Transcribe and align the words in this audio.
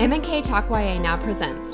M&K 0.00 0.42
Talk 0.42 0.68
YA 0.70 0.98
now 0.98 1.16
presents 1.16 1.72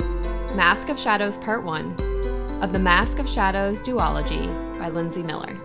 Mask 0.54 0.90
of 0.90 0.98
Shadows 0.98 1.38
Part 1.38 1.64
1 1.64 2.60
of 2.60 2.70
the 2.70 2.78
Mask 2.78 3.18
of 3.18 3.26
Shadows 3.26 3.80
duology 3.80 4.46
by 4.78 4.90
Linsey 4.90 5.24
Miller. 5.24 5.56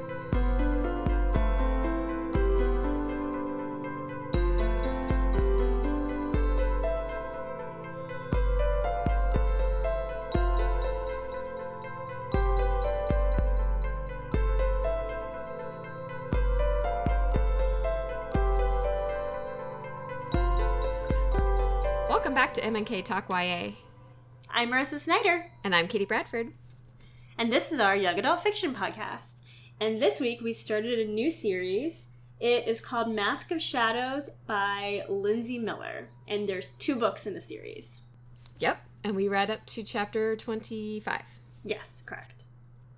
K 22.85 23.01
Talk 23.01 23.29
YA. 23.29 23.71
I'm 24.51 24.69
Marissa 24.69 24.99
Snyder. 24.99 25.49
And 25.63 25.75
I'm 25.75 25.87
Katie 25.87 26.05
Bradford. 26.05 26.51
And 27.35 27.51
this 27.51 27.71
is 27.71 27.79
our 27.79 27.95
Young 27.95 28.19
Adult 28.19 28.43
Fiction 28.43 28.75
Podcast. 28.75 29.41
And 29.81 29.99
this 29.99 30.19
week 30.19 30.41
we 30.41 30.53
started 30.53 30.99
a 30.99 31.11
new 31.11 31.31
series. 31.31 32.03
It 32.39 32.67
is 32.67 32.79
called 32.79 33.09
Mask 33.09 33.49
of 33.49 33.59
Shadows 33.59 34.29
by 34.45 35.03
Linsey 35.09 35.59
Miller. 35.59 36.09
And 36.27 36.47
there's 36.47 36.67
two 36.77 36.95
books 36.95 37.25
in 37.25 37.33
the 37.33 37.41
series. 37.41 38.01
Yep. 38.59 38.77
And 39.03 39.15
we 39.15 39.27
read 39.29 39.49
up 39.49 39.65
to 39.65 39.83
chapter 39.83 40.35
25. 40.35 41.23
Yes, 41.63 42.03
correct. 42.05 42.43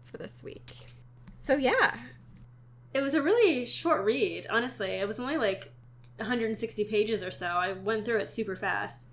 For 0.03 0.17
this 0.17 0.43
week. 0.43 0.69
So, 1.37 1.55
yeah. 1.55 1.95
It 2.93 2.99
was 2.99 3.15
a 3.15 3.21
really 3.21 3.65
short 3.65 4.03
read, 4.03 4.47
honestly. 4.49 4.89
It 4.89 5.07
was 5.07 5.17
only 5.17 5.37
like 5.37 5.71
160 6.17 6.83
pages 6.83 7.23
or 7.23 7.31
so. 7.31 7.45
I 7.45 7.71
went 7.71 8.03
through 8.03 8.19
it 8.19 8.29
super 8.29 8.57
fast. 8.57 9.06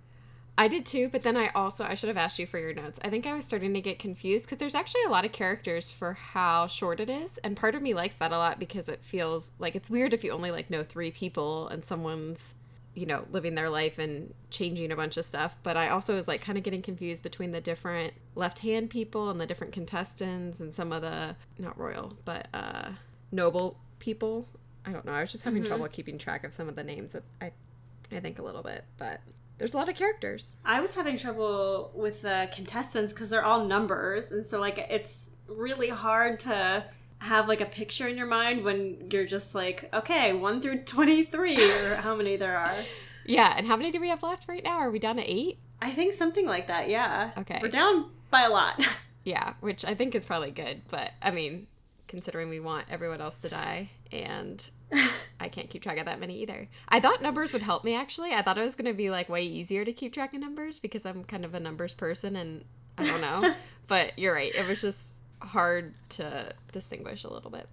I 0.56 0.69
did 0.69 0.86
too, 0.86 1.08
but 1.08 1.22
then 1.24 1.36
I 1.36 1.48
also 1.48 1.84
I 1.84 1.94
should 1.94 2.08
have 2.08 2.16
asked 2.16 2.38
you 2.38 2.47
for 2.47 2.58
your 2.58 2.72
notes. 2.72 3.00
I 3.02 3.10
think 3.10 3.27
I 3.27 3.34
was 3.34 3.44
starting 3.44 3.74
to 3.74 3.80
get 3.80 3.98
confused 3.98 4.44
because 4.44 4.58
there's 4.58 4.74
actually 4.74 5.02
a 5.05 5.11
lot 5.11 5.24
of 5.24 5.33
characters 5.33 5.91
for 5.91 6.12
how 6.12 6.69
short 6.69 7.00
it 7.00 7.11
is, 7.11 7.38
and 7.42 7.56
part 7.56 7.74
of 7.74 7.83
me 7.83 7.92
likes 7.92 8.14
that 8.16 8.30
a 8.30 8.38
lot 8.38 8.61
because 8.61 8.88
it 8.88 9.02
feels 9.02 9.52
like 9.58 9.74
it's 9.74 9.91
weird 9.91 10.12
if 10.14 10.22
you 10.22 10.30
only 10.30 10.52
like 10.52 10.70
know 10.70 10.84
three 10.84 11.11
people 11.11 11.66
and 11.69 11.84
someone's 11.84 12.55
you 12.94 13.05
know 13.05 13.27
living 13.33 13.56
their 13.56 13.69
life 13.69 13.98
and 13.98 14.33
changing 14.50 14.92
a 14.92 14.96
bunch 14.96 15.16
of 15.16 15.24
stuff. 15.24 15.56
But 15.64 15.77
I 15.77 15.88
also 15.88 16.14
was 16.14 16.28
like 16.28 16.41
kind 16.41 16.56
of 16.56 16.62
getting 16.62 16.83
confused 16.83 17.24
between 17.24 17.50
the 17.50 17.61
different 17.61 18.14
left 18.36 18.61
hand 18.61 18.91
people 18.91 19.30
and 19.30 19.41
the 19.41 19.46
different 19.46 19.72
contestants 19.72 20.61
and 20.61 20.72
some 20.72 20.92
of 20.92 21.02
the 21.02 21.34
not 21.58 21.77
royal 21.77 22.16
but 22.24 22.46
uh 22.55 22.91
noble 23.33 23.77
people. 23.98 24.46
I 24.86 24.92
don't 24.92 25.05
know. 25.05 25.12
I 25.12 25.20
was 25.22 25.33
just 25.33 25.42
having 25.44 25.64
trouble 25.64 25.89
keeping 25.89 26.18
track 26.18 26.44
of 26.44 26.55
some 26.55 26.68
of 26.68 26.77
the 26.77 26.84
names 26.84 27.11
that 27.12 27.24
I 27.41 27.50
I 28.12 28.20
think 28.20 28.39
a 28.39 28.42
little 28.42 28.62
bit, 28.62 28.84
but 28.98 29.20
there's 29.58 29.74
a 29.74 29.77
lot 29.77 29.88
of 29.88 29.94
characters. 29.94 30.55
I 30.64 30.80
was 30.80 30.92
having 30.92 31.16
trouble 31.16 31.91
with 31.94 32.22
the 32.22 32.48
contestants 32.55 33.12
because 33.12 33.28
they're 33.30 33.44
all 33.44 33.64
numbers, 33.64 34.33
and 34.33 34.44
so 34.44 34.58
like 34.61 34.78
it's 34.78 35.30
really 35.48 35.88
hard 35.88 36.41
to 36.41 36.84
have 37.19 37.48
like 37.48 37.61
a 37.61 37.66
picture 37.66 38.08
in 38.08 38.16
your 38.16 38.27
mind 38.27 38.64
when 38.64 39.08
you're 39.11 39.27
just 39.27 39.55
like, 39.55 39.88
okay, 39.94 40.33
one 40.33 40.61
through 40.61 40.83
twenty 40.83 41.22
three, 41.22 41.56
or 41.84 41.96
how 41.96 42.14
many 42.14 42.36
there 42.36 42.56
are. 42.56 42.77
Yeah, 43.27 43.55
and 43.56 43.66
how 43.66 43.77
many 43.77 43.91
do 43.91 44.00
we 44.00 44.08
have 44.08 44.22
left 44.22 44.48
right 44.48 44.62
now? 44.62 44.78
Are 44.78 44.91
we 44.91 44.98
down 44.98 45.16
to 45.16 45.22
eight? 45.22 45.58
I 45.80 45.92
think 45.92 46.14
something 46.14 46.46
like 46.46 46.66
that. 46.68 46.89
Yeah. 46.89 47.30
Okay. 47.39 47.58
We're 47.62 47.68
down 47.70 48.11
by 48.30 48.42
a 48.42 48.50
lot. 48.50 48.80
Yeah, 49.24 49.55
which 49.61 49.86
I 49.86 49.94
think 49.94 50.14
is 50.14 50.22
probably 50.22 50.50
good, 50.50 50.83
but 50.90 51.12
I 51.23 51.30
mean, 51.30 51.67
considering 52.08 52.50
we 52.50 52.61
want 52.61 52.84
everyone 52.90 53.23
else 53.23 53.39
to 53.39 53.48
die, 53.48 53.89
and 54.12 54.62
I 55.44 55.48
can't 55.48 55.68
keep 55.68 55.82
track 55.82 55.98
of 55.98 56.06
that 56.06 56.18
many 56.18 56.40
either. 56.40 56.68
I 56.88 57.00
thought 57.00 57.22
numbers 57.22 57.52
would 57.52 57.62
help 57.62 57.84
me 57.84 57.94
actually. 57.94 58.32
I 58.32 58.42
thought 58.42 58.58
it 58.58 58.64
was 58.64 58.74
going 58.74 58.90
to 58.90 58.94
be 58.94 59.10
like 59.10 59.28
way 59.28 59.44
easier 59.44 59.84
to 59.84 59.92
keep 59.92 60.14
track 60.14 60.32
of 60.34 60.40
numbers 60.40 60.78
because 60.78 61.05
I'm 61.05 61.22
kind 61.24 61.44
of 61.44 61.55
a 61.55 61.60
numbers 61.60 61.92
person 61.92 62.34
and 62.34 62.64
I 62.96 63.05
don't 63.05 63.20
know. 63.20 63.55
but 63.86 64.18
you're 64.18 64.34
right, 64.34 64.55
it 64.55 64.66
was 64.66 64.80
just 64.80 65.16
hard 65.40 65.94
to 66.10 66.55
distinguish 66.72 67.24
a 67.24 67.32
little 67.32 67.50
bit. 67.50 67.68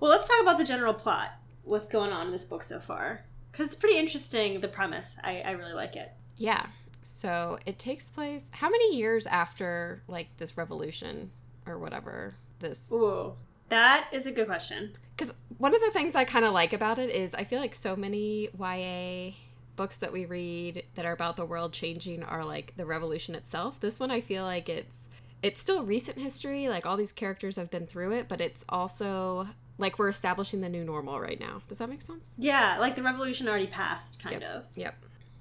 well, 0.00 0.10
let's 0.10 0.26
talk 0.26 0.42
about 0.42 0.58
the 0.58 0.64
general 0.64 0.92
plot. 0.92 1.30
What's 1.62 1.88
going 1.88 2.10
on 2.10 2.26
in 2.26 2.32
this 2.32 2.44
book 2.44 2.64
so 2.64 2.80
far? 2.80 3.24
Because 3.52 3.66
it's 3.66 3.76
pretty 3.76 3.96
interesting. 3.96 4.58
The 4.58 4.68
premise. 4.68 5.14
I, 5.22 5.40
I 5.40 5.52
really 5.52 5.72
like 5.72 5.94
it. 5.94 6.10
Yeah. 6.36 6.66
So 7.02 7.58
it 7.66 7.78
takes 7.78 8.10
place 8.10 8.44
how 8.50 8.68
many 8.68 8.96
years 8.96 9.26
after 9.26 10.02
like 10.08 10.28
this 10.38 10.56
revolution 10.56 11.30
or 11.66 11.78
whatever 11.78 12.34
this 12.58 12.90
Ooh, 12.92 13.34
that 13.68 14.08
is 14.12 14.26
a 14.26 14.32
good 14.32 14.46
question. 14.46 14.92
Because 15.16 15.32
one 15.58 15.74
of 15.74 15.80
the 15.80 15.90
things 15.90 16.14
I 16.14 16.24
kind 16.24 16.44
of 16.44 16.52
like 16.52 16.72
about 16.72 16.98
it 16.98 17.10
is 17.10 17.34
I 17.34 17.44
feel 17.44 17.60
like 17.60 17.74
so 17.74 17.94
many 17.96 18.48
YA 18.58 19.32
books 19.76 19.96
that 19.96 20.12
we 20.12 20.24
read 20.24 20.84
that 20.94 21.04
are 21.04 21.12
about 21.12 21.36
the 21.36 21.44
world 21.44 21.72
changing 21.72 22.22
are 22.22 22.44
like 22.44 22.74
the 22.76 22.84
revolution 22.86 23.34
itself. 23.34 23.80
This 23.80 23.98
one 24.00 24.10
I 24.10 24.20
feel 24.20 24.44
like 24.44 24.68
it's 24.68 25.08
it's 25.42 25.60
still 25.60 25.84
recent 25.84 26.18
history, 26.18 26.68
like 26.68 26.86
all 26.86 26.96
these 26.96 27.12
characters 27.12 27.56
have 27.56 27.70
been 27.70 27.86
through 27.86 28.12
it, 28.12 28.28
but 28.28 28.40
it's 28.40 28.64
also 28.68 29.48
like 29.76 29.98
we're 29.98 30.08
establishing 30.08 30.60
the 30.62 30.68
new 30.68 30.84
normal 30.84 31.20
right 31.20 31.38
now. 31.38 31.60
Does 31.68 31.78
that 31.78 31.88
make 31.90 32.00
sense? 32.00 32.24
Yeah, 32.38 32.78
like 32.80 32.96
the 32.96 33.02
revolution 33.02 33.48
already 33.48 33.66
passed, 33.66 34.22
kind 34.22 34.40
Yep. 34.40 34.50
of. 34.50 34.64
Yep. 34.74 34.94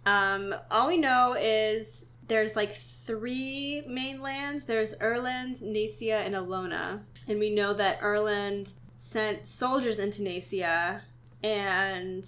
Um, 0.06 0.56
all 0.70 0.88
we 0.90 0.98
know 0.98 1.34
is 1.40 2.06
there's 2.28 2.56
like 2.56 2.74
three 2.74 3.84
main 3.88 4.22
lands. 4.22 4.66
There's 4.66 4.94
Erland, 5.02 5.62
Nacia, 5.62 6.18
and 6.20 6.36
Alona. 6.36 7.02
And 7.28 7.40
we 7.40 7.50
know 7.50 7.74
that 7.74 8.00
Erland 8.02 8.74
sent 8.98 9.46
soldiers 9.48 10.00
into 10.00 10.24
Nacia 10.24 11.02
and 11.44 12.26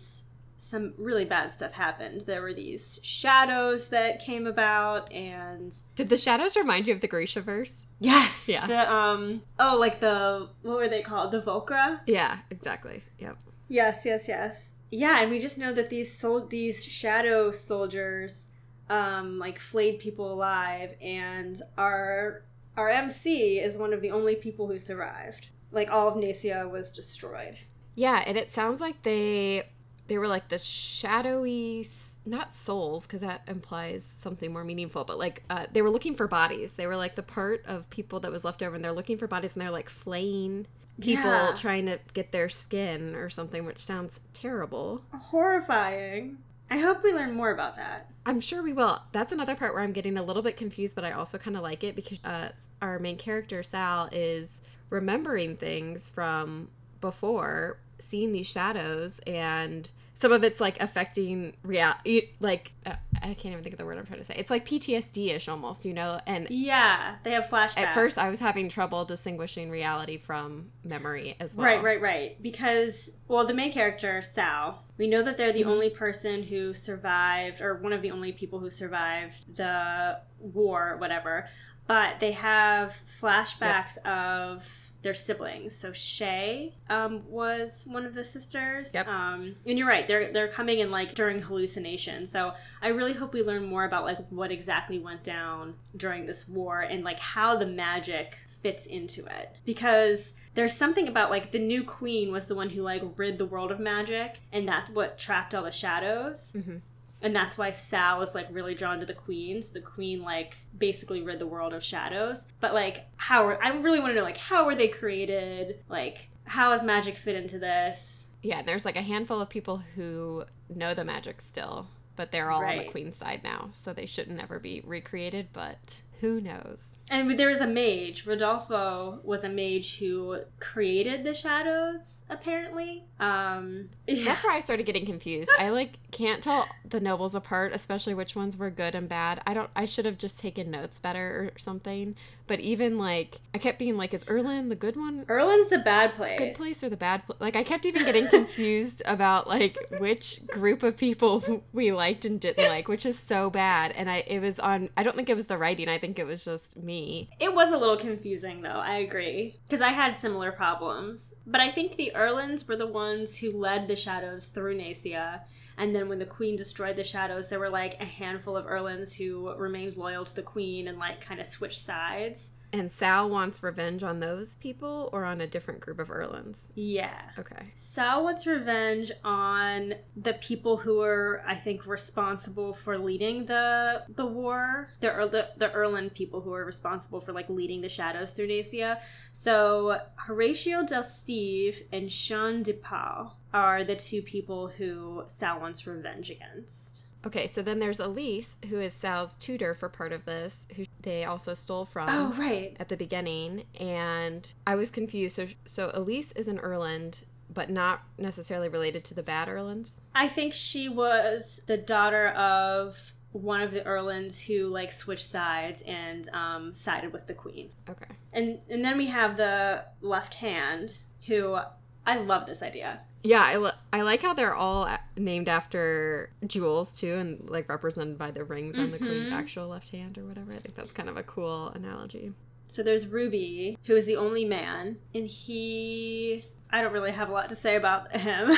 some 0.58 0.94
really 0.98 1.26
bad 1.26 1.52
stuff 1.52 1.72
happened. 1.74 2.22
There 2.22 2.42
were 2.42 2.54
these 2.54 3.00
shadows 3.04 3.90
that 3.90 4.20
came 4.20 4.48
about 4.48 5.12
and 5.14 5.74
Did 5.96 6.10
the 6.10 6.18
shadows 6.18 6.58
remind 6.58 6.88
you 6.88 6.94
of 6.94 7.02
the 7.02 7.08
Grishaverse? 7.08 7.86
yes, 8.00 8.48
Yeah. 8.48 8.66
the 8.68 8.92
um 8.92 9.44
oh 9.60 9.78
like 9.80 10.00
the 10.00 10.50
what 10.64 10.78
were 10.78 10.90
they 10.90 11.02
called? 11.02 11.32
The 11.32 11.42
Volcra? 11.42 12.00
Yeah, 12.08 12.40
exactly. 12.50 13.04
Yep. 13.20 13.38
Yes, 13.70 14.02
yes, 14.06 14.28
yes. 14.28 14.70
Yeah, 14.92 15.22
and 15.22 15.30
we 15.32 15.40
just 15.40 15.58
know 15.58 15.72
that 15.74 15.90
these 15.90 16.18
sol- 16.18 16.46
these 16.48 16.84
shadow 16.84 17.52
soldiers 17.52 18.48
um 18.90 19.40
like 19.40 19.60
flayed 19.60 20.00
people 20.00 20.32
alive 20.32 20.94
and 21.02 21.62
our 21.78 22.44
our 22.78 22.90
MC 22.90 23.60
is 23.60 23.78
one 23.78 23.94
of 23.94 24.02
the 24.02 24.12
only 24.12 24.36
people 24.36 24.68
who 24.68 24.78
survived. 24.80 25.48
Like 25.72 25.90
all 25.92 26.08
of 26.08 26.16
Nacia 26.18 26.68
was 26.68 26.92
destroyed. 26.92 27.58
Yeah, 27.96 28.24
and 28.28 28.38
it 28.38 28.52
sounds 28.52 28.82
like 28.82 29.02
they 29.04 29.70
they 30.08 30.18
were 30.18 30.28
like 30.28 30.50
the 30.50 30.58
shadowy 30.60 31.88
not 32.28 32.56
souls 32.58 33.06
because 33.06 33.22
that 33.22 33.42
implies 33.48 34.12
something 34.20 34.52
more 34.52 34.64
meaningful 34.64 35.04
but 35.06 35.20
like 35.20 35.44
uh, 35.50 35.68
they 35.74 35.82
were 35.84 35.92
looking 35.92 36.16
for 36.16 36.28
bodies 36.28 36.74
they 36.74 36.88
were 36.88 36.96
like 36.96 37.16
the 37.16 37.22
part 37.22 37.64
of 37.68 37.88
people 37.92 38.20
that 38.20 38.32
was 38.32 38.44
left 38.44 38.64
over 38.64 38.76
and 38.76 38.84
they're 38.84 38.92
looking 38.92 39.16
for 39.16 39.28
bodies 39.28 39.54
and 39.54 39.62
they're 39.62 39.70
like 39.70 39.90
flaying 39.90 40.66
people 41.00 41.24
Yeah. 41.24 41.54
trying 41.56 41.86
to 41.86 42.00
get 42.16 42.32
their 42.32 42.50
skin 42.50 43.14
or 43.16 43.30
something 43.30 43.64
which 43.64 43.78
sounds 43.78 44.22
terrible 44.34 45.04
Horrifying. 45.14 46.38
I 46.70 46.78
hope 46.80 47.04
we 47.04 47.14
learn 47.14 47.34
more 47.34 47.52
about 47.52 47.76
that. 47.76 48.10
i'm 48.26 48.40
sure 48.40 48.64
we 48.64 48.74
will 48.74 49.00
that's 49.12 49.32
another 49.32 49.56
part 49.56 49.74
where 49.74 49.84
i'm 49.84 49.92
getting 49.94 50.18
a 50.18 50.24
little 50.24 50.42
bit 50.42 50.58
confused 50.58 50.96
but 50.96 51.04
i 51.06 51.12
also 51.12 51.38
kind 51.38 51.56
of 51.56 51.64
like 51.64 51.84
it 51.84 51.96
because 51.96 52.20
uh, 52.24 52.50
our 52.82 52.98
main 53.00 53.18
character 53.18 53.62
sal 53.64 54.10
is 54.12 54.62
remembering 54.90 55.56
things 55.56 56.10
from 56.10 56.70
before 57.02 57.78
seeing 58.00 58.32
these 58.32 58.48
shadows 58.48 59.20
and 59.28 59.92
some 60.18 60.32
of 60.32 60.44
it's 60.44 60.62
like 60.62 60.82
affecting 60.82 61.54
reality 61.62 62.30
like 62.40 62.72
uh, 62.86 62.96
i 63.22 63.34
can't 63.34 63.48
even 63.48 63.62
think 63.64 63.74
of 63.74 63.80
the 63.80 63.86
word 63.86 63.98
i'm 63.98 64.06
trying 64.06 64.20
to 64.20 64.24
say 64.26 64.34
it's 64.38 64.50
like 64.50 64.66
ptsd-ish 64.66 65.48
almost 65.50 65.86
you 65.86 65.94
know 65.94 66.20
and 66.26 66.48
Yeah, 66.50 67.16
they 67.24 67.32
have 67.32 67.46
flashbacks. 67.46 67.78
at 67.78 67.94
first 67.94 68.18
i 68.18 68.30
was 68.30 68.40
having 68.40 68.70
trouble 68.70 69.04
distinguishing 69.06 69.70
reality 69.70 70.18
from 70.18 70.72
memory 70.84 71.36
as 71.40 71.56
well 71.56 71.66
Right, 71.66 71.84
right, 71.84 72.02
right. 72.02 72.42
Because, 72.42 73.10
well, 73.28 73.46
the 73.46 73.54
main 73.54 73.72
character, 73.74 74.22
Sal, 74.22 74.84
we 74.98 75.08
know 75.08 75.22
that 75.24 75.36
they're 75.38 75.52
the 75.52 75.64
Mhm. 75.64 75.68
only 75.68 75.90
person 75.90 76.44
who 76.44 76.74
survived, 76.74 77.60
or 77.62 77.76
one 77.76 77.92
of 77.94 78.02
the 78.02 78.12
only 78.12 78.32
people 78.32 78.60
who 78.60 78.70
survived 78.70 79.56
the 79.58 80.20
war, 80.40 80.96
whatever. 80.98 81.50
But 81.88 82.20
they 82.20 82.32
have 82.34 82.96
flashbacks 83.22 83.98
of 84.06 84.85
their 85.06 85.14
siblings. 85.14 85.74
So 85.78 85.94
Shay 85.94 86.74
um, 86.90 87.22
was 87.30 87.84
one 87.86 88.06
of 88.06 88.14
the 88.16 88.24
sisters. 88.26 88.90
Yep. 88.94 89.08
Um, 89.08 89.56
and 89.66 89.78
you're 89.78 89.88
right; 89.88 90.06
they're 90.06 90.34
they're 90.34 90.50
coming 90.50 90.80
in 90.80 90.92
like 90.92 91.16
during 91.16 91.42
hallucination. 91.44 92.28
So 92.28 92.54
I 92.82 92.90
really 92.90 93.14
hope 93.14 93.32
we 93.32 93.44
learn 93.44 93.66
more 93.66 93.86
about 93.86 94.04
like 94.04 94.18
what 94.30 94.52
exactly 94.52 95.00
went 95.00 95.24
down 95.24 95.76
during 95.96 96.26
this 96.26 96.48
war 96.48 96.82
and 96.82 97.04
like 97.04 97.20
how 97.20 97.56
the 97.56 97.68
magic 97.68 98.38
fits 98.48 98.88
into 98.88 99.24
it 99.26 99.58
because 99.64 100.34
there's 100.56 100.76
something 100.76 101.08
about 101.08 101.30
like 101.30 101.52
the 101.52 101.60
new 101.60 101.84
queen 101.84 102.32
was 102.32 102.48
the 102.48 102.56
one 102.56 102.72
who 102.72 102.82
like 102.82 103.04
rid 103.16 103.38
the 103.38 103.46
world 103.46 103.72
of 103.72 103.80
magic 103.80 104.40
and 104.52 104.68
that's 104.68 104.90
what 104.90 105.20
trapped 105.20 105.54
all 105.54 105.62
the 105.64 105.70
shadows 105.72 106.52
Mhm. 106.56 106.82
And 107.26 107.36
that's 107.36 107.58
why 107.58 107.72
Sal 107.72 108.22
is 108.22 108.34
like 108.36 108.48
really 108.52 108.76
drawn 108.76 109.00
to 109.02 109.06
the 109.06 109.14
queen. 109.14 109.62
So 109.62 109.74
the 109.74 109.82
queen 109.82 110.22
like 110.22 110.56
basically 110.78 111.22
rid 111.22 111.40
the 111.40 111.48
world 111.48 111.74
of 111.74 111.84
shadows. 111.84 112.38
But 112.62 112.74
like 112.74 113.08
how 113.18 113.46
are, 113.48 113.62
I 113.62 113.70
really 113.80 114.00
want 114.00 114.12
to 114.12 114.16
know 114.16 114.24
like 114.24 114.38
how 114.38 114.66
were 114.66 114.76
they 114.76 114.88
created? 114.88 115.80
Like 115.90 116.30
how 116.46 116.72
has 116.72 116.84
magic 116.84 117.18
fit 117.18 117.36
into 117.36 117.60
this? 117.60 118.28
Yeah, 118.44 118.62
there's 118.62 118.86
like 118.86 118.96
a 118.96 119.02
handful 119.02 119.42
of 119.42 119.50
people 119.50 119.82
who 119.96 120.46
know 120.70 120.94
the 120.94 121.04
magic 121.04 121.42
still. 121.42 121.88
but 122.16 122.32
they're 122.32 122.52
all 122.52 122.64
on 122.64 122.78
the 122.78 122.84
queen's 122.86 123.18
side 123.18 123.42
now, 123.44 123.70
so 123.72 123.92
they 123.92 124.06
shouldn't 124.06 124.40
ever 124.42 124.60
be 124.60 124.82
recreated. 124.86 125.48
But 125.52 126.02
who 126.22 126.42
knows? 126.42 126.98
And 127.10 127.40
there 127.40 127.50
was 127.50 127.62
a 127.62 127.68
mage. 127.68 128.26
Rodolfo 128.26 129.20
was 129.24 129.44
a 129.44 129.50
mage 129.50 130.00
who 130.00 130.40
created 130.60 131.24
the 131.24 131.34
shadows, 131.34 132.24
apparently. 132.30 133.06
Um, 133.20 133.90
yeah. 134.08 134.26
That's 134.26 134.44
where 134.44 134.54
I 134.54 134.60
started 134.60 134.86
getting 134.86 135.06
confused. 135.06 135.50
I 135.60 135.70
like 135.70 135.98
can't 136.12 136.44
tell 136.44 136.68
the 136.88 137.00
nobles 137.00 137.36
apart, 137.36 137.74
especially 137.74 138.14
which 138.14 138.36
ones 138.36 138.58
were 138.58 138.70
good 138.72 138.96
and 138.96 139.08
bad. 139.08 139.42
I 139.46 139.54
don't. 139.54 139.70
I 139.76 139.86
should 139.86 140.06
have 140.06 140.18
just 140.18 140.40
taken 140.40 140.72
notes 140.72 141.00
better 141.00 141.52
or 141.56 141.60
something. 141.60 142.16
But 142.48 142.60
even 142.60 142.98
like, 142.98 143.40
I 143.54 143.58
kept 143.58 143.80
being 143.80 143.98
like, 143.98 144.14
is 144.14 144.26
Erlin 144.30 144.70
the 144.70 144.76
good 144.76 144.96
one? 144.96 145.26
Erlin's 145.30 145.70
the 145.70 145.80
bad 145.80 146.16
place. 146.16 146.38
Good 146.38 146.54
place 146.54 146.84
or 146.84 146.90
the 146.90 146.98
bad 146.98 147.26
place? 147.26 147.40
Like 147.40 147.56
I 147.56 147.64
kept 147.64 147.86
even 147.86 148.06
getting 148.06 148.28
confused 148.28 149.02
about 149.06 149.48
like 149.48 149.78
which 149.98 150.46
group 150.48 150.84
of 150.84 150.98
people 150.98 151.64
we 151.74 151.92
liked 151.92 152.26
and 152.26 152.40
didn't 152.40 152.68
like, 152.70 152.88
which 152.88 153.06
is 153.06 153.18
so 153.18 153.50
bad. 153.50 153.92
And 153.94 154.10
I 154.10 154.24
it 154.28 154.40
was 154.40 154.60
on. 154.60 154.90
I 154.96 155.04
don't 155.04 155.16
think 155.16 155.30
it 155.30 155.36
was 155.36 155.48
the 155.48 155.58
writing. 155.58 155.90
I 155.90 155.98
think 155.98 156.20
it 156.20 156.26
was 156.26 156.46
just 156.46 156.78
me. 156.78 157.30
It 157.40 157.54
was 157.54 157.72
a 157.72 157.78
little 157.78 157.98
confusing, 157.98 158.62
though. 158.62 158.70
I 158.70 158.98
agree 158.98 159.58
because 159.68 159.82
I 159.82 159.90
had 159.90 160.20
similar 160.20 160.52
problems. 160.52 161.34
But 161.48 161.62
I 161.62 161.70
think 161.72 161.96
the 161.96 162.12
Erlins 162.16 162.68
were 162.68 162.76
the 162.76 162.88
ones 162.88 163.38
who 163.38 163.52
led 163.52 163.88
the 163.88 163.96
shadows 163.96 164.48
through 164.48 164.78
Nacia. 164.78 165.44
And 165.78 165.96
then 165.96 166.10
when 166.10 166.20
the 166.20 166.26
queen 166.26 166.56
destroyed 166.56 166.96
the 166.96 167.04
shadows, 167.04 167.50
there 167.50 167.60
were 167.60 167.70
like 167.70 168.00
a 168.00 168.06
handful 168.06 168.56
of 168.56 168.66
Erlins 168.66 169.16
who 169.16 169.54
remained 169.56 169.98
loyal 169.98 170.26
to 170.26 170.36
the 170.36 170.42
queen 170.42 170.88
and 170.88 170.98
like 170.98 171.22
kind 171.22 171.40
of 171.40 171.48
switched 171.48 171.86
sides. 171.86 172.52
And 172.74 172.92
Sal 172.92 173.30
wants 173.30 173.64
revenge 173.64 174.04
on 174.04 174.20
those 174.20 174.56
people 174.56 175.10
or 175.14 175.24
on 175.24 175.40
a 175.40 175.48
different 175.48 175.80
group 175.80 175.98
of 175.98 176.10
Erlins. 176.10 176.66
Yeah. 176.76 177.22
Okay. 177.40 177.72
Sal 177.76 178.26
wants 178.26 178.46
revenge 178.46 179.14
on 179.24 179.94
the 180.18 180.34
people 180.34 180.76
who 180.76 180.98
were, 180.98 181.42
I 181.48 181.56
think, 181.56 181.88
responsible 181.88 182.74
for 182.74 182.98
leading 182.98 183.46
the 183.46 184.04
the 184.14 184.26
war. 184.26 184.90
The 185.00 185.08
the, 185.32 185.50
the 185.56 185.74
Erlin 185.74 186.10
people 186.10 186.42
who 186.42 186.50
were 186.50 186.66
responsible 186.66 187.22
for 187.22 187.32
like 187.32 187.50
leading 187.50 187.80
the 187.80 187.88
shadows 187.88 188.34
through 188.34 188.48
Nacia. 188.48 189.00
So 189.32 190.02
Horatio 190.16 190.84
del 190.86 191.04
Steve 191.04 191.84
and 191.94 192.10
Jean 192.10 192.62
de 192.62 192.74
Pau 192.74 193.36
are 193.56 193.86
the 193.86 193.96
two 193.96 194.22
people 194.22 194.68
who 194.68 195.24
Sal 195.28 195.62
wants 195.62 195.88
revenge 195.88 196.30
against. 196.30 197.06
Okay, 197.26 197.48
so 197.48 197.62
then 197.62 197.80
there's 197.80 198.02
Elise, 198.02 198.58
who 198.70 198.80
is 198.82 198.94
Sal's 198.94 199.38
tutor 199.38 199.74
for 199.74 199.88
part 199.88 200.12
of 200.12 200.26
this, 200.26 200.68
who 200.76 200.84
they 201.02 201.24
also 201.24 201.54
stole 201.54 201.86
from 201.86 202.10
Oh 202.12 202.34
right. 202.38 202.76
at 202.82 202.90
the 202.90 202.98
beginning. 202.98 203.64
And 203.80 204.48
I 204.68 204.76
was 204.76 204.92
confused. 204.92 205.38
So, 205.38 205.48
so 205.64 205.90
Elise 205.94 206.34
is 206.34 206.50
an 206.50 206.60
Erland, 206.60 207.24
but 207.52 207.70
not 207.70 208.04
necessarily 208.18 208.68
related 208.68 209.06
to 209.06 209.14
the 209.14 209.24
bad 209.24 209.48
Erlands. 209.48 210.02
I 210.14 210.28
think 210.28 210.54
she 210.54 210.90
was 210.90 211.62
the 211.66 211.78
daughter 211.78 212.28
of 212.28 213.14
one 213.32 213.62
of 213.62 213.72
the 213.72 213.82
Erlins 213.82 214.42
who 214.48 214.68
like 214.68 214.92
switched 214.92 215.30
sides 215.30 215.82
and 215.88 216.28
um, 216.30 216.76
sided 216.76 217.14
with 217.14 217.28
the 217.28 217.34
queen. 217.34 217.70
Okay. 217.90 218.14
And 218.34 218.60
and 218.70 218.84
then 218.84 218.98
we 218.98 219.08
have 219.08 219.38
the 219.38 219.86
left 220.02 220.36
hand 220.36 221.00
who 221.28 221.58
I 222.06 222.18
love 222.18 222.46
this 222.46 222.62
idea. 222.62 223.02
Yeah, 223.26 223.44
I, 223.44 223.58
li- 223.58 223.72
I 223.92 224.02
like 224.04 224.22
how 224.22 224.34
they're 224.34 224.54
all 224.56 224.88
named 225.18 225.50
after 225.50 226.30
jewels 226.46 227.00
too, 227.00 227.16
and 227.16 227.50
like 227.50 227.68
represented 227.68 228.18
by 228.20 228.30
the 228.32 228.44
rings 228.44 228.78
on 228.78 228.92
the 228.92 228.98
queen's 229.00 229.30
Mhm. 229.30 229.34
actual 229.34 229.68
left 229.68 229.90
hand 229.90 230.18
or 230.18 230.26
whatever. 230.26 230.54
I 230.54 230.58
think 230.60 230.76
that's 230.76 230.94
kind 230.94 231.10
of 231.10 231.18
a 231.18 231.24
cool 231.24 231.70
analogy. 231.70 232.34
So 232.68 232.84
there's 232.84 233.08
Ruby, 233.08 233.78
who 233.86 233.96
is 233.96 234.06
the 234.06 234.16
only 234.18 234.46
man, 234.46 234.98
and 235.14 235.26
he 235.28 236.46
I 236.72 236.82
don't 236.82 236.92
really 236.94 237.12
have 237.14 237.30
a 237.30 237.32
lot 237.32 237.50
to 237.50 237.56
say 237.56 237.76
about 237.76 238.16
him. 238.16 238.52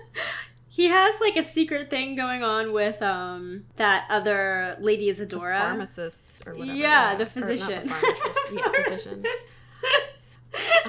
he 0.68 0.86
has 0.88 1.14
like 1.20 1.36
a 1.36 1.42
secret 1.44 1.90
thing 1.90 2.14
going 2.16 2.42
on 2.44 2.72
with 2.72 3.00
um 3.02 3.64
that 3.76 4.06
other 4.10 4.76
Lady 4.80 5.06
The 5.06 5.22
Isadora. 5.22 5.58
pharmacist 5.58 6.46
or 6.46 6.54
whatever. 6.54 6.76
Yeah, 6.76 7.14
the 7.16 7.24
not 7.24 7.34
the 7.34 7.40
physician. 7.40 7.88
pharmacist. 7.88 8.38
yeah, 8.52 8.68
physician. 8.84 9.24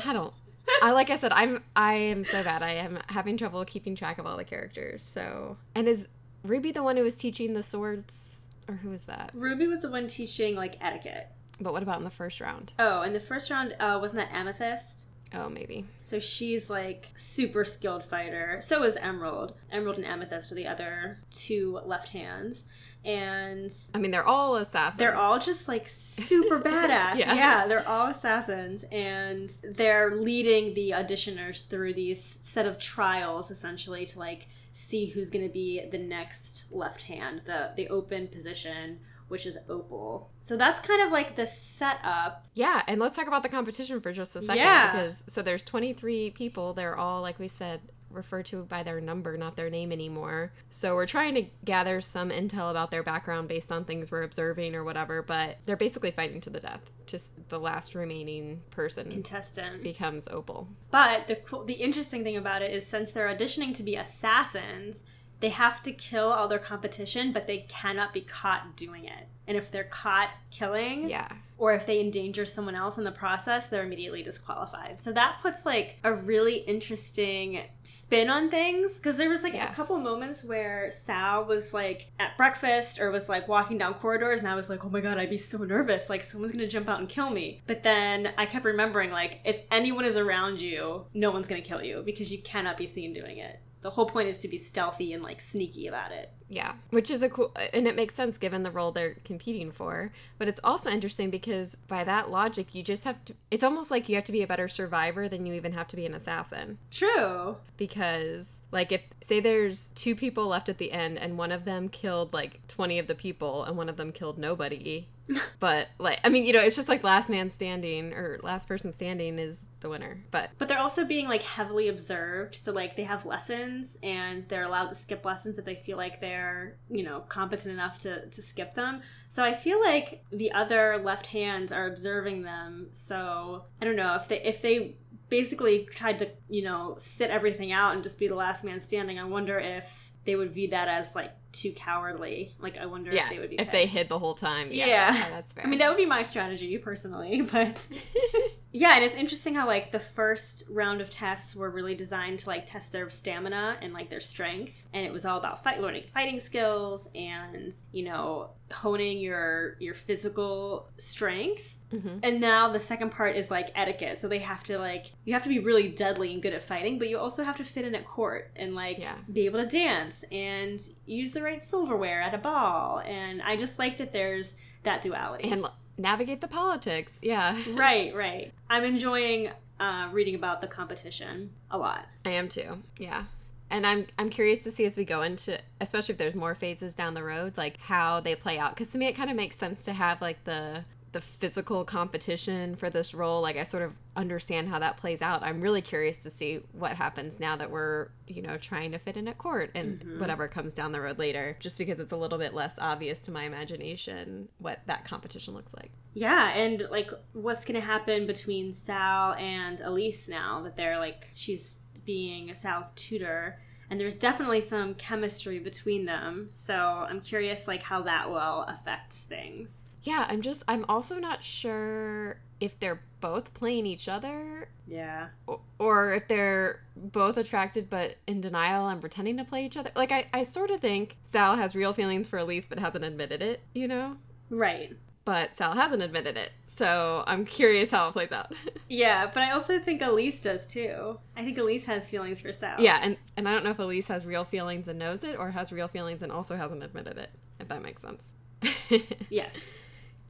I 0.05 0.13
don't. 0.13 0.33
I 0.81 0.91
like 0.91 1.09
I 1.09 1.17
said, 1.17 1.31
I'm 1.33 1.63
I 1.75 1.93
am 1.93 2.23
so 2.23 2.43
bad. 2.43 2.63
I 2.63 2.71
am 2.73 2.99
having 3.09 3.37
trouble 3.37 3.63
keeping 3.65 3.95
track 3.95 4.17
of 4.17 4.25
all 4.25 4.37
the 4.37 4.43
characters. 4.43 5.03
So, 5.03 5.57
and 5.75 5.87
is 5.87 6.09
Ruby 6.43 6.71
the 6.71 6.83
one 6.83 6.97
who 6.97 7.03
was 7.03 7.15
teaching 7.15 7.53
the 7.53 7.63
swords, 7.63 8.47
or 8.67 8.75
who 8.75 8.91
is 8.91 9.03
that? 9.03 9.31
Ruby 9.33 9.67
was 9.67 9.79
the 9.79 9.89
one 9.89 10.07
teaching 10.07 10.55
like 10.55 10.77
etiquette. 10.81 11.29
But 11.59 11.73
what 11.73 11.83
about 11.83 11.99
in 11.99 12.03
the 12.03 12.09
first 12.09 12.41
round? 12.41 12.73
Oh, 12.79 13.03
in 13.03 13.13
the 13.13 13.19
first 13.19 13.51
round, 13.51 13.75
uh, 13.79 13.99
wasn't 14.01 14.19
that 14.19 14.35
Amethyst? 14.35 15.05
Oh, 15.33 15.49
maybe. 15.49 15.85
So 16.03 16.19
she's 16.19 16.69
like 16.69 17.07
super 17.15 17.63
skilled 17.63 18.03
fighter. 18.03 18.59
So 18.61 18.83
is 18.83 18.97
Emerald. 18.97 19.53
Emerald 19.71 19.97
and 19.97 20.05
Amethyst 20.05 20.51
are 20.51 20.55
the 20.55 20.67
other 20.67 21.19
two 21.31 21.79
left 21.85 22.09
hands. 22.09 22.63
And 23.03 23.71
I 23.95 23.97
mean, 23.97 24.11
they're 24.11 24.27
all 24.27 24.57
assassins. 24.57 24.99
they're 24.99 25.15
all 25.17 25.39
just 25.39 25.67
like 25.67 25.87
super 25.89 26.59
badass. 26.65 27.17
Yeah. 27.17 27.33
yeah. 27.33 27.67
they're 27.67 27.87
all 27.87 28.07
assassins 28.07 28.83
and 28.91 29.51
they're 29.63 30.15
leading 30.15 30.73
the 30.73 30.91
auditioners 30.91 31.67
through 31.67 31.93
these 31.93 32.23
set 32.41 32.67
of 32.67 32.77
trials 32.77 33.49
essentially 33.49 34.05
to 34.05 34.19
like 34.19 34.47
see 34.73 35.07
who's 35.07 35.29
going 35.29 35.45
to 35.45 35.51
be 35.51 35.81
the 35.91 35.97
next 35.97 36.65
left 36.71 37.03
hand, 37.03 37.41
the 37.45 37.71
the 37.75 37.87
open 37.89 38.27
position 38.27 38.99
which 39.31 39.45
is 39.45 39.57
Opal. 39.69 40.29
So 40.41 40.57
that's 40.57 40.85
kind 40.85 41.01
of 41.01 41.11
like 41.11 41.37
the 41.37 41.47
setup. 41.47 42.45
Yeah, 42.53 42.83
and 42.85 42.99
let's 42.99 43.15
talk 43.15 43.27
about 43.27 43.43
the 43.43 43.49
competition 43.49 44.01
for 44.01 44.11
just 44.11 44.35
a 44.35 44.41
second. 44.41 44.57
Yeah. 44.57 44.91
Because 44.91 45.23
so 45.27 45.41
there's 45.41 45.63
23 45.63 46.31
people. 46.31 46.73
They're 46.73 46.97
all, 46.97 47.21
like 47.21 47.39
we 47.39 47.47
said, 47.47 47.79
referred 48.09 48.45
to 48.47 48.63
by 48.63 48.83
their 48.83 48.99
number, 48.99 49.37
not 49.37 49.55
their 49.55 49.69
name 49.69 49.93
anymore. 49.93 50.51
So 50.69 50.95
we're 50.95 51.05
trying 51.05 51.35
to 51.35 51.45
gather 51.63 52.01
some 52.01 52.29
intel 52.29 52.69
about 52.69 52.91
their 52.91 53.03
background 53.03 53.47
based 53.47 53.71
on 53.71 53.85
things 53.85 54.11
we're 54.11 54.23
observing 54.23 54.75
or 54.75 54.83
whatever. 54.83 55.21
But 55.21 55.59
they're 55.65 55.77
basically 55.77 56.11
fighting 56.11 56.41
to 56.41 56.49
the 56.49 56.59
death. 56.59 56.81
Just 57.05 57.27
the 57.47 57.59
last 57.59 57.95
remaining 57.95 58.63
person 58.69 59.09
Contestant. 59.09 59.81
becomes 59.81 60.27
Opal. 60.27 60.67
But 60.91 61.29
the 61.29 61.35
cool, 61.35 61.63
the 61.63 61.75
interesting 61.75 62.25
thing 62.25 62.35
about 62.35 62.61
it 62.61 62.73
is 62.73 62.85
since 62.85 63.11
they're 63.11 63.33
auditioning 63.33 63.73
to 63.75 63.83
be 63.83 63.95
assassins, 63.95 65.03
they 65.41 65.49
have 65.49 65.83
to 65.83 65.91
kill 65.91 66.31
all 66.31 66.47
their 66.47 66.59
competition, 66.59 67.33
but 67.33 67.47
they 67.47 67.65
cannot 67.67 68.13
be 68.13 68.21
caught 68.21 68.75
doing 68.77 69.05
it. 69.05 69.27
And 69.47 69.57
if 69.57 69.69
they're 69.71 69.83
caught 69.83 70.29
killing, 70.51 71.09
Yeah. 71.09 71.27
or 71.57 71.73
if 71.73 71.85
they 71.85 71.99
endanger 71.99 72.45
someone 72.45 72.75
else 72.75 72.97
in 72.97 73.03
the 73.03 73.11
process, 73.11 73.67
they're 73.67 73.83
immediately 73.83 74.23
disqualified. 74.23 75.01
So 75.01 75.11
that 75.13 75.39
puts 75.41 75.65
like 75.65 75.97
a 76.03 76.13
really 76.13 76.57
interesting 76.57 77.63
spin 77.83 78.29
on 78.29 78.49
things 78.49 78.97
because 78.97 79.17
there 79.17 79.29
was 79.29 79.41
like 79.43 79.53
Yeah. 79.55 79.69
a 79.69 79.73
couple 79.73 79.97
moments 79.97 80.43
where 80.43 80.91
Sal 80.91 81.45
was 81.45 81.73
like 81.73 82.11
at 82.19 82.37
breakfast 82.37 82.99
or 83.01 83.09
was 83.11 83.27
like 83.27 83.47
walking 83.47 83.77
down 83.79 83.95
corridors 83.95 84.39
and 84.39 84.47
I 84.47 84.55
was 84.55 84.69
like, 84.69 84.85
"Oh 84.85 84.89
my 84.89 85.01
god, 85.01 85.17
I'd 85.17 85.29
be 85.29 85.37
so 85.39 85.57
nervous 85.57 86.07
like 86.09 86.23
someone's 86.23 86.53
going 86.53 86.63
to 86.63 86.71
jump 86.71 86.87
out 86.87 86.99
and 86.99 87.09
kill 87.09 87.31
me." 87.31 87.61
But 87.67 87.83
then 87.83 88.33
I 88.37 88.45
kept 88.45 88.63
remembering 88.63 89.11
like 89.11 89.41
if 89.43 89.63
anyone 89.71 90.05
is 90.05 90.17
around 90.17 90.61
you, 90.61 91.07
no 91.15 91.31
one's 91.31 91.47
going 91.47 91.61
to 91.61 91.67
kill 91.67 91.83
you 91.83 92.03
because 92.05 92.31
you 92.31 92.37
cannot 92.41 92.77
be 92.77 92.85
seen 92.85 93.11
doing 93.11 93.37
it. 93.37 93.59
The 93.81 93.89
whole 93.89 94.05
point 94.05 94.29
is 94.29 94.37
to 94.39 94.47
be 94.47 94.57
stealthy 94.57 95.11
and 95.11 95.23
like 95.23 95.41
sneaky 95.41 95.87
about 95.87 96.11
it. 96.11 96.31
Yeah, 96.51 96.73
which 96.89 97.09
is 97.09 97.23
a 97.23 97.29
cool, 97.29 97.55
and 97.73 97.87
it 97.87 97.95
makes 97.95 98.13
sense 98.13 98.37
given 98.37 98.63
the 98.63 98.71
role 98.71 98.91
they're 98.91 99.15
competing 99.23 99.71
for. 99.71 100.11
But 100.37 100.47
it's 100.47 100.59
also 100.63 100.91
interesting 100.91 101.29
because 101.29 101.75
by 101.87 102.03
that 102.03 102.29
logic, 102.29 102.75
you 102.75 102.83
just 102.83 103.05
have 103.05 103.23
to, 103.25 103.33
it's 103.49 103.63
almost 103.63 103.89
like 103.89 104.09
you 104.09 104.15
have 104.15 104.25
to 104.25 104.33
be 104.33 104.43
a 104.43 104.47
better 104.47 104.67
survivor 104.67 105.29
than 105.29 105.45
you 105.45 105.53
even 105.53 105.71
have 105.71 105.87
to 105.87 105.95
be 105.95 106.05
an 106.05 106.13
assassin. 106.13 106.77
True. 106.91 107.55
Because, 107.77 108.49
like, 108.71 108.91
if, 108.91 109.01
say, 109.25 109.39
there's 109.39 109.91
two 109.91 110.13
people 110.13 110.47
left 110.47 110.67
at 110.67 110.77
the 110.77 110.91
end 110.91 111.17
and 111.17 111.37
one 111.37 111.53
of 111.53 111.63
them 111.63 111.87
killed 111.87 112.33
like 112.33 112.67
20 112.67 112.99
of 112.99 113.07
the 113.07 113.15
people 113.15 113.63
and 113.63 113.77
one 113.77 113.87
of 113.87 113.95
them 113.95 114.11
killed 114.11 114.37
nobody. 114.37 115.07
but, 115.59 115.87
like, 115.99 116.19
I 116.25 116.29
mean, 116.29 116.45
you 116.45 116.51
know, 116.51 116.61
it's 116.61 116.75
just 116.75 116.89
like 116.89 117.03
last 117.03 117.29
man 117.29 117.49
standing 117.49 118.13
or 118.13 118.39
last 118.43 118.67
person 118.67 118.93
standing 118.93 119.39
is 119.39 119.57
the 119.81 119.89
winner. 119.89 120.23
But 120.31 120.51
But 120.57 120.67
they're 120.67 120.79
also 120.79 121.03
being 121.03 121.27
like 121.27 121.43
heavily 121.43 121.89
observed. 121.89 122.59
So 122.63 122.71
like 122.71 122.95
they 122.95 123.03
have 123.03 123.25
lessons 123.25 123.97
and 124.01 124.43
they're 124.43 124.63
allowed 124.63 124.87
to 124.89 124.95
skip 124.95 125.25
lessons 125.25 125.59
if 125.59 125.65
they 125.65 125.75
feel 125.75 125.97
like 125.97 126.21
they're, 126.21 126.77
you 126.89 127.03
know, 127.03 127.21
competent 127.21 127.73
enough 127.73 127.99
to, 127.99 128.27
to 128.27 128.41
skip 128.41 128.73
them. 128.73 129.01
So 129.27 129.43
I 129.43 129.53
feel 129.53 129.81
like 129.81 130.23
the 130.31 130.51
other 130.51 131.01
left 131.03 131.27
hands 131.27 131.71
are 131.71 131.87
observing 131.87 132.43
them. 132.43 132.89
So 132.91 133.65
I 133.81 133.85
don't 133.85 133.95
know 133.95 134.15
if 134.15 134.27
they 134.27 134.41
if 134.41 134.61
they 134.61 134.95
basically 135.29 135.85
tried 135.85 136.19
to, 136.19 136.29
you 136.49 136.63
know, 136.63 136.97
sit 136.99 137.31
everything 137.31 137.71
out 137.71 137.93
and 137.93 138.03
just 138.03 138.19
be 138.19 138.27
the 138.27 138.35
last 138.35 138.63
man 138.63 138.79
standing, 138.79 139.17
I 139.17 139.23
wonder 139.23 139.57
if 139.57 140.10
they 140.25 140.35
would 140.35 140.53
view 140.53 140.69
that 140.69 140.87
as 140.87 141.15
like 141.15 141.31
too 141.51 141.73
cowardly. 141.73 142.55
Like 142.59 142.77
I 142.77 142.85
wonder 142.85 143.11
yeah, 143.11 143.25
if 143.25 143.29
they 143.31 143.39
would 143.39 143.49
be 143.49 143.59
if 143.59 143.71
they 143.71 143.85
hid 143.85 144.09
the 144.09 144.19
whole 144.19 144.35
time. 144.35 144.69
Yeah, 144.71 144.85
Yeah. 144.85 145.13
yeah, 145.15 145.29
that's 145.29 145.53
fair. 145.53 145.65
I 145.65 145.67
mean, 145.67 145.79
that 145.79 145.89
would 145.89 145.97
be 145.97 146.05
my 146.05 146.23
strategy 146.23 146.77
personally, 146.77 147.41
but 147.51 147.81
yeah, 148.71 148.95
and 148.95 149.03
it's 149.03 149.15
interesting 149.15 149.55
how 149.55 149.67
like 149.67 149.91
the 149.91 149.99
first 149.99 150.63
round 150.69 151.01
of 151.01 151.09
tests 151.09 151.55
were 151.55 151.69
really 151.69 151.95
designed 151.95 152.39
to 152.39 152.49
like 152.49 152.65
test 152.65 152.91
their 152.91 153.09
stamina 153.09 153.77
and 153.81 153.93
like 153.93 154.09
their 154.09 154.19
strength, 154.19 154.85
and 154.93 155.05
it 155.05 155.11
was 155.11 155.25
all 155.25 155.37
about 155.37 155.63
fight 155.63 155.81
learning 155.81 156.03
fighting 156.13 156.39
skills 156.39 157.07
and 157.15 157.73
you 157.91 158.03
know 158.03 158.51
honing 158.71 159.19
your 159.19 159.75
your 159.79 159.93
physical 159.93 160.89
strength. 160.97 161.75
Mhm. 161.91 162.19
And 162.23 162.39
now 162.41 162.71
the 162.71 162.79
second 162.79 163.11
part 163.11 163.35
is 163.35 163.51
like 163.51 163.69
etiquette. 163.75 164.19
So 164.19 164.27
they 164.27 164.39
have 164.39 164.63
to 164.65 164.77
like 164.77 165.11
you 165.25 165.33
have 165.33 165.43
to 165.43 165.49
be 165.49 165.59
really 165.59 165.87
deadly 165.89 166.31
and 166.33 166.41
good 166.41 166.53
at 166.53 166.61
fighting, 166.63 166.97
but 166.99 167.09
you 167.09 167.17
also 167.19 167.43
have 167.43 167.57
to 167.57 167.63
fit 167.65 167.85
in 167.85 167.95
at 167.95 168.05
court 168.07 168.51
and 168.55 168.73
like 168.75 168.99
Yeah. 168.99 169.15
be 169.31 169.45
able 169.45 169.59
to 169.63 169.67
dance 169.67 170.23
and 170.31 170.79
use 171.05 171.31
the 171.33 171.41
right 171.41 171.61
silverware 171.61 172.21
at 172.21 172.33
a 172.33 172.37
ball. 172.37 172.99
And 173.05 173.41
I 173.41 173.55
just 173.57 173.77
like 173.79 173.97
that 173.97 174.13
there's 174.13 174.55
that 174.83 175.01
duality. 175.01 175.49
And 175.51 175.63
l- 175.63 175.75
navigate 175.97 176.41
the 176.41 176.47
politics. 176.47 177.11
Yeah. 177.21 177.57
right, 177.73 178.13
right. 178.15 178.51
I'm 178.69 178.83
enjoying 178.83 179.51
uh, 179.79 180.09
reading 180.11 180.35
about 180.35 180.61
the 180.61 180.67
competition 180.67 181.51
a 181.71 181.77
lot. 181.77 182.05
I 182.25 182.31
am 182.31 182.47
too. 182.49 182.83
Yeah. 182.99 183.25
And 183.69 183.87
I'm 183.87 184.05
I'm 184.19 184.29
curious 184.29 184.59
to 184.65 184.71
see 184.71 184.85
as 184.85 184.97
we 184.97 185.05
go 185.05 185.21
into 185.21 185.57
especially 185.79 186.11
if 186.13 186.17
there's 186.19 186.35
more 186.35 186.53
phases 186.55 186.93
down 186.93 187.13
the 187.13 187.23
road 187.23 187.57
like 187.57 187.79
how 187.79 188.19
they 188.19 188.35
play 188.35 188.59
out 188.59 188.75
cuz 188.75 188.91
to 188.91 188.97
me 188.97 189.07
it 189.07 189.13
kind 189.13 189.29
of 189.29 189.35
makes 189.37 189.55
sense 189.55 189.85
to 189.85 189.93
have 189.93 190.21
like 190.21 190.43
the 190.43 190.83
the 191.11 191.21
physical 191.21 191.83
competition 191.83 192.75
for 192.75 192.89
this 192.89 193.13
role 193.13 193.41
like 193.41 193.57
I 193.57 193.63
sort 193.63 193.83
of 193.83 193.93
understand 194.15 194.69
how 194.69 194.79
that 194.79 194.97
plays 194.97 195.21
out. 195.21 195.43
I'm 195.43 195.61
really 195.61 195.81
curious 195.81 196.17
to 196.19 196.29
see 196.29 196.61
what 196.71 196.93
happens 196.93 197.39
now 197.39 197.55
that 197.57 197.69
we're, 197.69 198.09
you 198.27 198.41
know, 198.41 198.57
trying 198.57 198.91
to 198.91 198.99
fit 198.99 199.17
in 199.17 199.27
at 199.27 199.37
court 199.37 199.71
and 199.75 199.99
mm-hmm. 199.99 200.19
whatever 200.19 200.47
comes 200.47 200.73
down 200.73 200.91
the 200.91 201.01
road 201.01 201.17
later 201.17 201.57
just 201.59 201.77
because 201.77 201.99
it's 201.99 202.11
a 202.11 202.17
little 202.17 202.37
bit 202.37 202.53
less 202.53 202.75
obvious 202.77 203.19
to 203.21 203.31
my 203.31 203.43
imagination 203.43 204.47
what 204.59 204.79
that 204.87 205.05
competition 205.05 205.53
looks 205.53 205.73
like. 205.73 205.91
Yeah, 206.13 206.49
and 206.51 206.87
like 206.89 207.11
what's 207.33 207.65
gonna 207.65 207.81
happen 207.81 208.25
between 208.25 208.73
Sal 208.73 209.33
and 209.33 209.81
Elise 209.81 210.27
now 210.27 210.61
that 210.63 210.75
they're 210.75 210.99
like 210.99 211.29
she's 211.33 211.79
being 212.05 212.53
Sal's 212.53 212.91
tutor, 212.95 213.59
and 213.89 213.99
there's 213.99 214.15
definitely 214.15 214.61
some 214.61 214.95
chemistry 214.95 215.59
between 215.59 216.05
them. 216.05 216.49
So 216.53 216.73
I'm 216.73 217.21
curious 217.21 217.67
like 217.67 217.83
how 217.83 218.01
that 218.03 218.29
will 218.29 218.63
affect 218.63 219.13
things. 219.13 219.80
Yeah, 220.03 220.25
I'm 220.27 220.41
just 220.41 220.63
I'm 220.67 220.85
also 220.89 221.19
not 221.19 221.43
sure 221.43 222.39
if 222.59 222.79
they're 222.79 223.01
both 223.19 223.53
playing 223.53 223.85
each 223.85 224.07
other 224.07 224.69
Yeah. 224.87 225.27
o- 225.47 225.61
or 225.79 226.13
if 226.13 226.27
they're 226.27 226.81
both 226.95 227.37
attracted 227.37 227.89
but 227.89 228.15
in 228.27 228.41
denial 228.41 228.87
and 228.87 228.99
pretending 228.99 229.37
to 229.37 229.43
play 229.43 229.65
each 229.65 229.77
other. 229.77 229.91
Like 229.95 230.11
I, 230.11 230.25
I 230.33 230.43
sort 230.43 230.71
of 230.71 230.79
think 230.79 231.17
Sal 231.23 231.55
has 231.55 231.75
real 231.75 231.93
feelings 231.93 232.27
for 232.27 232.37
Elise 232.39 232.67
but 232.67 232.79
hasn't 232.79 233.03
admitted 233.03 233.41
it, 233.41 233.61
you 233.73 233.87
know? 233.87 234.17
Right. 234.49 234.95
But 235.23 235.53
Sal 235.53 235.73
hasn't 235.73 236.01
admitted 236.01 236.35
it. 236.35 236.51
So 236.65 237.23
I'm 237.27 237.45
curious 237.45 237.91
how 237.91 238.09
it 238.09 238.13
plays 238.13 238.31
out. 238.31 238.53
Yeah, 238.89 239.27
but 239.33 239.41
I 239.41 239.51
also 239.51 239.79
think 239.79 240.01
Elise 240.01 240.41
does 240.41 240.67
too. 240.67 241.17
I 241.37 241.45
think 241.45 241.57
Elise 241.57 241.85
has 241.85 242.09
feelings 242.09 242.41
for 242.41 242.51
Sal. 242.51 242.81
yeah, 242.81 242.99
and, 243.01 243.15
and 243.37 243.47
I 243.47 243.53
don't 243.53 243.63
know 243.63 243.69
if 243.69 243.79
Elise 243.79 244.07
has 244.09 244.25
real 244.25 244.43
feelings 244.43 244.89
and 244.89 244.99
knows 244.99 245.23
it 245.23 245.37
or 245.39 245.49
has 245.51 245.71
real 245.71 245.87
feelings 245.87 246.21
and 246.21 246.29
also 246.31 246.57
hasn't 246.57 246.83
admitted 246.83 247.17
it, 247.17 247.29
if 247.59 247.69
that 247.69 247.81
makes 247.83 248.01
sense. 248.01 248.23
Yes. 249.29 249.55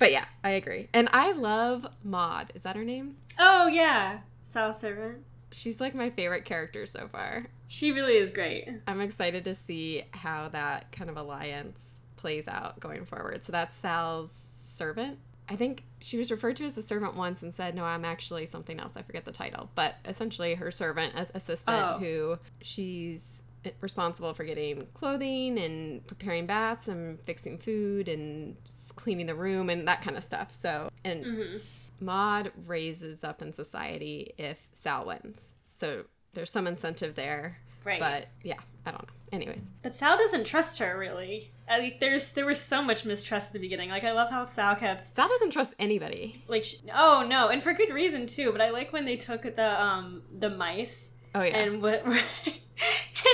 But 0.02 0.12
yeah, 0.12 0.26
I 0.44 0.50
agree. 0.52 0.90
And 0.96 1.08
I 1.14 1.32
love 1.32 1.86
Maud. 2.04 2.52
Is 2.56 2.64
that 2.64 2.76
her 2.76 2.84
name? 2.84 3.18
Oh 3.38 3.68
yeah, 3.68 4.22
Sal's 4.42 4.80
servant. 4.82 5.20
She's 5.52 5.80
like 5.80 5.94
my 5.94 6.10
favorite 6.10 6.44
character 6.44 6.88
so 6.88 7.08
far. 7.08 7.46
She 7.68 7.92
really 7.92 8.16
is 8.18 8.32
great. 8.32 8.68
I'm 8.88 9.00
excited 9.00 9.46
to 9.46 9.54
see 9.54 10.04
how 10.12 10.50
that 10.50 10.92
kind 10.92 11.10
of 11.12 11.18
alliance 11.18 11.80
plays 12.18 12.48
out 12.48 12.80
going 12.80 13.06
forward. 13.06 13.46
So 13.46 13.52
that's 13.52 13.78
Sal's 13.78 14.32
servant. 14.74 15.20
I 15.48 15.56
think 15.56 15.84
she 16.00 16.18
was 16.18 16.32
referred 16.32 16.56
to 16.58 16.64
as 16.66 16.74
the 16.74 16.82
servant 16.82 17.16
once 17.16 17.44
and 17.44 17.54
said, 17.54 17.76
"No, 17.76 17.84
I'm 17.86 18.04
actually 18.04 18.48
something 18.48 18.80
else. 18.80 18.94
I 18.96 19.04
forget 19.04 19.26
the 19.26 19.32
title." 19.32 19.70
But 19.76 19.98
essentially, 20.06 20.56
her 20.56 20.72
servant, 20.72 21.14
as 21.16 21.30
assistant, 21.36 21.78
Oh. 21.78 21.98
who 22.00 22.40
she's 22.64 23.44
responsible 23.82 24.34
for 24.34 24.44
getting 24.46 24.88
clothing 24.96 25.60
and 25.60 26.08
preparing 26.08 26.48
baths 26.48 26.88
and 26.88 27.22
fixing 27.22 27.60
food 27.60 28.08
and 28.08 28.56
cleaning 29.02 29.26
the 29.28 29.36
room 29.36 29.70
and 29.70 29.88
that 29.88 30.02
kind 30.02 30.16
of 30.18 30.24
stuff. 30.24 30.52
So, 30.52 30.90
and 31.04 31.26
hmm 31.26 31.58
Maud 32.04 32.52
raises 32.66 33.24
up 33.24 33.42
in 33.44 33.54
society 33.54 34.34
if 34.38 34.58
Sal 34.72 35.06
wins. 35.06 35.54
So 35.70 36.06
there's 36.34 36.50
some 36.52 36.66
incentive 36.66 37.14
there. 37.16 37.60
Right. 37.84 38.00
But 38.00 38.28
yeah, 38.44 38.58
I 38.86 38.92
don't 38.92 39.04
know. 39.04 39.14
Anyways, 39.32 39.62
But 39.84 39.96
Sal 39.96 40.18
doesn't 40.18 40.46
trust 40.46 40.80
her 40.80 40.98
really. 40.98 41.52
I 41.70 41.78
think 41.80 42.00
there's 42.00 42.32
there 42.32 42.46
was 42.48 42.60
so 42.60 42.82
much 42.82 43.06
mistrust 43.06 43.48
at 43.48 43.54
the 43.54 43.60
beginning. 43.60 43.90
Like 43.92 44.04
I 44.04 44.12
love 44.14 44.30
how 44.32 44.46
Sal 44.46 44.76
kept 44.76 45.06
Sal 45.14 45.28
doesn't 45.30 45.52
trust 45.52 45.74
anybody. 45.80 46.44
like 46.48 46.66
sh- 46.66 46.78
oh 46.94 47.24
no, 47.28 47.50
and 47.50 47.62
for 47.64 47.72
good 47.74 47.94
reason 47.94 48.26
too. 48.26 48.52
But 48.52 48.62
I 48.62 48.72
like 48.72 48.92
when 48.92 49.06
they 49.06 49.16
took 49.16 49.44
the 49.44 49.82
um 49.84 50.24
the 50.38 50.50
mice 50.50 51.12
Oh 51.36 51.44
yeah. 51.44 51.58
and 51.60 51.82
what 51.84 52.04
and 52.06 52.16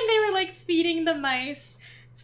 they 0.09 0.19
were 0.27 0.33
like 0.33 0.55
feeding 0.65 1.05
the 1.05 1.15
mice 1.15 1.76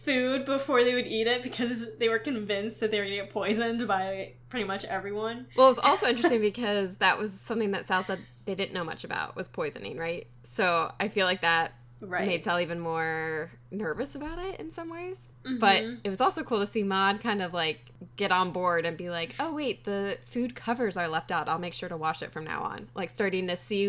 food 0.04 0.44
before 0.44 0.84
they 0.84 0.94
would 0.94 1.06
eat 1.06 1.26
it 1.26 1.42
because 1.42 1.86
they 1.98 2.08
were 2.08 2.18
convinced 2.18 2.80
that 2.80 2.90
they 2.90 2.98
were 2.98 3.04
gonna 3.04 3.16
get 3.16 3.30
poisoned 3.30 3.86
by 3.88 4.32
pretty 4.48 4.64
much 4.66 4.84
everyone. 4.84 5.46
well, 5.56 5.66
it 5.66 5.70
was 5.70 5.78
also 5.78 6.06
interesting 6.06 6.40
because 6.40 6.96
that 6.96 7.18
was 7.18 7.32
something 7.32 7.70
that 7.72 7.86
Sal 7.86 8.04
said 8.04 8.20
they 8.44 8.54
didn't 8.54 8.74
know 8.74 8.84
much 8.84 9.04
about 9.04 9.34
was 9.36 9.48
poisoning, 9.48 9.96
right? 9.96 10.26
So 10.44 10.92
I 11.00 11.08
feel 11.08 11.26
like 11.26 11.40
that 11.40 11.72
Right. 12.00 12.26
made 12.26 12.44
Sal 12.44 12.60
even 12.60 12.80
more 12.80 13.50
nervous 13.70 14.14
about 14.14 14.38
it 14.38 14.60
in 14.60 14.70
some 14.70 14.90
ways. 14.90 15.16
But 15.58 15.82
Mhm. 15.82 16.00
it 16.04 16.10
was 16.10 16.20
also 16.20 16.42
cool 16.42 16.60
to 16.60 16.66
see 16.66 16.82
Maud 16.82 17.20
kind 17.20 17.40
of 17.42 17.54
like 17.54 17.80
get 18.16 18.30
on 18.30 18.50
board 18.50 18.84
and 18.84 18.96
be 18.96 19.08
like, 19.10 19.34
"Oh 19.40 19.54
wait, 19.54 19.84
the 19.84 20.18
food 20.26 20.54
covers 20.54 20.96
are 20.98 21.08
left 21.08 21.32
out. 21.32 21.48
I'll 21.48 21.58
make 21.58 21.72
sure 21.74 21.88
to 21.88 21.96
wash 21.96 22.22
it 22.22 22.30
from 22.32 22.44
now 22.44 22.62
on." 22.62 22.88
Like 22.94 23.10
starting 23.14 23.46
to 23.48 23.56
see 23.56 23.88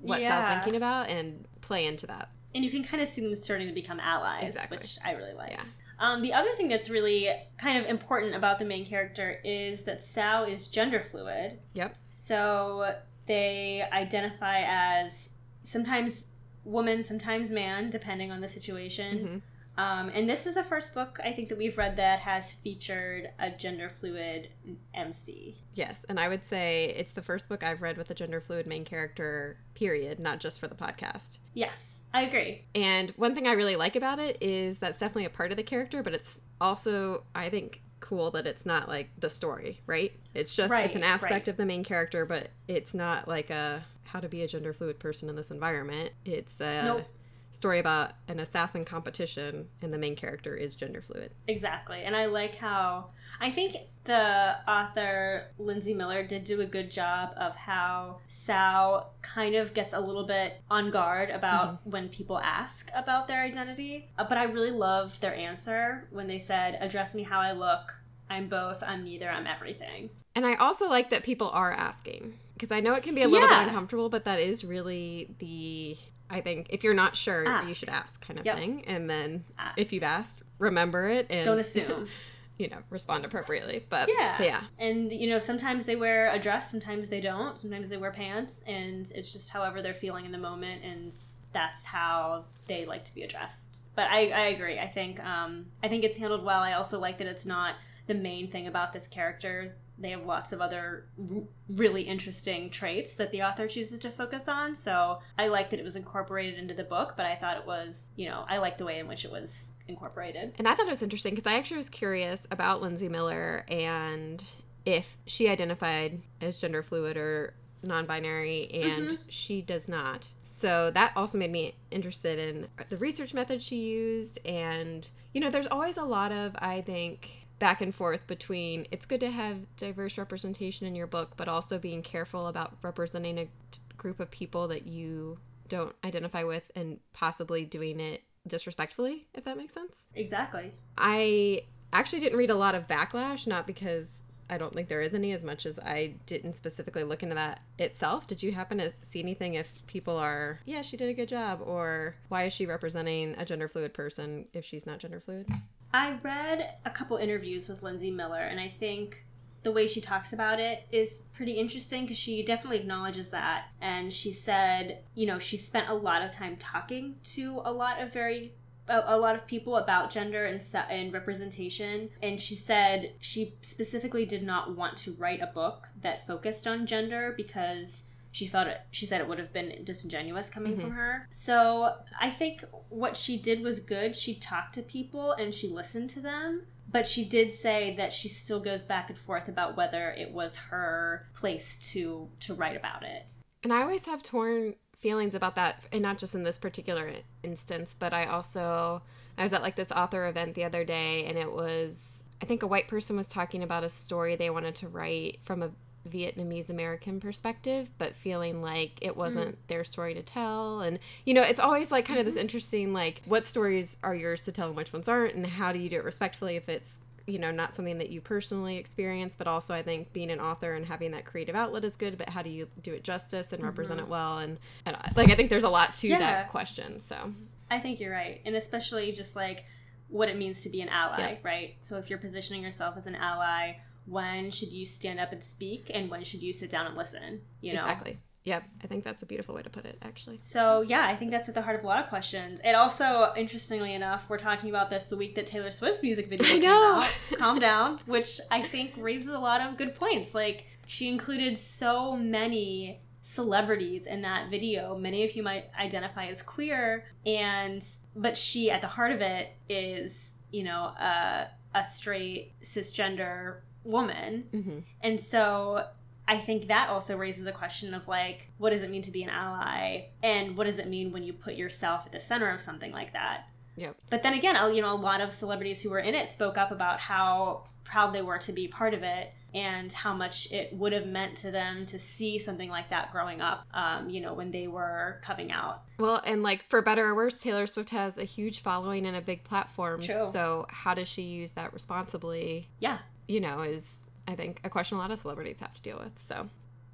what 0.00 0.18
Sal's 0.20 0.20
Yeah. 0.20 0.54
thinking 0.54 0.76
about 0.76 1.08
and 1.10 1.46
play 1.60 1.84
into 1.86 2.06
that. 2.06 2.30
And 2.54 2.64
you 2.64 2.70
can 2.70 2.82
kind 2.82 3.02
of 3.02 3.08
see 3.08 3.20
them 3.20 3.34
starting 3.36 3.68
to 3.68 3.72
become 3.74 4.00
allies, 4.00 4.54
Exactly. 4.54 4.78
which 4.78 4.98
I 5.04 5.12
really 5.12 5.34
like. 5.34 5.52
Yeah. 5.52 5.64
Um, 5.98 6.22
the 6.22 6.32
other 6.32 6.50
thing 6.52 6.68
that's 6.68 6.88
really 6.88 7.28
kind 7.58 7.78
of 7.78 7.84
important 7.84 8.34
about 8.34 8.58
the 8.58 8.64
main 8.64 8.86
character 8.86 9.38
is 9.44 9.82
that 9.84 10.02
Sal 10.02 10.44
is 10.44 10.66
gender 10.66 11.00
fluid. 11.02 11.58
Yep. 11.74 11.96
So 12.10 12.94
they 13.26 13.84
identify 13.92 14.62
as 14.66 15.28
sometimes 15.62 16.24
woman, 16.64 17.02
sometimes 17.02 17.50
man, 17.50 17.90
depending 17.90 18.32
on 18.32 18.40
the 18.40 18.48
situation. 18.48 19.42
Mhm. 19.78 19.80
Um, 19.80 20.10
and 20.14 20.28
this 20.28 20.46
is 20.46 20.54
the 20.56 20.64
first 20.64 20.94
book 20.94 21.18
I 21.24 21.32
think 21.32 21.48
that 21.48 21.56
we've 21.56 21.78
read 21.78 21.96
that 21.96 22.20
has 22.20 22.52
featured 22.52 23.30
a 23.38 23.50
gender 23.50 23.88
fluid 23.88 24.48
MC. 24.94 25.56
Yes, 25.74 26.04
and 26.08 26.18
I 26.20 26.28
would 26.28 26.44
say 26.44 26.92
it's 26.96 27.12
the 27.12 27.22
first 27.22 27.48
book 27.48 27.62
I've 27.62 27.80
read 27.80 27.96
with 27.96 28.10
a 28.10 28.14
gender 28.14 28.40
fluid 28.40 28.66
main 28.66 28.84
character, 28.84 29.58
period, 29.74 30.18
not 30.18 30.40
just 30.40 30.60
for 30.60 30.66
the 30.68 30.74
podcast. 30.74 31.38
Yes, 31.54 31.99
I 32.12 32.22
agree. 32.22 32.64
And 32.74 33.10
one 33.10 33.34
thing 33.34 33.46
I 33.46 33.52
really 33.52 33.76
like 33.76 33.96
about 33.96 34.18
it 34.18 34.38
is 34.40 34.78
that's 34.78 34.98
definitely 34.98 35.26
a 35.26 35.30
part 35.30 35.50
of 35.50 35.56
the 35.56 35.62
character, 35.62 36.02
but 36.02 36.12
it's 36.12 36.40
also, 36.60 37.24
I 37.34 37.48
think, 37.50 37.82
cool 38.00 38.30
that 38.32 38.46
it's 38.46 38.66
not 38.66 38.88
like 38.88 39.10
the 39.18 39.30
story, 39.30 39.80
right? 39.86 40.12
It's 40.34 40.54
just, 40.54 40.72
it's 40.72 40.96
an 40.96 41.04
aspect 41.04 41.32
right. 41.32 41.48
of 41.48 41.56
the 41.56 41.66
main 41.66 41.84
character, 41.84 42.26
but 42.26 42.48
it's 42.66 42.94
not 42.94 43.28
like 43.28 43.50
a 43.50 43.84
how 44.04 44.18
to 44.18 44.28
be 44.28 44.42
a 44.42 44.48
gender 44.48 44.72
fluid 44.72 44.98
person 44.98 45.28
in 45.28 45.36
this 45.36 45.52
environment. 45.52 46.12
It's 46.24 46.60
a 46.60 46.82
Nope. 46.84 47.06
Story 47.52 47.78
about 47.78 48.12
an 48.28 48.38
assassin 48.40 48.84
competition, 48.84 49.68
and 49.82 49.92
the 49.92 49.98
main 49.98 50.16
character 50.16 50.54
is 50.54 50.74
gender 50.74 51.00
fluid. 51.00 51.32
Exactly. 51.48 52.02
And 52.04 52.14
I 52.16 52.26
like 52.26 52.54
how 52.54 53.10
I 53.40 53.50
think 53.50 53.76
the 54.04 54.56
author 54.68 55.46
Linsey 55.58 55.94
Miller 55.94 56.22
did 56.22 56.44
do 56.44 56.60
a 56.60 56.66
good 56.66 56.90
job 56.90 57.32
of 57.36 57.56
how 57.56 58.18
Sal 58.28 59.14
kind 59.22 59.54
of 59.56 59.74
gets 59.74 59.92
a 59.94 60.00
little 60.00 60.26
bit 60.26 60.60
on 60.70 60.90
guard 60.90 61.30
about 61.30 61.80
when 61.86 62.08
people 62.08 62.38
ask 62.38 62.90
about 62.94 63.28
their 63.28 63.42
identity. 63.42 64.10
Uh, 64.18 64.24
but 64.28 64.38
I 64.38 64.44
really 64.44 64.70
loved 64.70 65.20
their 65.20 65.34
answer 65.34 66.06
when 66.10 66.26
they 66.28 66.38
said, 66.38 66.78
Address 66.80 67.14
me 67.14 67.22
how 67.24 67.40
I 67.40 67.52
look. 67.52 67.94
I'm 68.28 68.48
both, 68.48 68.82
I'm 68.82 69.02
neither, 69.04 69.28
I'm 69.28 69.46
everything. 69.46 70.10
And 70.36 70.46
I 70.46 70.54
also 70.54 70.88
like 70.88 71.10
that 71.10 71.24
people 71.24 71.50
are 71.50 71.72
asking 71.72 72.34
because 72.54 72.70
I 72.70 72.80
know 72.80 72.94
it 72.94 73.02
can 73.02 73.14
be 73.14 73.22
a 73.22 73.28
little 73.28 73.48
Yeah. 73.48 73.60
bit 73.60 73.68
uncomfortable, 73.68 74.08
but 74.08 74.24
that 74.26 74.38
is 74.38 74.64
really 74.64 75.34
the 75.40 75.96
I 76.30 76.40
think 76.40 76.68
if 76.70 76.84
you're 76.84 76.94
not 76.94 77.16
sure, 77.16 77.44
you 77.66 77.74
should 77.74 77.88
ask 77.88 78.24
kind 78.24 78.38
of 78.38 78.46
Yep. 78.46 78.56
thing. 78.56 78.84
And 78.86 79.10
then 79.10 79.44
Ask. 79.58 79.78
if 79.78 79.92
you've 79.92 80.02
asked, 80.04 80.40
remember 80.58 81.06
it 81.06 81.26
and 81.30 81.44
Don't 81.44 81.58
assume. 81.58 82.08
you 82.58 82.68
know, 82.68 82.78
respond 82.90 83.24
appropriately. 83.24 83.84
But 83.88 84.08
Yeah. 84.08 84.34
but 84.38 84.46
yeah. 84.46 84.60
And 84.78 85.10
you 85.12 85.28
know, 85.28 85.38
sometimes 85.38 85.84
they 85.86 85.96
wear 85.96 86.30
a 86.32 86.38
dress, 86.38 86.70
sometimes 86.70 87.08
they 87.08 87.20
don't, 87.20 87.58
sometimes 87.58 87.88
they 87.88 87.96
wear 87.96 88.10
pants, 88.12 88.60
and 88.66 89.10
it's 89.14 89.32
just 89.32 89.48
however 89.50 89.80
they're 89.82 89.94
feeling 89.94 90.24
in 90.26 90.32
the 90.32 90.38
moment, 90.38 90.84
and 90.84 91.12
that's 91.52 91.84
how 91.84 92.44
they 92.66 92.84
like 92.84 93.04
to 93.06 93.14
be 93.14 93.22
addressed. 93.22 93.94
But 93.96 94.08
I, 94.10 94.28
I 94.30 94.40
agree. 94.48 94.78
I 94.78 94.86
think 94.86 95.18
um, 95.24 95.66
I 95.82 95.88
think 95.88 96.04
it's 96.04 96.16
handled 96.18 96.44
well. 96.44 96.60
I 96.60 96.74
also 96.74 96.98
like 97.00 97.18
that 97.18 97.26
it's 97.26 97.46
not 97.46 97.74
the 98.06 98.14
main 98.14 98.50
thing 98.50 98.66
about 98.66 98.92
this 98.92 99.08
character. 99.08 99.74
They 100.00 100.10
have 100.10 100.24
lots 100.24 100.52
of 100.52 100.60
other 100.60 101.06
r- 101.18 101.42
really 101.68 102.02
interesting 102.02 102.70
traits 102.70 103.14
that 103.14 103.30
the 103.30 103.42
author 103.42 103.68
chooses 103.68 103.98
to 104.00 104.10
focus 104.10 104.48
on. 104.48 104.74
So 104.74 105.18
I 105.38 105.48
like 105.48 105.70
that 105.70 105.78
it 105.78 105.82
was 105.82 105.94
incorporated 105.94 106.58
into 106.58 106.74
the 106.74 106.84
book, 106.84 107.14
but 107.16 107.26
I 107.26 107.36
thought 107.36 107.58
it 107.58 107.66
was, 107.66 108.10
you 108.16 108.28
know, 108.28 108.44
I 108.48 108.58
like 108.58 108.78
the 108.78 108.84
way 108.84 108.98
in 108.98 109.06
which 109.06 109.24
it 109.24 109.30
was 109.30 109.72
incorporated. 109.86 110.54
And 110.58 110.66
I 110.66 110.74
thought 110.74 110.86
it 110.86 110.90
was 110.90 111.02
interesting 111.02 111.34
because 111.34 111.50
I 111.50 111.56
actually 111.56 111.76
was 111.76 111.90
curious 111.90 112.46
about 112.50 112.82
Linsey 112.82 113.10
Miller 113.10 113.64
and 113.68 114.42
if 114.86 115.18
she 115.26 115.48
identified 115.48 116.22
as 116.40 116.58
gender 116.58 116.82
fluid 116.82 117.16
or 117.16 117.54
non-binary 117.82 118.70
and 118.72 119.08
mm-hmm. 119.08 119.22
she 119.28 119.62
does 119.62 119.88
not. 119.88 120.28
So 120.42 120.90
that 120.92 121.12
also 121.16 121.38
made 121.38 121.52
me 121.52 121.74
interested 121.90 122.38
in 122.38 122.68
the 122.88 122.96
research 122.96 123.34
method 123.34 123.62
she 123.62 123.76
used 123.76 124.38
and 124.46 125.08
you 125.32 125.40
know 125.40 125.50
there's 125.50 125.66
always 125.66 125.96
a 125.96 126.04
lot 126.04 126.32
of 126.32 126.54
I 126.58 126.80
think 126.82 127.39
back 127.60 127.80
and 127.80 127.94
forth 127.94 128.26
between 128.26 128.88
it's 128.90 129.06
good 129.06 129.20
to 129.20 129.30
have 129.30 129.76
diverse 129.76 130.18
representation 130.18 130.86
in 130.86 130.96
your 130.96 131.06
book, 131.06 131.34
but 131.36 131.46
also 131.46 131.78
being 131.78 132.02
careful 132.02 132.48
about 132.48 132.76
representing 132.82 133.38
a 133.38 133.48
group 133.96 134.18
of 134.18 134.30
people 134.32 134.66
that 134.66 134.88
you 134.88 135.38
don't 135.68 135.94
identify 136.02 136.42
with 136.42 136.64
and 136.74 136.98
possibly 137.12 137.64
doing 137.64 138.00
it 138.00 138.22
disrespectfully, 138.48 139.28
if 139.34 139.44
that 139.44 139.56
makes 139.56 139.74
sense. 139.74 140.04
Exactly. 140.16 140.72
I 140.98 141.64
actually 141.92 142.20
didn't 142.20 142.38
read 142.38 142.50
a 142.50 142.56
lot 142.56 142.74
of 142.74 142.88
backlash, 142.88 143.46
not 143.46 143.66
because 143.66 144.22
I 144.48 144.58
don't 144.58 144.74
think 144.74 144.88
there 144.88 145.02
is 145.02 145.14
any 145.14 145.32
as 145.32 145.44
much 145.44 145.66
as 145.66 145.78
I 145.78 146.14
didn't 146.26 146.56
specifically 146.56 147.04
look 147.04 147.22
into 147.22 147.36
that 147.36 147.60
itself. 147.78 148.26
Did 148.26 148.42
you 148.42 148.52
happen 148.52 148.78
to 148.78 148.92
see 149.08 149.20
anything 149.20 149.54
if 149.54 149.86
people 149.86 150.16
are, 150.16 150.58
yeah, 150.64 150.82
she 150.82 150.96
did 150.96 151.08
a 151.08 151.14
good 151.14 151.28
job, 151.28 151.60
or 151.62 152.16
why 152.28 152.44
is 152.44 152.52
she 152.52 152.66
representing 152.66 153.34
a 153.38 153.44
gender 153.44 153.68
fluid 153.68 153.94
person 153.94 154.46
if 154.52 154.64
she's 154.64 154.86
not 154.86 154.98
gender 154.98 155.20
fluid? 155.20 155.46
I 155.92 156.18
read 156.22 156.74
a 156.84 156.90
couple 156.90 157.16
interviews 157.16 157.68
with 157.68 157.82
Linsey 157.82 158.14
Miller, 158.14 158.42
and 158.42 158.60
I 158.60 158.72
think 158.78 159.24
the 159.62 159.72
way 159.72 159.86
she 159.86 160.00
talks 160.00 160.32
about 160.32 160.60
it 160.60 160.86
is 160.90 161.22
pretty 161.34 161.52
interesting 161.52 162.04
because 162.04 162.16
she 162.16 162.42
definitely 162.42 162.78
acknowledges 162.78 163.28
that. 163.30 163.66
And 163.80 164.12
she 164.12 164.32
said, 164.32 165.02
you 165.14 165.26
know, 165.26 165.38
she 165.38 165.56
spent 165.56 165.88
a 165.88 165.94
lot 165.94 166.22
of 166.22 166.30
time 166.30 166.56
talking 166.56 167.16
to 167.34 167.60
a 167.64 167.72
lot 167.72 168.00
of 168.00 168.12
very 168.12 168.54
a, 168.88 169.16
lot 169.16 169.36
of 169.36 169.46
people 169.46 169.76
about 169.76 170.10
gender 170.10 170.46
and 170.46 170.60
and 170.90 171.12
representation 171.12 172.10
and 172.22 172.40
she 172.40 172.56
said 172.56 173.12
she 173.20 173.54
specifically 173.62 174.26
did 174.26 174.42
not 174.42 174.76
want 174.76 174.96
to 174.96 175.12
write 175.12 175.40
a 175.40 175.46
book 175.46 175.88
that 176.02 176.26
focused 176.26 176.66
on 176.66 176.86
gender 176.86 177.32
because 177.36 178.02
she 178.32 178.46
felt 178.46 178.68
it 178.68 178.80
she 178.90 179.06
said 179.06 179.20
it 179.20 179.28
would 179.28 179.38
have 179.38 179.52
been 179.52 179.84
disingenuous 179.84 180.50
coming 180.50 180.72
mm-hmm. 180.72 180.82
from 180.82 180.90
her. 180.92 181.26
So 181.30 181.94
i 182.20 182.30
think 182.30 182.64
what 182.88 183.16
she 183.16 183.36
did 183.36 183.62
was 183.62 183.80
good. 183.80 184.16
She 184.16 184.34
talked 184.34 184.74
to 184.74 184.82
people 184.82 185.32
and 185.32 185.54
she 185.54 185.68
listened 185.68 186.10
to 186.10 186.20
them 186.20 186.66
but 186.92 187.06
she 187.06 187.24
did 187.24 187.52
say 187.52 187.94
that 187.96 188.12
she 188.12 188.28
still 188.28 188.60
goes 188.60 188.84
back 188.84 189.10
and 189.10 189.18
forth 189.18 189.48
about 189.48 189.76
whether 189.76 190.10
it 190.10 190.32
was 190.32 190.56
her 190.56 191.28
place 191.34 191.78
to 191.92 192.28
to 192.40 192.54
write 192.54 192.76
about 192.76 193.02
it. 193.02 193.26
And 193.62 193.72
i 193.72 193.82
always 193.82 194.06
have 194.06 194.22
torn 194.22 194.74
feelings 195.00 195.34
about 195.34 195.54
that 195.54 195.82
and 195.92 196.02
not 196.02 196.18
just 196.18 196.34
in 196.34 196.42
this 196.42 196.58
particular 196.58 197.12
instance 197.42 197.96
but 197.98 198.12
i 198.12 198.26
also 198.26 199.00
i 199.38 199.42
was 199.42 199.52
at 199.52 199.62
like 199.62 199.74
this 199.74 199.90
author 199.90 200.26
event 200.26 200.54
the 200.54 200.64
other 200.64 200.84
day 200.84 201.24
and 201.24 201.38
it 201.38 201.50
was 201.50 202.22
i 202.42 202.44
think 202.44 202.62
a 202.62 202.66
white 202.66 202.86
person 202.86 203.16
was 203.16 203.26
talking 203.26 203.62
about 203.62 203.82
a 203.82 203.88
story 203.88 204.36
they 204.36 204.50
wanted 204.50 204.74
to 204.74 204.88
write 204.88 205.38
from 205.44 205.62
a 205.62 205.70
Vietnamese 206.08 206.70
American 206.70 207.20
perspective, 207.20 207.88
but 207.98 208.14
feeling 208.14 208.62
like 208.62 208.92
it 209.00 209.16
wasn't 209.16 209.56
mm. 209.56 209.68
their 209.68 209.84
story 209.84 210.14
to 210.14 210.22
tell. 210.22 210.80
And, 210.80 210.98
you 211.26 211.34
know, 211.34 211.42
it's 211.42 211.60
always 211.60 211.90
like 211.90 212.06
kind 212.06 212.18
of 212.18 212.24
this 212.24 212.34
mm-hmm. 212.34 212.42
interesting, 212.42 212.92
like, 212.92 213.22
what 213.26 213.46
stories 213.46 213.98
are 214.02 214.14
yours 214.14 214.42
to 214.42 214.52
tell 214.52 214.68
and 214.68 214.76
which 214.76 214.92
ones 214.92 215.08
aren't, 215.08 215.34
and 215.34 215.46
how 215.46 215.72
do 215.72 215.78
you 215.78 215.90
do 215.90 215.96
it 215.96 216.04
respectfully 216.04 216.56
if 216.56 216.68
it's, 216.68 216.94
you 217.26 217.38
know, 217.38 217.50
not 217.50 217.74
something 217.74 217.98
that 217.98 218.08
you 218.08 218.20
personally 218.20 218.78
experience, 218.78 219.36
but 219.36 219.46
also 219.46 219.74
I 219.74 219.82
think 219.82 220.12
being 220.12 220.30
an 220.30 220.40
author 220.40 220.72
and 220.72 220.86
having 220.86 221.10
that 221.10 221.26
creative 221.26 221.54
outlet 221.54 221.84
is 221.84 221.96
good, 221.96 222.16
but 222.16 222.30
how 222.30 222.42
do 222.42 222.50
you 222.50 222.66
do 222.82 222.94
it 222.94 223.04
justice 223.04 223.52
and 223.52 223.60
mm-hmm. 223.60 223.68
represent 223.68 224.00
it 224.00 224.08
well? 224.08 224.38
And, 224.38 224.58
and, 224.86 224.96
like, 225.16 225.30
I 225.30 225.34
think 225.34 225.50
there's 225.50 225.64
a 225.64 225.68
lot 225.68 225.92
to 225.94 226.08
yeah. 226.08 226.18
that 226.18 226.48
question. 226.50 227.02
So 227.06 227.32
I 227.70 227.78
think 227.78 228.00
you're 228.00 228.10
right. 228.10 228.40
And 228.44 228.56
especially 228.56 229.12
just 229.12 229.36
like 229.36 229.64
what 230.08 230.28
it 230.28 230.36
means 230.36 230.62
to 230.62 230.70
be 230.70 230.80
an 230.80 230.88
ally, 230.88 231.18
yeah. 231.18 231.36
right? 231.44 231.76
So 231.82 231.98
if 231.98 232.10
you're 232.10 232.18
positioning 232.18 232.62
yourself 232.62 232.96
as 232.96 233.06
an 233.06 233.14
ally, 233.14 233.74
when 234.10 234.50
should 234.50 234.72
you 234.72 234.84
stand 234.84 235.20
up 235.20 235.32
and 235.32 235.42
speak 235.42 235.90
and 235.94 236.10
when 236.10 236.22
should 236.24 236.42
you 236.42 236.52
sit 236.52 236.68
down 236.68 236.86
and 236.86 236.96
listen 236.96 237.40
you 237.60 237.72
know 237.72 237.80
exactly 237.80 238.18
Yep, 238.44 238.64
I 238.82 238.86
think 238.86 239.04
that's 239.04 239.22
a 239.22 239.26
beautiful 239.26 239.54
way 239.54 239.62
to 239.62 239.68
put 239.68 239.84
it, 239.84 239.98
actually. 240.00 240.38
So, 240.38 240.80
yeah, 240.80 241.06
I 241.06 241.14
think 241.14 241.30
that's 241.30 241.48
at 241.50 241.54
the 241.54 241.60
heart 241.60 241.76
of 241.76 241.84
a 241.84 241.86
lot 241.86 242.02
of 242.02 242.08
questions. 242.08 242.58
It 242.64 242.74
also, 242.74 243.32
interestingly 243.36 243.92
enough, 243.92 244.24
we're 244.30 244.38
talking 244.38 244.70
about 244.70 244.88
this 244.88 245.04
the 245.04 245.16
week 245.16 245.34
that 245.34 245.46
Taylor 245.46 245.70
Swift's 245.70 246.02
music 246.02 246.28
video 246.28 246.46
I 246.50 246.58
know. 246.58 247.02
Out, 247.02 247.10
Calm 247.38 247.58
Down, 247.58 248.00
which 248.06 248.40
I 248.50 248.62
think 248.62 248.94
raises 248.96 249.28
a 249.28 249.38
lot 249.38 249.60
of 249.60 249.76
good 249.76 249.94
points. 249.94 250.34
Like, 250.34 250.66
she 250.86 251.10
included 251.10 251.58
so 251.58 252.16
many 252.16 253.02
celebrities 253.20 254.06
in 254.06 254.22
that 254.22 254.50
video. 254.50 254.96
Many 254.96 255.22
of 255.24 255.36
you 255.36 255.42
might 255.42 255.66
identify 255.78 256.26
as 256.26 256.40
queer, 256.40 257.04
and, 257.26 257.84
but 258.16 258.38
she, 258.38 258.70
at 258.70 258.80
the 258.80 258.88
heart 258.88 259.12
of 259.12 259.20
it, 259.20 259.50
is, 259.68 260.32
you 260.50 260.64
know, 260.64 260.94
a, 260.98 261.48
a 261.74 261.84
straight 261.84 262.54
cisgender 262.62 263.60
woman. 263.84 264.44
Mm-hmm. 264.52 264.78
And 265.00 265.20
so 265.20 265.86
I 266.30 266.38
think 266.38 266.68
that 266.68 266.88
also 266.88 267.16
raises 267.16 267.44
a 267.46 267.52
question 267.52 267.92
of 267.92 268.06
like, 268.06 268.48
what 268.58 268.70
does 268.70 268.82
it 268.82 268.90
mean 268.90 269.02
to 269.02 269.10
be 269.10 269.24
an 269.24 269.30
ally? 269.30 270.06
And 270.22 270.56
what 270.56 270.64
does 270.64 270.78
it 270.78 270.88
mean 270.88 271.10
when 271.10 271.24
you 271.24 271.32
put 271.32 271.54
yourself 271.54 272.02
at 272.06 272.12
the 272.12 272.20
center 272.20 272.50
of 272.50 272.60
something 272.60 272.92
like 272.92 273.12
that? 273.14 273.48
Yep. 273.74 273.96
But 274.10 274.22
then 274.22 274.34
again, 274.34 274.56
you 274.72 274.80
know, 274.80 274.92
a 274.92 274.94
lot 274.94 275.20
of 275.20 275.32
celebrities 275.32 275.82
who 275.82 275.90
were 275.90 275.98
in 275.98 276.14
it 276.14 276.28
spoke 276.28 276.56
up 276.56 276.70
about 276.70 277.00
how 277.00 277.64
proud 277.82 278.12
they 278.12 278.22
were 278.22 278.38
to 278.38 278.52
be 278.52 278.68
part 278.68 278.94
of 278.94 279.02
it 279.02 279.32
and 279.52 279.92
how 279.92 280.14
much 280.14 280.52
it 280.52 280.72
would 280.72 280.92
have 280.92 281.06
meant 281.06 281.36
to 281.38 281.50
them 281.50 281.84
to 281.86 281.98
see 281.98 282.38
something 282.38 282.70
like 282.70 282.90
that 282.90 283.10
growing 283.10 283.40
up, 283.40 283.66
um, 283.74 284.08
you 284.08 284.20
know, 284.20 284.32
when 284.32 284.52
they 284.52 284.68
were 284.68 285.18
coming 285.24 285.50
out. 285.50 285.82
Well, 285.98 286.22
and 286.24 286.44
like 286.44 286.64
for 286.68 286.80
better 286.80 287.06
or 287.06 287.16
worse, 287.16 287.42
Taylor 287.42 287.66
Swift 287.66 287.90
has 287.90 288.16
a 288.16 288.22
huge 288.22 288.60
following 288.60 289.04
and 289.04 289.16
a 289.16 289.20
big 289.20 289.42
platform. 289.42 290.02
True. 290.02 290.28
So 290.30 290.66
how 290.68 290.94
does 290.94 291.08
she 291.08 291.22
use 291.22 291.52
that 291.52 291.72
responsibly? 291.72 292.68
Yeah 292.78 292.98
you 293.30 293.40
know, 293.40 293.60
is 293.60 294.02
I 294.26 294.34
think 294.34 294.60
a 294.64 294.70
question 294.70 294.98
a 294.98 295.00
lot 295.00 295.10
of 295.10 295.18
celebrities 295.18 295.60
have 295.60 295.72
to 295.74 295.82
deal 295.82 295.98
with. 295.98 296.12
So 296.24 296.48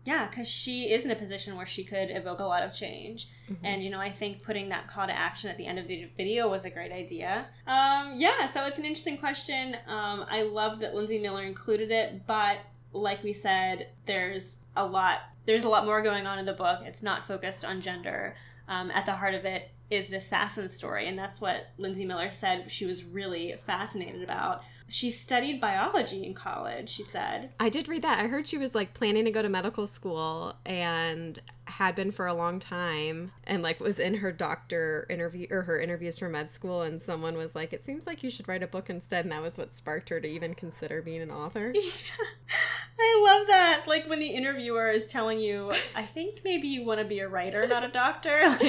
yeah, 0.04 0.28
because 0.28 0.46
she 0.46 0.92
is 0.92 1.04
in 1.04 1.10
a 1.10 1.16
position 1.16 1.56
where 1.56 1.66
she 1.66 1.82
could 1.82 2.10
evoke 2.10 2.38
a 2.38 2.44
lot 2.44 2.62
of 2.62 2.72
change. 2.72 3.28
Mm-hmm. 3.50 3.66
And, 3.66 3.82
you 3.82 3.90
know, 3.90 3.98
I 3.98 4.12
think 4.12 4.42
putting 4.44 4.68
that 4.68 4.86
call 4.86 5.06
to 5.06 5.12
action 5.12 5.50
at 5.50 5.56
the 5.56 5.66
end 5.66 5.80
of 5.80 5.88
the 5.88 6.08
video 6.16 6.48
was 6.48 6.64
a 6.64 6.70
great 6.70 6.92
idea. 6.92 7.46
Um, 7.66 8.14
yeah, 8.20 8.52
so 8.52 8.66
it's 8.66 8.78
an 8.78 8.84
interesting 8.84 9.18
question. 9.18 9.76
Um, 9.88 10.24
I 10.30 10.42
love 10.42 10.78
that 10.78 10.94
Linsey 10.94 11.20
Miller 11.20 11.42
included 11.42 11.90
it, 11.90 12.24
but 12.24 12.58
like 12.92 13.24
we 13.24 13.32
said, 13.32 13.88
there's 14.04 14.44
a 14.76 14.86
lot. 14.86 15.18
There's 15.44 15.64
a 15.64 15.68
lot 15.68 15.84
more 15.84 16.02
going 16.02 16.26
on 16.26 16.38
in 16.38 16.44
the 16.44 16.52
book. 16.52 16.80
It's 16.84 17.02
not 17.02 17.26
focused 17.26 17.64
on 17.64 17.80
gender. 17.80 18.36
Um, 18.68 18.92
at 18.92 19.06
the 19.06 19.12
heart 19.12 19.34
of 19.34 19.44
it 19.44 19.70
is 19.90 20.08
the 20.08 20.16
assassin 20.16 20.68
story, 20.68 21.08
and 21.08 21.18
that's 21.18 21.40
what 21.40 21.68
Linsey 21.78 22.06
Miller 22.06 22.30
said 22.30 22.70
she 22.70 22.84
was 22.84 23.04
really 23.04 23.56
fascinated 23.64 24.22
about 24.22 24.62
she 24.88 25.10
studied 25.10 25.60
biology 25.60 26.24
in 26.24 26.32
college, 26.32 26.90
she 26.90 27.04
said. 27.04 27.50
I 27.58 27.68
did 27.68 27.88
read 27.88 28.02
that. 28.02 28.20
I 28.20 28.28
heard 28.28 28.46
she 28.46 28.58
was 28.58 28.74
like 28.74 28.94
planning 28.94 29.24
to 29.24 29.30
go 29.30 29.42
to 29.42 29.48
medical 29.48 29.86
school 29.86 30.54
and 30.64 31.40
had 31.64 31.96
been 31.96 32.12
for 32.12 32.26
a 32.26 32.34
long 32.34 32.60
time 32.60 33.32
and 33.44 33.62
like 33.62 33.80
was 33.80 33.98
in 33.98 34.14
her 34.14 34.30
doctor 34.30 35.04
interview 35.10 35.48
or 35.50 35.62
her 35.62 35.80
interviews 35.80 36.18
for 36.18 36.28
med 36.28 36.52
school 36.52 36.82
and 36.82 37.02
someone 37.02 37.36
was 37.36 37.56
like 37.56 37.72
it 37.72 37.84
seems 37.84 38.06
like 38.06 38.22
you 38.22 38.30
should 38.30 38.46
write 38.46 38.62
a 38.62 38.68
book 38.68 38.88
instead 38.88 39.24
and 39.24 39.32
that 39.32 39.42
was 39.42 39.58
what 39.58 39.74
sparked 39.74 40.08
her 40.08 40.20
to 40.20 40.28
even 40.28 40.54
consider 40.54 41.02
being 41.02 41.20
an 41.20 41.30
author. 41.30 41.72
Yeah. 41.74 41.80
I 42.98 43.22
love 43.24 43.46
that. 43.48 43.84
Like 43.88 44.08
when 44.08 44.20
the 44.20 44.28
interviewer 44.28 44.90
is 44.90 45.08
telling 45.08 45.40
you, 45.40 45.72
I 45.94 46.02
think 46.02 46.42
maybe 46.44 46.68
you 46.68 46.84
want 46.84 47.00
to 47.00 47.04
be 47.04 47.18
a 47.18 47.28
writer, 47.28 47.66
not 47.66 47.84
a 47.84 47.88
doctor. 47.88 48.56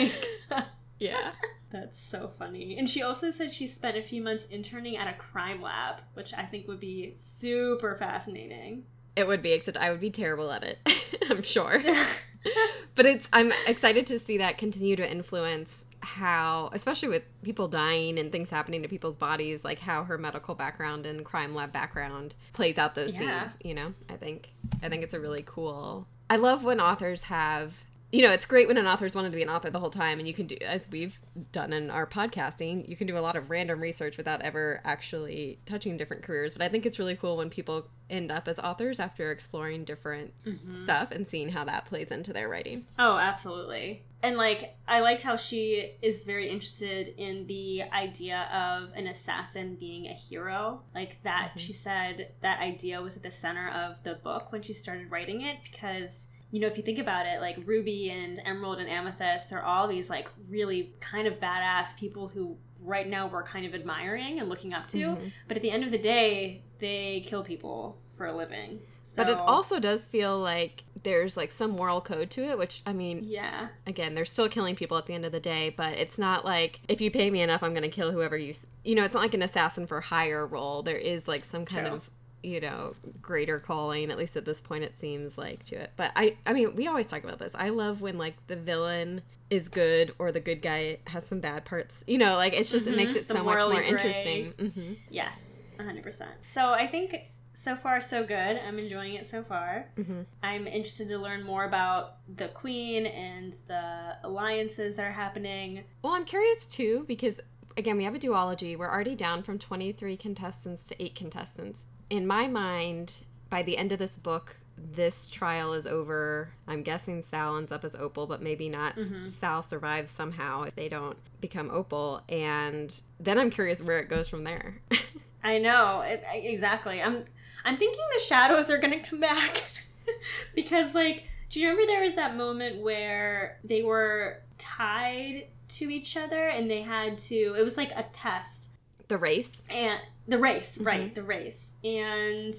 Like 0.49 0.65
Yeah. 0.99 1.31
That's 1.69 1.99
so 2.01 2.31
funny. 2.37 2.77
And 2.77 2.89
she 2.89 3.01
also 3.01 3.31
said 3.31 3.53
she 3.53 3.67
spent 3.67 3.97
a 3.97 4.01
few 4.01 4.21
months 4.21 4.45
interning 4.49 4.95
at 4.95 5.13
a 5.13 5.17
crime 5.17 5.61
lab, 5.61 6.01
which 6.13 6.33
I 6.33 6.45
think 6.45 6.67
would 6.67 6.79
be 6.79 7.13
super 7.17 7.95
fascinating. 7.95 8.85
It 9.15 9.27
would 9.27 9.41
be, 9.41 9.51
except 9.51 9.77
I 9.77 9.91
would 9.91 9.99
be 9.99 10.11
terrible 10.11 10.51
at 10.51 10.63
it, 10.63 10.79
I'm 11.29 11.41
sure. 11.41 11.81
but 12.95 13.05
it's 13.05 13.27
I'm 13.33 13.51
excited 13.65 14.05
to 14.07 14.19
see 14.19 14.37
that 14.37 14.57
continue 14.57 14.95
to 14.95 15.09
influence 15.09 15.85
how 15.99 16.69
especially 16.73 17.09
with 17.09 17.23
people 17.41 17.67
dying 17.67 18.19
and 18.19 18.31
things 18.31 18.49
happening 18.49 18.83
to 18.83 18.87
people's 18.87 19.15
bodies 19.15 19.63
like 19.63 19.79
how 19.79 20.03
her 20.03 20.17
medical 20.17 20.53
background 20.53 21.07
and 21.07 21.25
crime 21.25 21.55
lab 21.55 21.73
background 21.73 22.35
plays 22.53 22.77
out 22.77 22.93
those 22.93 23.13
yeah. 23.13 23.47
scenes 23.49 23.57
you 23.63 23.73
know 23.73 23.87
i 24.07 24.15
think 24.15 24.51
i 24.83 24.89
think 24.89 25.01
it's 25.01 25.15
a 25.15 25.19
really 25.19 25.43
cool 25.47 26.07
i 26.29 26.35
love 26.35 26.63
when 26.63 26.79
authors 26.79 27.23
have 27.23 27.73
you 28.11 28.21
know, 28.21 28.31
it's 28.31 28.45
great 28.45 28.67
when 28.67 28.77
an 28.77 28.87
author's 28.87 29.15
wanted 29.15 29.31
to 29.31 29.35
be 29.35 29.43
an 29.43 29.49
author 29.49 29.69
the 29.69 29.79
whole 29.79 29.89
time, 29.89 30.19
and 30.19 30.27
you 30.27 30.33
can 30.33 30.47
do, 30.47 30.55
as 30.61 30.87
we've 30.89 31.19
done 31.51 31.73
in 31.73 31.91
our 31.91 32.07
podcasting, 32.07 32.87
you 32.87 32.95
can 32.95 33.05
do 33.05 33.17
a 33.17 33.19
lot 33.19 33.35
of 33.35 33.49
random 33.49 33.81
research 33.81 34.15
without 34.15 34.41
ever 34.41 34.79
actually 34.85 35.59
touching 35.65 35.97
different 35.97 36.23
careers. 36.23 36.53
But 36.53 36.61
I 36.61 36.69
think 36.69 36.85
it's 36.85 36.99
really 36.99 37.17
cool 37.17 37.35
when 37.35 37.49
people 37.49 37.89
end 38.09 38.31
up 38.31 38.47
as 38.47 38.59
authors 38.59 39.01
after 39.01 39.31
exploring 39.31 39.83
different 39.83 40.33
mm-hmm. 40.45 40.73
stuff 40.83 41.11
and 41.11 41.27
seeing 41.27 41.49
how 41.49 41.65
that 41.65 41.85
plays 41.85 42.09
into 42.09 42.31
their 42.31 42.47
writing. 42.47 42.85
Oh, 42.97 43.17
absolutely. 43.17 44.03
And 44.23 44.37
like, 44.37 44.75
I 44.87 45.01
liked 45.01 45.21
how 45.21 45.35
she 45.35 45.91
is 46.01 46.23
very 46.23 46.49
interested 46.49 47.13
in 47.17 47.45
the 47.47 47.83
idea 47.93 48.49
of 48.53 48.93
an 48.95 49.07
assassin 49.07 49.75
being 49.75 50.07
a 50.07 50.13
hero. 50.13 50.81
Like, 50.95 51.21
that 51.23 51.49
mm-hmm. 51.49 51.59
she 51.59 51.73
said 51.73 52.31
that 52.41 52.61
idea 52.61 53.01
was 53.01 53.17
at 53.17 53.23
the 53.23 53.31
center 53.31 53.69
of 53.69 53.97
the 54.03 54.15
book 54.15 54.53
when 54.53 54.61
she 54.61 54.71
started 54.71 55.11
writing 55.11 55.41
it 55.41 55.57
because 55.69 56.27
you 56.51 56.59
know, 56.61 56.67
if 56.67 56.77
you 56.77 56.83
think 56.83 56.99
about 56.99 57.25
it, 57.25 57.41
like 57.41 57.57
Ruby 57.65 58.09
and 58.09 58.39
Emerald 58.45 58.79
and 58.79 58.89
Amethyst, 58.89 59.49
they're 59.49 59.63
all 59.63 59.87
these 59.87 60.09
like 60.09 60.27
really 60.49 60.93
kind 60.99 61.27
of 61.27 61.39
badass 61.39 61.95
people 61.97 62.29
who 62.29 62.57
right 62.81 63.07
now 63.09 63.27
we're 63.27 63.43
kind 63.43 63.65
of 63.65 63.73
admiring 63.75 64.39
and 64.39 64.47
looking 64.47 64.73
up 64.73 64.87
to. 64.89 64.97
Mm-hmm. 64.97 65.27
But 65.47 65.57
at 65.57 65.63
the 65.63 65.71
end 65.71 65.83
of 65.83 65.91
the 65.91 65.97
day, 65.97 66.61
they 66.79 67.23
kill 67.27 67.43
people 67.43 67.97
for 68.15 68.25
a 68.27 68.35
living. 68.35 68.79
So. 69.03 69.23
But 69.23 69.29
it 69.31 69.37
also 69.37 69.79
does 69.79 70.05
feel 70.05 70.39
like 70.39 70.83
there's 71.03 71.35
like 71.37 71.51
some 71.51 71.71
moral 71.71 72.01
code 72.01 72.29
to 72.31 72.43
it, 72.49 72.57
which 72.57 72.81
I 72.85 72.93
mean, 72.93 73.23
Yeah. 73.23 73.69
again, 73.85 74.13
they're 74.15 74.25
still 74.25 74.47
killing 74.47 74.75
people 74.75 74.97
at 74.97 75.05
the 75.05 75.13
end 75.13 75.25
of 75.25 75.31
the 75.31 75.39
day, 75.39 75.73
but 75.75 75.93
it's 75.93 76.17
not 76.17 76.45
like 76.45 76.81
if 76.87 77.01
you 77.01 77.09
pay 77.11 77.29
me 77.29 77.41
enough, 77.41 77.63
I'm 77.63 77.71
going 77.71 77.83
to 77.83 77.89
kill 77.89 78.11
whoever 78.11 78.37
you. 78.37 78.51
s- 78.51 78.67
You 78.83 78.95
know, 78.95 79.03
it's 79.03 79.13
not 79.13 79.21
like 79.23 79.33
an 79.33 79.41
assassin 79.41 79.87
for 79.87 79.99
hire 80.01 80.45
role. 80.45 80.81
There 80.83 80.97
is 80.97 81.27
like 81.27 81.43
some 81.45 81.65
kind 81.65 81.87
True. 81.87 81.95
of 81.95 82.09
you 82.43 82.59
know 82.59 82.95
greater 83.21 83.59
calling. 83.59 84.11
At 84.11 84.17
least 84.17 84.35
at 84.37 84.45
this 84.45 84.61
point, 84.61 84.83
it 84.83 84.97
seems 84.99 85.37
like 85.37 85.63
to 85.65 85.75
it. 85.75 85.91
But 85.97 86.11
I, 86.15 86.37
I 86.45 86.53
mean, 86.53 86.75
we 86.75 86.87
always 86.87 87.07
talk 87.07 87.23
about 87.23 87.39
this. 87.39 87.51
I 87.55 87.69
love 87.69 88.01
when 88.01 88.17
like 88.17 88.35
the 88.47 88.55
villain 88.55 89.21
is 89.49 89.69
good 89.69 90.13
or 90.19 90.31
the 90.31 90.39
good 90.41 90.61
guy 90.61 90.99
has 91.07 91.25
some 91.25 91.39
bad 91.39 91.65
parts. 91.65 92.03
You 92.07 92.17
know, 92.17 92.35
like 92.35 92.53
it's 92.53 92.71
just 92.71 92.85
it 92.87 92.95
makes 92.95 93.15
it 93.15 93.27
The 93.27 93.35
so 93.35 93.43
much 93.43 93.59
more 93.59 93.75
gray. 93.79 93.87
interesting. 93.87 94.51
hmm 94.59 94.93
Yes. 95.09 95.37
100%. 95.79 96.25
So 96.41 96.71
I 96.71 96.87
think 96.87 97.15
so 97.53 97.75
far 97.75 98.01
so 98.01 98.23
good. 98.23 98.35
I'm 98.57 98.77
enjoying 98.79 99.13
it 99.13 99.29
so 99.29 99.43
far. 99.43 99.87
mm-hmm. 99.97 100.21
I'm 100.43 100.67
interested 100.67 101.07
to 101.09 101.17
learn 101.17 101.43
more 101.43 101.65
about 101.65 102.17
the 102.35 102.47
queen 102.49 103.05
and 103.05 103.55
the 103.67 104.17
alliances 104.23 104.95
that 104.95 105.05
are 105.05 105.11
happening. 105.11 105.83
Well, 106.01 106.13
I'm 106.13 106.25
curious 106.25 106.67
too 106.67 107.05
because 107.07 107.39
again, 107.77 107.95
we 107.97 108.03
have 108.03 108.15
a 108.15 108.19
duology. 108.19 108.77
We're 108.77 108.89
already 108.89 109.15
down 109.15 109.43
from 109.43 109.59
23 109.59 110.17
contestants 110.17 110.83
to 110.85 111.01
8 111.03 111.15
contestants. 111.15 111.85
In 112.09 112.25
my 112.27 112.47
mind, 112.47 113.13
by 113.49 113.63
the 113.63 113.77
end 113.77 113.91
of 113.91 113.99
this 113.99 114.15
book, 114.17 114.55
this 114.77 115.27
trial 115.29 115.73
is 115.73 115.87
over. 115.87 116.49
I'm 116.67 116.83
guessing 116.83 117.21
Sal 117.23 117.57
ends 117.57 117.71
up 117.71 117.83
as 117.83 117.95
Opal, 117.95 118.27
but 118.27 118.41
maybe 118.41 118.69
not. 118.69 118.95
Mhm. 118.95 119.31
Sal 119.31 119.63
survives 119.63 120.11
somehow 120.11 120.63
if 120.63 120.75
they 120.75 120.87
don't 120.87 121.17
become 121.41 121.69
Opal. 121.71 122.21
And 122.29 122.99
then 123.19 123.37
I'm 123.39 123.49
curious 123.49 123.81
where 123.81 123.99
it 123.99 124.07
goes 124.09 124.29
from 124.29 124.43
there. 124.43 124.79
I 125.43 125.57
know 125.57 126.01
it, 126.01 126.23
I- 126.29 126.37
exactly. 126.37 127.01
I'm 127.01 127.25
I'm 127.65 127.77
thinking 127.77 128.03
the 128.13 128.19
shadows 128.23 128.69
are 128.69 128.77
gonna 128.77 129.03
come 129.03 129.19
back 129.19 129.63
because 130.55 130.93
like, 130.95 131.23
do 131.49 131.59
you 131.59 131.69
remember 131.69 131.87
there 131.91 132.03
was 132.03 132.15
that 132.15 132.35
moment 132.37 132.81
where 132.81 133.59
they 133.63 133.81
were 133.81 134.41
tied 134.57 135.47
to 135.69 135.89
each 135.89 136.15
other 136.15 136.47
and 136.47 136.69
they 136.69 136.81
had 136.83 137.17
to? 137.17 137.55
It 137.57 137.63
was 137.63 137.75
like 137.77 137.91
a 137.91 138.05
test 138.13 138.69
the 139.07 139.17
race. 139.17 139.51
and 139.69 139.99
the 140.27 140.37
race, 140.37 140.77
Mhm. 140.77 140.85
right? 140.85 141.15
The 141.15 141.23
race 141.23 141.66
and. 141.83 142.55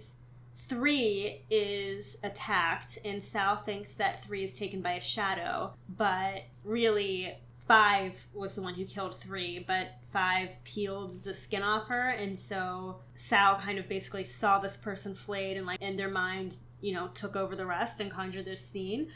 Three 0.60 1.42
is 1.48 2.18
attacked, 2.22 2.98
and 3.02 3.22
Sal 3.22 3.56
thinks 3.58 3.92
that 3.92 4.24
three 4.24 4.42
is 4.44 4.52
taken 4.52 4.82
by 4.82 4.94
a 4.94 5.00
shadow, 5.00 5.72
but 5.88 6.42
really, 6.62 7.38
five 7.60 8.14
was 8.34 8.54
the 8.54 8.60
one 8.60 8.74
who 8.74 8.84
killed 8.84 9.18
three, 9.20 9.60
but 9.60 9.92
five 10.12 10.50
peeled 10.64 11.22
the 11.22 11.32
skin 11.32 11.62
off 11.62 11.86
her, 11.88 12.10
and 12.10 12.38
so 12.38 12.96
Sal 13.14 13.56
kind 13.60 13.78
of 13.78 13.88
basically 13.88 14.24
saw 14.24 14.58
this 14.58 14.76
person 14.76 15.14
flayed 15.14 15.56
and 15.56 15.64
like 15.64 15.80
in 15.80 15.96
their 15.96 16.10
minds, 16.10 16.56
you 16.80 16.92
know, 16.92 17.08
took 17.14 17.36
over 17.36 17.54
the 17.54 17.64
rest 17.64 18.00
and 18.00 18.10
conjured 18.10 18.44
this 18.44 18.66
scene. 18.66 19.08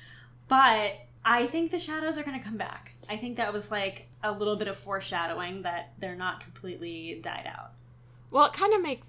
But 0.49 0.93
I 1.25 1.47
think 1.49 1.71
the 1.71 1.79
shadows 1.79 2.17
are 2.17 2.23
gonna 2.23 2.43
come 2.43 2.57
back. 2.57 2.93
I 3.11 3.17
think 3.17 3.37
that 3.37 3.53
was 3.53 3.71
like 3.71 4.07
a 4.23 4.33
little 4.33 4.57
bit 4.57 4.69
of 4.69 4.79
foreshadowing 4.79 5.63
that 5.63 5.93
they're 5.99 6.17
not 6.17 6.41
completely 6.41 7.21
died 7.23 7.47
out. 7.47 7.73
Well, 8.31 8.47
it 8.47 8.55
kind 8.55 8.73
of 8.73 8.81
makes 8.81 9.09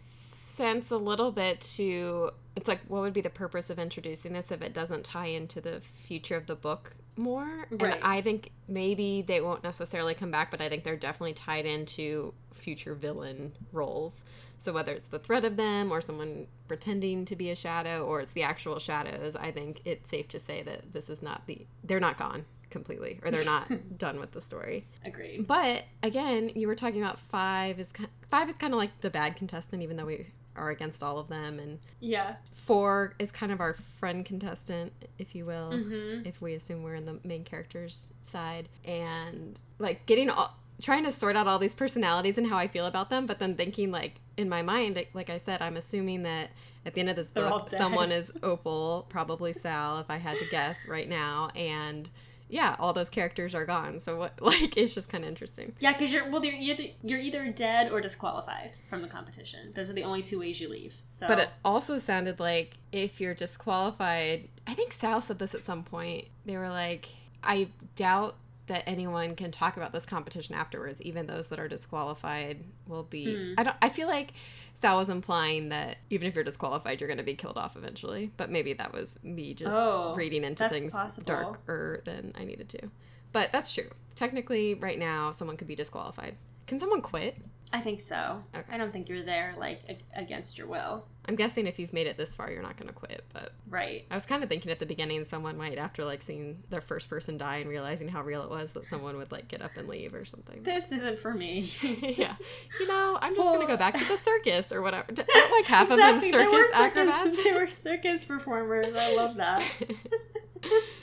sense 0.53 0.91
a 0.91 0.97
little 0.97 1.31
bit 1.31 1.61
to. 1.75 2.31
It's 2.55 2.67
like, 2.67 2.81
what 2.87 3.01
would 3.01 3.13
be 3.13 3.21
the 3.21 3.29
purpose 3.29 3.69
of 3.69 3.79
introducing 3.79 4.33
this 4.33 4.51
if 4.51 4.61
it 4.61 4.73
doesn't 4.73 5.05
tie 5.05 5.27
into 5.27 5.59
the 5.59 5.81
future 6.07 6.35
of 6.35 6.45
the 6.45 6.55
book 6.55 6.95
more? 7.17 7.65
Right. 7.71 7.95
And 7.95 8.03
I 8.03 8.21
think 8.21 8.51
maybe 8.67 9.23
they 9.23 9.41
won't 9.41 9.63
necessarily 9.63 10.13
come 10.13 10.29
back, 10.29 10.51
but 10.51 10.61
I 10.61 10.69
think 10.69 10.83
they're 10.83 10.95
definitely 10.95 11.33
tied 11.33 11.65
into 11.65 12.33
future 12.53 12.93
villain 12.93 13.53
roles. 13.71 14.23
So 14.59 14.71
whether 14.71 14.93
it's 14.93 15.07
the 15.07 15.19
threat 15.19 15.43
of 15.43 15.57
them 15.57 15.91
or 15.91 15.99
someone 15.99 16.47
pretending 16.67 17.25
to 17.25 17.35
be 17.35 17.49
a 17.49 17.55
shadow 17.55 18.05
or 18.05 18.21
it's 18.21 18.31
the 18.31 18.43
actual 18.43 18.79
shadows, 18.79 19.35
I 19.35 19.51
think 19.51 19.81
it's 19.83 20.09
safe 20.09 20.27
to 20.29 20.39
say 20.39 20.61
that 20.61 20.93
this 20.93 21.09
is 21.09 21.21
not 21.21 21.47
the. 21.47 21.65
They're 21.83 21.99
not 21.99 22.17
gone 22.17 22.45
completely 22.69 23.19
or 23.23 23.31
they're 23.31 23.45
not 23.45 23.69
done 23.97 24.19
with 24.19 24.31
the 24.31 24.41
story. 24.41 24.87
Agreed. 25.05 25.47
But 25.47 25.83
again, 26.01 26.51
you 26.55 26.67
were 26.67 26.75
talking 26.75 27.01
about 27.01 27.19
five 27.19 27.79
is 27.79 27.93
five 28.29 28.49
is 28.49 28.55
kind 28.55 28.73
of 28.73 28.77
like 28.77 29.01
the 29.01 29.09
bad 29.09 29.35
contestant, 29.35 29.81
even 29.81 29.97
though 29.97 30.05
we 30.05 30.27
are 30.55 30.69
against 30.69 31.01
all 31.03 31.17
of 31.19 31.27
them, 31.27 31.59
and 31.59 31.79
Yeah. 31.99 32.35
four 32.51 33.15
is 33.19 33.31
kind 33.31 33.51
of 33.51 33.59
our 33.59 33.73
friend 33.73 34.25
contestant, 34.25 34.93
if 35.17 35.35
you 35.35 35.45
will, 35.45 35.71
Mm-hmm. 35.71 36.25
if 36.27 36.41
we 36.41 36.53
assume 36.53 36.83
we're 36.83 36.95
in 36.95 37.05
the 37.05 37.19
main 37.23 37.43
character's 37.43 38.07
side, 38.21 38.69
and 38.85 39.59
like 39.79 40.05
getting 40.05 40.29
all 40.29 40.55
trying 40.81 41.03
to 41.05 41.11
sort 41.11 41.35
out 41.35 41.47
all 41.47 41.59
these 41.59 41.75
personalities 41.75 42.37
and 42.37 42.47
how 42.47 42.57
I 42.57 42.67
feel 42.67 42.85
about 42.87 43.09
them, 43.09 43.25
but 43.25 43.39
then 43.39 43.55
thinking 43.55 43.91
like 43.91 44.15
in 44.37 44.49
my 44.49 44.61
mind, 44.61 45.03
like 45.13 45.29
I 45.29 45.37
said, 45.37 45.61
I'm 45.61 45.77
assuming 45.77 46.23
that 46.23 46.49
at 46.85 46.93
the 46.95 46.99
end 46.99 47.09
of 47.09 47.15
this 47.15 47.31
They're 47.31 47.47
book, 47.47 47.69
someone 47.69 48.11
is 48.11 48.31
Opal, 48.41 49.05
probably 49.07 49.53
Sal, 49.53 49.99
if 49.99 50.09
I 50.09 50.17
had 50.17 50.37
to 50.39 50.45
guess 50.49 50.75
right 50.87 51.07
now, 51.07 51.49
and 51.55 52.09
yeah, 52.53 52.75
all 52.77 52.93
those 52.93 53.09
characters 53.09 53.55
are 53.55 53.65
gone. 53.65 53.99
So 53.99 54.15
what, 54.15 54.39
like, 54.41 54.77
it's 54.77 54.93
just 54.93 55.09
kind 55.09 55.23
of 55.23 55.27
interesting. 55.27 55.73
Yeah, 55.79 55.93
because 55.93 56.13
you're 56.13 56.29
well, 56.29 56.45
you're 56.45 56.53
either, 56.53 56.83
you're 57.03 57.19
either 57.19 57.47
dead 57.49 57.91
or 57.91 57.99
disqualified 57.99 58.71
from 58.87 59.01
the 59.01 59.07
competition. 59.07 59.71
Those 59.75 59.89
are 59.89 59.93
the 59.93 60.03
only 60.03 60.21
two 60.21 60.39
ways 60.39 60.61
you 60.61 60.69
leave. 60.69 60.93
So, 61.07 61.27
But 61.27 61.39
it 61.39 61.49
also 61.65 61.97
sounded 61.97 62.39
like 62.39 62.77
if 62.91 63.19
you're 63.19 63.33
disqualified, 63.33 64.49
I 64.67 64.75
think 64.75 64.93
Sal 64.93 65.19
said 65.19 65.39
this 65.39 65.55
at 65.55 65.63
some 65.63 65.83
point. 65.83 66.27
They 66.45 66.55
were 66.55 66.69
like, 66.69 67.09
I 67.43 67.69
doubt 67.95 68.35
that 68.67 68.84
anyone 68.88 69.36
can 69.36 69.52
talk 69.52 69.76
about 69.78 69.91
this 69.91 70.06
competition 70.06 70.56
afterwards. 70.56 71.02
Even 71.02 71.28
those 71.28 71.47
that 71.47 71.60
are 71.60 71.67
disqualified 71.67 72.63
will 72.88 73.04
be. 73.04 73.36
Hmm. 73.36 73.54
I 73.58 73.63
don't. 73.63 73.76
I 73.82 73.89
feel 73.89 74.08
like 74.08 74.34
Sal 74.73 74.97
was 74.97 75.10
implying 75.10 75.69
that 75.69 75.97
even 76.10 76.28
if 76.28 76.36
you're 76.36 76.43
disqualified, 76.43 77.02
you're 77.02 77.08
going 77.10 77.17
to 77.17 77.23
be 77.23 77.36
killed 77.36 77.58
off 77.58 77.76
eventually. 77.76 78.32
But 78.38 78.49
maybe 78.49 78.73
that 78.73 78.93
was 78.93 79.19
me 79.23 79.54
just 79.54 79.76
Oh, 79.76 80.15
reading 80.15 80.43
into 80.43 80.67
things 80.69 80.93
possible. 80.93 81.26
darker 81.26 82.02
than 82.06 82.32
I 82.36 82.45
needed 82.45 82.69
to. 82.69 82.89
But 83.32 83.52
that's 83.52 83.73
true. 83.73 83.89
Technically, 84.15 84.76
right 84.76 84.99
now, 84.99 85.32
someone 85.32 85.58
could 85.58 85.67
be 85.67 85.76
disqualified. 85.76 86.36
Can 86.67 86.80
someone 86.80 87.02
quit? 87.02 87.36
I 87.75 87.79
think 87.81 88.01
so. 88.01 88.43
Okay. 88.55 88.71
I 88.71 88.77
don't 88.77 88.93
think 88.93 89.09
you're 89.09 89.23
there 89.23 89.55
like 89.57 89.81
a- 89.89 90.19
against 90.21 90.59
your 90.59 90.67
will. 90.67 91.05
I'm 91.25 91.36
guessing 91.36 91.65
if 91.65 91.79
you've 91.79 91.91
made 91.93 92.05
it 92.05 92.17
this 92.17 92.36
far, 92.36 92.51
you're 92.51 92.62
not 92.62 92.77
going 92.77 92.88
to 92.89 92.93
quit. 92.93 93.23
But 93.33 93.53
Right. 93.67 94.05
I 94.12 94.15
was 94.15 94.25
kind 94.27 94.43
of 94.43 94.49
thinking 94.49 94.71
at 94.71 94.77
the 94.79 94.86
beginning 94.86 95.25
someone 95.25 95.57
might, 95.57 95.79
after 95.79 96.05
like 96.05 96.21
seeing 96.21 96.62
their 96.69 96.81
first 96.81 97.09
person 97.09 97.38
die 97.38 97.57
and 97.57 97.69
realizing 97.69 98.07
how 98.09 98.21
real 98.21 98.43
it 98.43 98.49
was, 98.51 98.73
that 98.73 98.88
someone 98.89 99.17
would 99.17 99.31
like 99.31 99.47
get 99.47 99.63
up 99.63 99.71
and 99.75 99.88
leave 99.88 100.13
or 100.13 100.23
something. 100.23 100.62
This 100.62 100.91
isn't 100.91 101.17
for 101.17 101.33
me. 101.33 101.71
yeah, 101.81 102.36
you 102.79 102.88
know, 102.88 103.17
I'm 103.21 103.36
just 103.36 103.49
gonna 103.49 103.65
go 103.65 103.77
back 103.77 103.97
to 103.97 104.05
the 104.05 104.17
circus 104.17 104.71
or 104.71 104.83
whatever. 104.83 105.05
Aren't 105.09 105.51
like 105.51 105.65
half 105.65 105.89
of 105.89 105.97
them 105.97 106.15
Exactly, 106.17 106.31
circus, 106.31 106.53
were 106.53 106.69
acrobats? 106.75 107.43
They 107.43 107.51
were 107.53 107.69
circus 107.83 108.23
performers. 108.25 108.93
I 108.95 109.15
love 109.15 109.38
that. 109.38 109.63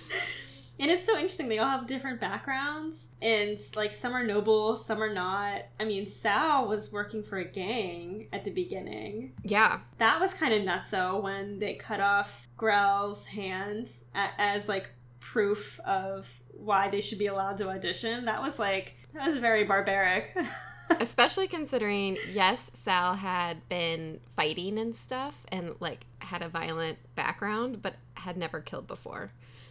And 0.81 0.91
it's 0.91 1.05
so 1.05 1.15
interesting. 1.15 1.49
They 1.49 1.59
all 1.59 1.69
have 1.69 1.87
different 1.87 2.21
backgrounds, 2.21 2.97
and 3.21 3.59
like 3.77 3.93
some 3.93 4.15
are 4.15 4.25
noble, 4.25 4.77
some 4.77 5.03
are 5.03 5.13
not. 5.13 5.67
I 5.79 5.85
mean, 5.85 6.11
Sal 6.11 6.67
was 6.67 6.91
working 6.91 7.23
for 7.23 7.37
a 7.37 7.45
gang 7.45 8.29
at 8.33 8.45
the 8.45 8.51
beginning. 8.51 9.35
yeah, 9.45 9.81
That 9.99 10.21
was 10.21 10.33
kind 10.33 10.55
of 10.55 10.63
nutso 10.63 11.23
when 11.23 11.59
they 11.59 11.75
cut 11.75 12.01
off 12.01 12.49
Grell's 12.57 13.27
hands 13.27 14.05
as 14.15 14.69
like 14.69 14.91
proof 15.21 15.79
of 15.81 16.31
why 16.55 16.89
they 16.89 17.03
should 17.03 17.19
be 17.19 17.27
allowed 17.27 17.59
to 17.59 17.69
audition. 17.69 18.25
That 18.25 18.41
was 18.41 18.59
like 18.59 18.95
that 19.13 19.27
was 19.29 19.37
very 19.37 19.65
barbaric. 19.65 20.35
especially 20.99 21.47
considering 21.47 22.17
yes, 22.33 22.71
Sal 22.75 23.15
had 23.15 23.69
been 23.69 24.19
fighting 24.35 24.79
and 24.79 24.97
stuff 24.97 25.37
and 25.49 25.75
like 25.79 26.07
had 26.21 26.41
a 26.43 26.49
violent 26.49 26.99
background, 27.15 27.83
but 27.83 27.97
had 28.15 28.37
never 28.37 28.61
killed 28.61 28.87
before. 28.87 29.31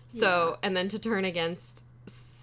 So, 0.09 0.57
and 0.63 0.75
then 0.75 0.89
to 0.89 0.99
turn 0.99 1.23
against 1.25 1.83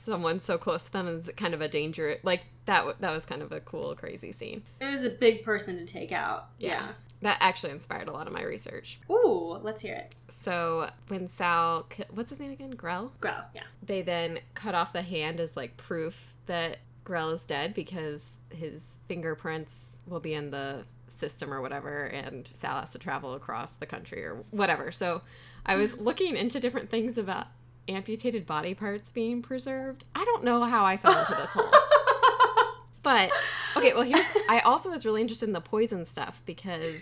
someone 0.04 0.38
so 0.40 0.56
close 0.56 0.84
to 0.84 0.92
them 0.92 1.08
is 1.08 1.28
kind 1.36 1.52
of 1.52 1.60
a 1.60 1.68
danger. 1.68 2.18
Like 2.22 2.42
that, 2.66 3.00
that 3.00 3.10
was 3.12 3.26
kind 3.26 3.42
of 3.42 3.52
a 3.52 3.60
cool, 3.60 3.94
crazy 3.94 4.32
scene. 4.32 4.62
it 4.80 4.86
was 4.86 5.04
a 5.04 5.10
big 5.10 5.44
person 5.44 5.76
to 5.78 5.84
take 5.84 6.12
out. 6.12 6.48
Yeah. 6.58 6.88
That 7.22 7.38
actually 7.40 7.72
inspired 7.72 8.08
a 8.08 8.12
lot 8.12 8.26
of 8.26 8.32
my 8.32 8.42
research. 8.42 9.00
yeah. 9.08 9.16
Ooh, 9.16 9.58
let's 9.62 9.82
hear 9.82 9.94
it. 9.94 10.14
So 10.28 10.90
when 11.08 11.28
Sal, 11.28 11.86
what's 12.10 12.30
his 12.30 12.38
name 12.38 12.52
again? 12.52 12.70
Grell? 12.70 13.12
Grell, 13.20 13.44
Yeah. 13.54 13.62
They 13.82 14.02
then 14.02 14.40
cut 14.54 14.74
off 14.74 14.92
the 14.92 15.02
hand 15.02 15.40
as 15.40 15.56
like 15.56 15.76
proof 15.76 16.34
that 16.46 16.78
Grell 17.04 17.30
is 17.30 17.42
dead 17.42 17.72
because 17.74 18.38
his 18.50 18.98
fingerprints 19.08 20.00
will 20.06 20.20
be 20.20 20.34
in 20.34 20.50
the 20.50 20.84
system 21.08 21.52
or 21.54 21.60
whatever, 21.62 22.04
and 22.04 22.48
Sal 22.54 22.80
has 22.80 22.92
to 22.92 22.98
travel 22.98 23.34
across 23.34 23.72
the 23.72 23.86
country 23.86 24.24
or 24.24 24.44
whatever. 24.50 24.92
So 24.92 25.22
I 25.64 25.76
was 25.76 25.96
looking 25.98 26.36
into 26.36 26.60
different 26.60 26.90
things 26.90 27.16
about 27.16 27.46
amputated 27.88 28.46
body 28.46 28.74
parts 28.74 29.10
being 29.10 29.42
preserved. 29.42 30.04
I 30.14 30.24
don't 30.24 30.44
know 30.44 30.64
how 30.64 30.84
I 30.84 30.96
fell 30.96 31.18
into 31.18 31.34
this 31.34 31.50
hole. 31.50 31.70
But 33.02 33.30
okay, 33.76 33.92
well 33.94 34.02
here's 34.02 34.26
I 34.48 34.58
also 34.64 34.90
was 34.90 35.06
really 35.06 35.20
interested 35.20 35.46
in 35.48 35.52
the 35.52 35.60
poison 35.60 36.06
stuff 36.06 36.42
because 36.44 37.00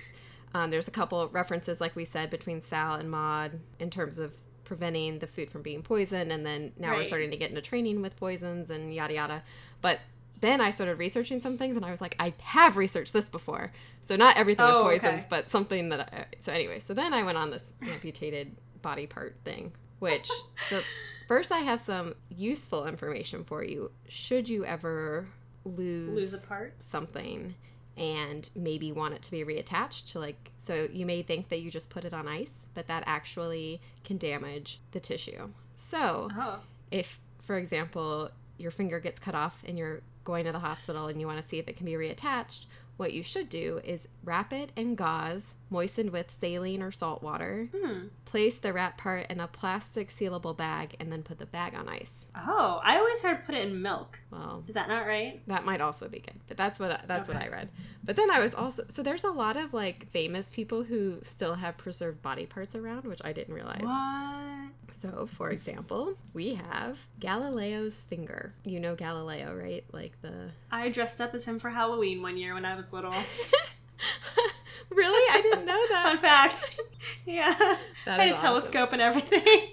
um, 0.52 0.70
there's 0.70 0.86
a 0.86 0.90
couple 0.90 1.26
references, 1.28 1.80
like 1.80 1.96
we 1.96 2.04
said, 2.04 2.28
between 2.28 2.60
Sal 2.60 2.96
and 2.96 3.10
Maud 3.10 3.58
in 3.80 3.88
terms 3.88 4.18
of 4.18 4.34
preventing 4.64 5.20
the 5.20 5.26
food 5.26 5.50
from 5.50 5.62
being 5.62 5.80
poisoned, 5.82 6.30
and 6.30 6.44
then 6.44 6.72
now 6.78 6.94
we're 6.94 7.06
starting 7.06 7.30
to 7.30 7.38
get 7.38 7.48
into 7.48 7.62
training 7.62 8.02
with 8.02 8.16
poisons 8.16 8.68
and 8.68 8.94
yada 8.94 9.14
yada. 9.14 9.42
But 9.80 10.00
then 10.40 10.60
I 10.60 10.68
started 10.68 10.98
researching 10.98 11.40
some 11.40 11.56
things, 11.56 11.74
and 11.74 11.86
I 11.86 11.90
was 11.90 12.02
like, 12.02 12.16
I 12.18 12.34
have 12.42 12.76
researched 12.76 13.14
this 13.14 13.30
before, 13.30 13.72
so 14.02 14.14
not 14.14 14.36
everything 14.36 14.66
Oh, 14.68 14.84
with 14.84 15.00
poisons, 15.00 15.20
okay. 15.20 15.26
but 15.30 15.48
something 15.48 15.88
that. 15.88 16.00
I, 16.12 16.26
so 16.40 16.52
anyway, 16.52 16.80
so 16.80 16.92
then 16.92 17.14
I 17.14 17.22
went 17.22 17.38
on 17.38 17.50
this 17.50 17.72
amputated 17.82 18.56
body 18.82 19.06
part 19.06 19.36
thing, 19.42 19.72
which 19.98 20.30
so 20.68 20.82
first 21.28 21.50
I 21.52 21.58
have 21.58 21.80
some 21.80 22.14
useful 22.28 22.86
information 22.86 23.44
for 23.44 23.64
you. 23.64 23.90
Should 24.08 24.48
you 24.48 24.64
ever 24.64 25.26
lose, 25.64 26.10
Lose 26.32 26.34
a 26.34 26.38
part. 26.38 26.82
something 26.82 27.54
and 27.96 28.50
maybe 28.56 28.90
want 28.92 29.14
it 29.14 29.22
to 29.22 29.30
be 29.30 29.44
reattached 29.44 30.10
to 30.12 30.18
like 30.18 30.50
so 30.58 30.88
you 30.92 31.06
may 31.06 31.22
think 31.22 31.48
that 31.48 31.60
you 31.60 31.70
just 31.70 31.90
put 31.90 32.04
it 32.04 32.12
on 32.12 32.26
ice, 32.26 32.66
but 32.74 32.86
that 32.88 33.04
actually 33.06 33.80
can 34.02 34.18
damage 34.18 34.80
the 34.92 35.00
tissue. 35.00 35.48
So, 35.76 36.28
Oh. 36.36 36.60
if 36.90 37.20
for 37.40 37.56
example 37.56 38.30
your 38.58 38.70
finger 38.70 38.98
gets 39.00 39.18
cut 39.18 39.34
off 39.34 39.62
and 39.66 39.76
you're 39.78 40.00
going 40.24 40.44
to 40.44 40.52
the 40.52 40.58
hospital 40.60 41.06
and 41.06 41.20
you 41.20 41.26
want 41.26 41.40
to 41.42 41.46
see 41.48 41.58
if 41.58 41.68
it 41.68 41.76
can 41.76 41.86
be 41.86 41.92
reattached 41.92 42.66
what 42.96 43.12
you 43.12 43.22
should 43.22 43.48
do 43.48 43.80
is 43.84 44.06
wrap 44.24 44.52
it 44.52 44.70
in 44.76 44.94
gauze 44.94 45.54
moistened 45.70 46.10
with 46.10 46.30
saline 46.30 46.82
or 46.82 46.90
salt 46.92 47.22
water 47.22 47.68
Hmm. 47.74 48.06
place 48.24 48.58
the 48.58 48.72
wrap 48.72 48.96
part 48.98 49.26
in 49.30 49.40
a 49.40 49.46
plastic 49.48 50.08
sealable 50.08 50.56
bag 50.56 50.94
and 51.00 51.10
then 51.12 51.22
put 51.22 51.38
the 51.38 51.46
bag 51.46 51.74
on 51.74 51.88
ice 51.88 52.12
Oh, 52.36 52.80
I 52.82 52.96
always 52.98 53.20
heard 53.22 53.44
put 53.46 53.54
it 53.54 53.64
in 53.66 53.80
milk. 53.82 54.18
well 54.30 54.64
Is 54.68 54.74
that 54.74 54.88
not 54.88 55.06
right? 55.06 55.40
that 55.46 55.64
might 55.64 55.80
also 55.80 56.08
be 56.08 56.18
good 56.20 56.38
but 56.48 56.56
that's 56.56 56.78
what 56.78 57.02
that's 57.06 57.28
what 57.28 57.36
i 57.36 57.48
read 57.48 57.68
but 58.04 58.16
then 58.16 58.30
i 58.30 58.40
was 58.40 58.54
also 58.54 58.84
so 58.88 59.02
there's 59.02 59.24
a 59.24 59.30
lot 59.30 59.56
of 59.56 59.72
like 59.74 60.08
famous 60.10 60.50
people 60.52 60.82
who 60.84 61.18
still 61.22 61.54
have 61.54 61.76
preserved 61.76 62.22
body 62.22 62.46
parts 62.46 62.74
around 62.74 63.04
which 63.04 63.20
i 63.24 63.32
didn't 63.32 63.54
realize 63.54 63.80
What? 63.82 64.70
So, 65.00 65.26
for 65.26 65.50
example, 65.50 66.14
we 66.34 66.54
have 66.54 66.98
Galileo's 67.18 68.00
finger. 68.02 68.52
You 68.64 68.78
know 68.78 68.94
Galileo, 68.94 69.54
right? 69.54 69.82
Like 69.92 70.20
the. 70.22 70.50
I 70.70 70.88
dressed 70.90 71.20
up 71.20 71.34
as 71.34 71.46
him 71.46 71.58
for 71.58 71.70
Halloween 71.70 72.22
one 72.22 72.36
year 72.36 72.54
when 72.54 72.64
I 72.64 72.76
was 72.76 72.92
little. 72.92 73.12
really? 74.90 75.32
I 75.32 75.42
didn't 75.42 75.66
know 75.66 75.80
that. 75.90 76.04
Fun 76.04 76.18
fact. 76.18 76.76
yeah. 77.26 77.54
That 78.04 78.20
I 78.20 78.24
had 78.24 78.32
a 78.32 78.32
awesome. 78.34 78.44
telescope 78.44 78.92
and 78.92 79.00
everything. 79.00 79.72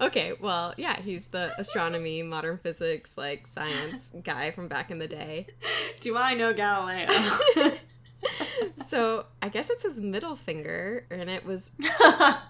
okay, 0.00 0.32
well, 0.40 0.72
yeah, 0.78 0.98
he's 0.98 1.26
the 1.26 1.52
astronomy, 1.60 2.22
modern 2.22 2.56
physics, 2.56 3.12
like 3.14 3.46
science 3.46 4.08
guy 4.24 4.52
from 4.52 4.68
back 4.68 4.90
in 4.90 4.98
the 4.98 5.06
day. 5.06 5.48
Do 6.00 6.16
I 6.16 6.32
know 6.32 6.54
Galileo? 6.54 7.08
So, 8.90 9.26
I 9.40 9.48
guess 9.48 9.70
it's 9.70 9.84
his 9.84 10.00
middle 10.00 10.34
finger, 10.34 11.06
and 11.12 11.30
it 11.30 11.44
was 11.44 11.72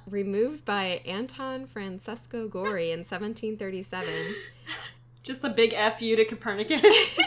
removed 0.07 0.65
by 0.65 1.03
Anton 1.05 1.67
Francesco 1.67 2.49
Gori 2.49 2.93
in 2.93 3.01
1737. 3.01 4.09
Just 5.23 5.45
a 5.45 5.51
big 5.51 5.75
F 5.75 6.01
you 6.01 6.17
to 6.17 6.25
Copernicus. 6.25 7.19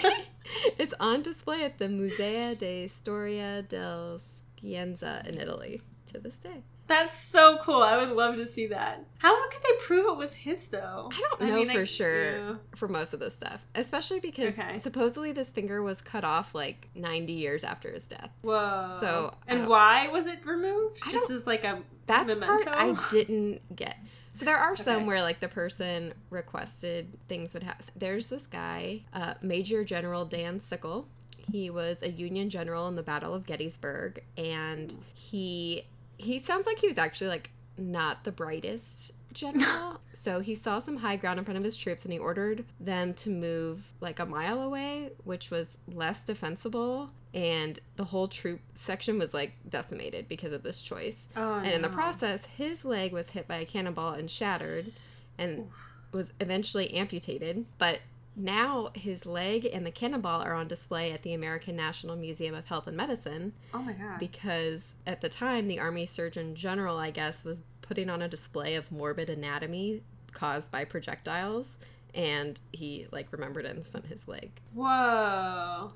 it's 0.78 0.94
on 1.00 1.22
display 1.22 1.64
at 1.64 1.78
the 1.78 1.90
Museo 1.90 2.56
de 2.56 2.88
Storia 2.88 3.62
del 3.62 4.20
Scienza 4.62 5.28
in 5.28 5.40
Italy 5.40 5.82
to 6.08 6.20
this 6.20 6.36
day. 6.36 6.64
That's 6.86 7.18
so 7.18 7.60
cool. 7.64 7.82
I 7.82 7.96
would 7.98 8.10
love 8.10 8.36
to 8.36 8.46
see 8.46 8.68
that. 8.68 9.06
How 9.20 9.50
could 9.50 9.62
they 9.64 9.86
prove 9.86 10.06
it 10.06 10.18
was 10.18 10.34
his 10.34 10.68
though? 10.68 11.10
I 11.40 11.46
don't 11.48 11.68
know 11.68 11.74
for 11.74 11.80
I- 11.82 11.86
sure 11.86 12.32
yeah. 12.38 12.56
for 12.76 12.90
most 12.90 13.14
of 13.14 13.22
this 13.22 13.34
stuff, 13.34 13.66
especially 13.74 14.20
because 14.20 14.60
Okay. 14.60 14.80
supposedly 14.80 15.32
this 15.32 15.50
finger 15.50 15.82
was 15.82 16.02
cut 16.02 16.26
off 16.26 16.54
like 16.54 16.90
90 16.94 17.32
years 17.34 17.64
after 17.64 17.90
his 17.92 18.04
death. 18.04 18.32
Whoa. 18.42 18.98
So, 19.00 19.34
and 19.48 19.68
why 19.68 20.10
was 20.10 20.28
it 20.28 20.46
removed? 20.46 21.00
I 21.06 21.12
Just 21.14 21.32
as 21.32 21.48
like 21.48 21.64
a 21.64 21.82
That's 22.06 22.28
memento. 22.28 22.66
part 22.66 22.68
I 22.68 23.10
didn't 23.10 23.76
get. 23.76 23.96
So 24.34 24.46
there 24.46 24.58
are 24.58 24.76
some 24.76 25.06
where 25.06 25.22
like 25.22 25.40
the 25.40 25.48
person 25.48 26.14
requested 26.30 27.08
things 27.28 27.54
would 27.54 27.64
have. 27.64 27.78
There's 27.96 28.28
this 28.28 28.48
guy, 28.48 29.02
uh, 29.14 29.36
Major 29.42 29.84
General 29.84 30.26
Dan 30.26 30.60
Sickle. 30.60 31.08
He 31.52 31.70
was 31.70 32.02
a 32.02 32.12
Union 32.12 32.50
general 32.50 32.88
in 32.88 32.96
the 32.96 33.04
Battle 33.04 33.34
of 33.34 33.46
Gettysburg, 33.46 34.24
and 34.38 34.96
he 35.14 35.86
he 36.18 36.42
sounds 36.42 36.66
like 36.66 36.80
he 36.80 36.88
was 36.88 36.98
actually 36.98 37.28
like 37.28 37.52
not 37.78 38.24
the 38.24 38.32
brightest 38.32 39.12
general. 39.34 40.00
so 40.14 40.40
he 40.40 40.56
saw 40.56 40.80
some 40.80 40.98
high 40.98 41.16
ground 41.16 41.38
in 41.38 41.46
front 41.46 41.58
of 41.58 41.64
his 41.64 41.78
troops, 41.78 42.04
and 42.04 42.14
he 42.14 42.20
ordered 42.20 42.66
them 42.80 43.14
to 43.16 43.30
move 43.30 43.84
like 44.00 44.20
a 44.20 44.26
mile 44.26 44.62
away, 44.62 45.12
which 45.24 45.52
was 45.52 45.78
less 45.88 46.24
defensible. 46.24 47.12
And 47.34 47.80
the 47.96 48.04
whole 48.06 48.28
troop 48.28 48.62
section 48.76 49.18
was 49.18 49.34
like 49.34 49.54
decimated 49.68 50.28
because 50.28 50.54
of 50.54 50.62
this 50.64 50.82
choice. 50.84 51.18
Oh, 51.36 51.56
And 51.56 51.72
in 51.72 51.82
the 51.82 51.90
process, 51.90 52.46
his 52.46 52.86
leg 52.86 53.12
was 53.12 53.30
hit 53.32 53.48
by 53.48 53.58
a 53.58 53.66
cannonball 53.66 54.14
and 54.14 54.30
shattered 54.30 54.92
and 55.38 55.68
was 56.12 56.32
eventually 56.40 56.94
amputated. 56.94 57.66
But 57.80 58.00
now 58.36 58.92
his 58.94 59.26
leg 59.26 59.66
and 59.72 59.84
the 59.86 59.92
cannonball 59.92 60.42
are 60.42 60.54
on 60.54 60.68
display 60.68 61.12
at 61.12 61.24
the 61.24 61.34
American 61.34 61.76
National 61.76 62.16
Museum 62.16 62.54
of 62.54 62.66
Health 62.68 62.86
and 62.88 62.96
Medicine 62.98 63.54
Oh 63.74 63.80
my 63.82 63.94
god. 63.94 64.20
because 64.20 64.88
at 65.08 65.22
the 65.22 65.30
time, 65.30 65.68
the 65.68 65.80
Army 65.80 66.06
Surgeon 66.06 66.54
General, 66.56 66.98
I 66.98 67.10
guess, 67.12 67.44
was 67.44 67.62
putting 67.82 68.10
on 68.12 68.22
a 68.22 68.28
display 68.28 68.76
of 68.76 68.92
morbid 68.92 69.30
anatomy 69.30 70.02
caused 70.34 70.72
by 70.72 70.86
projectiles. 70.86 71.78
And 72.14 72.60
he 72.72 73.08
like 73.12 73.28
remembered 73.32 73.66
it 73.66 73.76
and 73.76 73.86
sent 73.88 74.06
his 74.06 74.28
leg. 74.28 74.52
Whoa. 74.76 75.94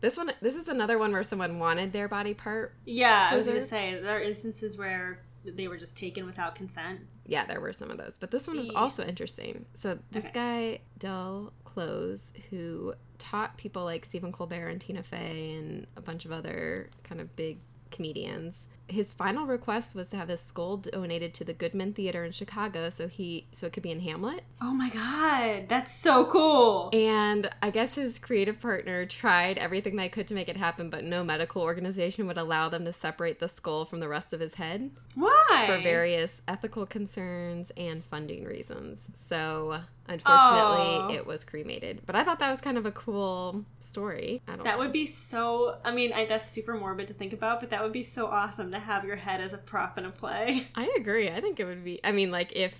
This 0.00 0.16
one. 0.16 0.32
This 0.40 0.54
is 0.54 0.68
another 0.68 0.98
one 0.98 1.12
where 1.12 1.24
someone 1.24 1.58
wanted 1.58 1.92
their 1.92 2.08
body 2.08 2.34
part. 2.34 2.74
Yeah, 2.84 3.28
I 3.30 3.36
was 3.36 3.46
gonna 3.46 3.62
say 3.64 3.98
there 4.00 4.16
are 4.16 4.22
instances 4.22 4.76
where 4.78 5.20
they 5.44 5.68
were 5.68 5.76
just 5.76 5.96
taken 5.96 6.26
without 6.26 6.54
consent. 6.54 7.00
Yeah, 7.26 7.46
there 7.46 7.60
were 7.60 7.72
some 7.72 7.90
of 7.90 7.98
those, 7.98 8.16
but 8.18 8.30
this 8.30 8.46
one 8.46 8.58
was 8.58 8.70
also 8.70 9.04
interesting. 9.06 9.66
So 9.74 9.98
this 10.10 10.24
Okay. 10.26 10.32
guy 10.34 10.80
Del 10.98 11.52
Close, 11.64 12.32
who 12.50 12.94
taught 13.18 13.56
people 13.56 13.84
like 13.84 14.04
Stephen 14.04 14.32
Colbert 14.32 14.68
and 14.68 14.80
Tina 14.80 15.02
Fey 15.02 15.54
and 15.54 15.86
a 15.96 16.00
bunch 16.00 16.24
of 16.24 16.32
other 16.32 16.90
kind 17.04 17.20
of 17.20 17.34
big 17.36 17.58
comedians. 17.90 18.66
His 18.90 19.12
final 19.12 19.46
request 19.46 19.94
was 19.94 20.08
to 20.08 20.16
have 20.16 20.28
his 20.28 20.40
skull 20.40 20.78
donated 20.78 21.32
to 21.34 21.44
the 21.44 21.52
Goodman 21.52 21.92
Theater 21.92 22.24
in 22.24 22.32
Chicago, 22.32 22.90
so 22.90 23.06
he 23.06 23.46
so 23.52 23.66
it 23.66 23.72
could 23.72 23.82
be 23.82 23.92
in 23.92 24.00
Hamlet. 24.00 24.42
Oh 24.60 24.72
my 24.72 24.90
god, 24.90 25.68
that's 25.68 25.94
so 25.94 26.24
cool. 26.26 26.90
And 26.92 27.48
I 27.62 27.70
guess 27.70 27.94
his 27.94 28.18
creative 28.18 28.60
partner 28.60 29.06
tried 29.06 29.58
everything 29.58 29.96
they 29.96 30.08
could 30.08 30.26
to 30.28 30.34
make 30.34 30.48
it 30.48 30.56
happen, 30.56 30.90
but 30.90 31.04
no 31.04 31.22
medical 31.22 31.62
organization 31.62 32.26
would 32.26 32.38
allow 32.38 32.68
them 32.68 32.84
to 32.84 32.92
separate 32.92 33.38
the 33.38 33.48
skull 33.48 33.84
from 33.84 34.00
the 34.00 34.08
rest 34.08 34.32
of 34.32 34.40
his 34.40 34.54
head 34.54 34.90
Why? 35.14 35.64
for 35.66 35.80
various 35.80 36.42
ethical 36.48 36.84
concerns 36.84 37.70
and 37.76 38.04
funding 38.04 38.44
reasons. 38.44 39.08
So, 39.22 39.82
unfortunately, 40.10 40.98
Oh. 41.02 41.08
it 41.14 41.26
was 41.26 41.44
cremated. 41.44 42.02
But 42.06 42.16
I 42.16 42.24
thought 42.24 42.38
that 42.40 42.50
was 42.50 42.60
kind 42.60 42.76
of 42.76 42.84
a 42.86 42.90
cool 42.92 43.64
story. 43.80 44.42
I 44.46 44.56
don't 44.56 44.64
That 44.64 44.72
know. 44.72 44.78
would 44.78 44.92
be 44.92 45.06
so. 45.06 45.76
I 45.84 45.92
mean, 45.92 46.12
I, 46.12 46.24
that's 46.26 46.50
super 46.50 46.74
morbid 46.74 47.08
to 47.08 47.14
think 47.14 47.32
about, 47.32 47.60
but 47.60 47.70
that 47.70 47.82
would 47.82 47.92
be 47.92 48.02
so 48.02 48.26
awesome 48.26 48.70
to 48.72 48.78
have 48.78 49.04
your 49.04 49.16
head 49.16 49.40
as 49.40 49.52
a 49.52 49.58
prop 49.58 49.96
in 49.98 50.04
a 50.04 50.10
play. 50.10 50.68
I 50.74 50.92
agree. 50.98 51.28
I 51.30 51.40
think 51.40 51.58
it 51.60 51.64
would 51.64 51.84
be. 51.84 52.00
I 52.04 52.12
mean, 52.12 52.30
like 52.30 52.52
if 52.54 52.74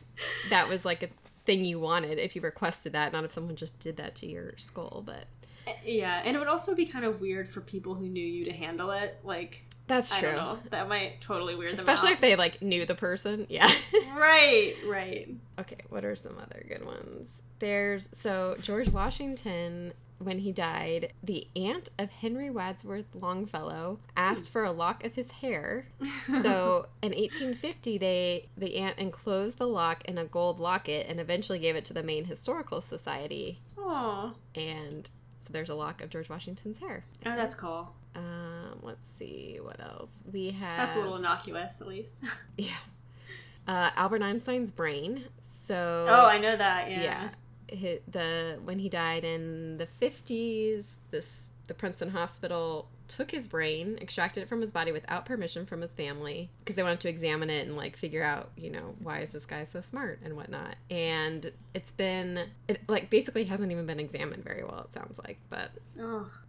that 0.50 0.68
was 0.68 0.84
like 0.84 1.02
a 1.02 1.08
thing 1.46 1.64
you 1.64 1.80
wanted, 1.80 2.18
if 2.18 2.36
you 2.36 2.42
requested 2.42 2.92
that, 2.92 3.12
not 3.12 3.24
if 3.24 3.32
someone 3.32 3.56
just 3.56 3.78
did 3.80 3.96
that 3.96 4.14
to 4.16 4.26
your 4.26 4.52
skull. 4.56 5.02
But 5.04 5.24
Yeah, 5.84 6.22
and 6.24 6.36
it 6.36 6.38
would 6.38 6.48
also 6.48 6.74
be 6.74 6.86
kind 6.86 7.04
of 7.04 7.20
weird 7.20 7.48
for 7.48 7.60
people 7.60 7.94
who 7.94 8.08
knew 8.08 8.26
you 8.26 8.44
to 8.46 8.52
handle 8.52 8.90
it. 8.90 9.18
Like, 9.24 9.62
that's 9.86 10.12
I 10.12 10.20
true. 10.20 10.28
don't 10.30 10.36
know, 10.38 10.58
that 10.70 10.88
might 10.88 11.20
totally 11.20 11.54
weird 11.54 11.74
Especially 11.74 12.12
if 12.12 12.20
they 12.20 12.36
like 12.36 12.62
knew 12.62 12.86
the 12.86 12.94
person. 12.94 13.46
Yeah. 13.48 13.70
right, 14.16 14.74
right. 14.86 15.28
Okay, 15.58 15.78
what 15.88 16.04
are 16.04 16.14
some 16.16 16.38
other 16.38 16.64
good 16.68 16.84
ones? 16.84 17.28
There's 17.58 18.08
so 18.16 18.56
George 18.62 18.88
Washington 18.90 19.92
when 20.18 20.38
he 20.38 20.52
died, 20.52 21.14
the 21.22 21.48
aunt 21.56 21.88
of 21.98 22.10
Henry 22.10 22.50
Wadsworth 22.50 23.06
Longfellow 23.14 24.00
asked 24.16 24.50
for 24.50 24.64
a 24.64 24.70
lock 24.70 25.02
of 25.04 25.14
his 25.14 25.30
hair. 25.30 25.86
So 26.42 26.86
in 27.02 27.10
1850, 27.12 27.98
they 27.98 28.48
the 28.56 28.76
aunt 28.76 28.98
enclosed 28.98 29.58
the 29.58 29.66
lock 29.66 30.04
in 30.04 30.16
a 30.18 30.24
gold 30.24 30.60
locket 30.60 31.06
and 31.08 31.18
eventually 31.18 31.58
gave 31.58 31.74
it 31.74 31.84
to 31.86 31.92
the 31.92 32.02
Maine 32.02 32.26
Historical 32.26 32.80
Society. 32.80 33.58
Oh, 33.76 34.34
And 34.54 35.10
so 35.50 35.52
there's 35.52 35.70
a 35.70 35.74
lock 35.74 36.00
of 36.02 36.10
George 36.10 36.28
Washington's 36.28 36.78
hair. 36.78 37.04
oh, 37.26 37.36
that's 37.36 37.54
cool. 37.54 37.92
Um, 38.14 38.78
let's 38.82 39.06
see 39.18 39.58
what 39.60 39.80
else 39.80 40.22
we 40.32 40.50
have. 40.52 40.88
That's 40.88 40.96
a 40.96 41.00
little 41.00 41.16
innocuous, 41.16 41.80
at 41.80 41.88
least. 41.88 42.12
yeah. 42.56 42.74
Uh, 43.66 43.90
Albert 43.96 44.22
Einstein's 44.22 44.70
brain. 44.70 45.24
So 45.40 46.06
oh, 46.08 46.26
I 46.26 46.38
know 46.38 46.56
that. 46.56 46.90
Yeah. 46.90 47.02
yeah 47.02 47.28
hi 47.70 48.00
the 48.10 48.58
when 48.64 48.78
he 48.78 48.88
died 48.88 49.24
in 49.24 49.78
the 49.78 49.86
50s 50.00 50.86
this 51.10 51.50
the 51.66 51.74
princeton 51.74 52.10
hospital 52.10 52.88
took 53.10 53.30
his 53.30 53.46
brain 53.46 53.98
extracted 54.00 54.42
it 54.42 54.48
from 54.48 54.60
his 54.60 54.72
body 54.72 54.92
without 54.92 55.26
permission 55.26 55.66
from 55.66 55.80
his 55.82 55.94
family 55.94 56.48
because 56.60 56.76
they 56.76 56.82
wanted 56.82 57.00
to 57.00 57.08
examine 57.08 57.50
it 57.50 57.66
and 57.66 57.76
like 57.76 57.96
figure 57.96 58.22
out 58.22 58.50
you 58.56 58.70
know 58.70 58.94
why 59.02 59.20
is 59.20 59.30
this 59.30 59.44
guy 59.44 59.64
so 59.64 59.80
smart 59.80 60.20
and 60.24 60.36
whatnot 60.36 60.76
and 60.90 61.52
it's 61.74 61.90
been 61.90 62.46
it 62.68 62.80
like 62.88 63.10
basically 63.10 63.44
hasn't 63.44 63.70
even 63.70 63.84
been 63.84 64.00
examined 64.00 64.42
very 64.44 64.62
well 64.62 64.84
it 64.86 64.92
sounds 64.92 65.18
like 65.26 65.38
but 65.50 65.70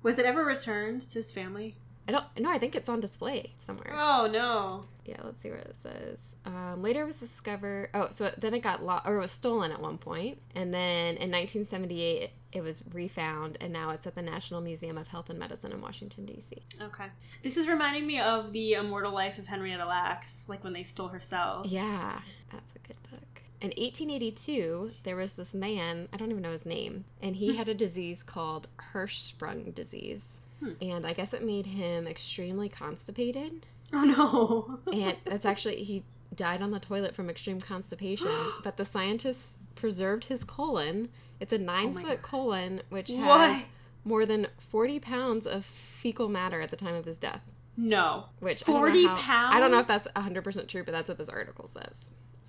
was 0.04 0.18
it 0.18 0.26
ever 0.26 0.44
returned 0.44 1.02
to 1.02 1.20
his 1.20 1.32
family? 1.32 1.76
I 2.08 2.12
don't 2.12 2.26
no 2.40 2.50
i 2.52 2.58
think 2.58 2.76
it's 2.76 2.90
on 2.90 3.00
display 3.00 3.54
somewhere 3.66 3.94
Oh 3.96 4.28
no. 4.32 4.84
yeah 5.06 5.18
let's 5.24 5.42
see 5.42 5.50
what 5.50 5.60
it 5.60 5.76
says 5.84 6.18
um, 6.44 6.82
later 6.82 7.06
was 7.06 7.18
discovered 7.18 7.90
oh 7.94 8.08
so 8.10 8.32
then 8.38 8.54
it 8.56 8.62
got 8.62 8.84
lost 8.84 9.06
or 9.08 9.18
it 9.18 9.20
was 9.22 9.32
stolen 9.32 9.72
at 9.72 9.80
one 9.80 9.98
point 10.00 10.40
and 10.56 10.74
then 10.74 11.16
in 11.18 11.30
1978 11.32 12.22
it, 12.24 12.32
it 12.52 12.62
was 12.62 12.84
refound 12.94 13.58
and 13.62 13.72
now 13.72 13.92
it's 13.92 14.08
at 14.08 14.16
the 14.16 14.22
national 14.24 14.60
museum 14.62 14.98
of 14.98 15.08
health 15.08 15.30
and 15.30 15.38
medicine 15.38 15.72
in 15.72 15.80
washington 15.82 16.26
d.c 16.26 16.58
Okay. 16.82 17.06
This 17.44 17.58
is 17.58 17.68
reminding 17.68 18.06
me 18.08 18.20
of 18.20 18.52
the 18.54 18.74
immortal 18.74 19.12
life 19.14 19.38
of 19.40 19.48
Henrietta 19.48 19.86
Lacks, 19.86 20.44
like 20.48 20.64
when 20.64 20.74
they 20.74 20.84
stole 20.84 21.08
her 21.10 21.20
cells. 21.20 21.72
yeah 21.72 22.20
that's 22.52 22.76
a 22.76 22.80
good 22.88 22.98
book 23.10 23.22
in 23.62 23.68
1882, 23.68 24.90
there 25.04 25.16
was 25.16 25.34
this 25.34 25.54
man, 25.54 26.08
I 26.12 26.18
don't 26.18 26.32
even 26.32 26.42
know 26.42 26.52
his 26.52 26.66
name, 26.66 27.06
and 27.22 27.36
he 27.36 27.56
had 27.58 27.68
a 27.68 27.76
disease 27.76 28.24
called 28.24 28.68
Hirschsprung 28.92 29.76
disease. 29.76 30.22
Hmm. 30.62 30.72
And 30.82 31.06
I 31.08 31.14
guess 31.14 31.34
it 31.34 31.44
made 31.44 31.66
him 31.66 32.08
extremely 32.08 32.70
constipated. 32.70 33.66
Oh 33.94 34.80
no. 34.86 34.94
And 34.94 35.18
that's 35.26 35.46
actually, 35.46 35.84
he 35.84 36.04
died 36.34 36.62
on 36.62 36.72
the 36.72 36.80
toilet 36.80 37.14
from 37.14 37.30
extreme 37.30 37.60
constipation. 37.60 38.30
but 38.64 38.78
the 38.78 38.86
scientists 38.86 39.60
preserved 39.76 40.26
his 40.26 40.46
colon. 40.46 41.10
It's 41.42 41.52
a 41.52 41.58
nine 41.58 41.88
Oh 41.88 41.92
my 41.96 42.04
foot 42.04 42.22
colon, 42.22 42.84
which 42.88 43.10
has 43.10 43.20
What? 43.58 43.66
more 44.06 44.26
than 44.26 44.48
40 44.70 45.02
pounds 45.02 45.46
of 45.46 45.66
fecal 45.66 46.30
matter 46.30 46.62
at 46.62 46.70
the 46.70 46.78
time 46.78 46.96
of 46.96 47.04
his 47.04 47.18
death. 47.20 47.42
no. 47.76 48.28
Which 48.40 48.64
I 48.64 48.66
40 48.66 49.08
how- 49.08 49.16
pounds? 49.18 49.56
I 49.56 49.60
don't 49.60 49.72
know 49.72 49.80
if 49.80 49.88
that's 49.88 50.08
100% 50.16 50.68
true, 50.70 50.86
but 50.86 50.94
that's 50.94 51.10
what 51.10 51.18
this 51.18 51.28
article 51.30 51.70
says. 51.74 51.96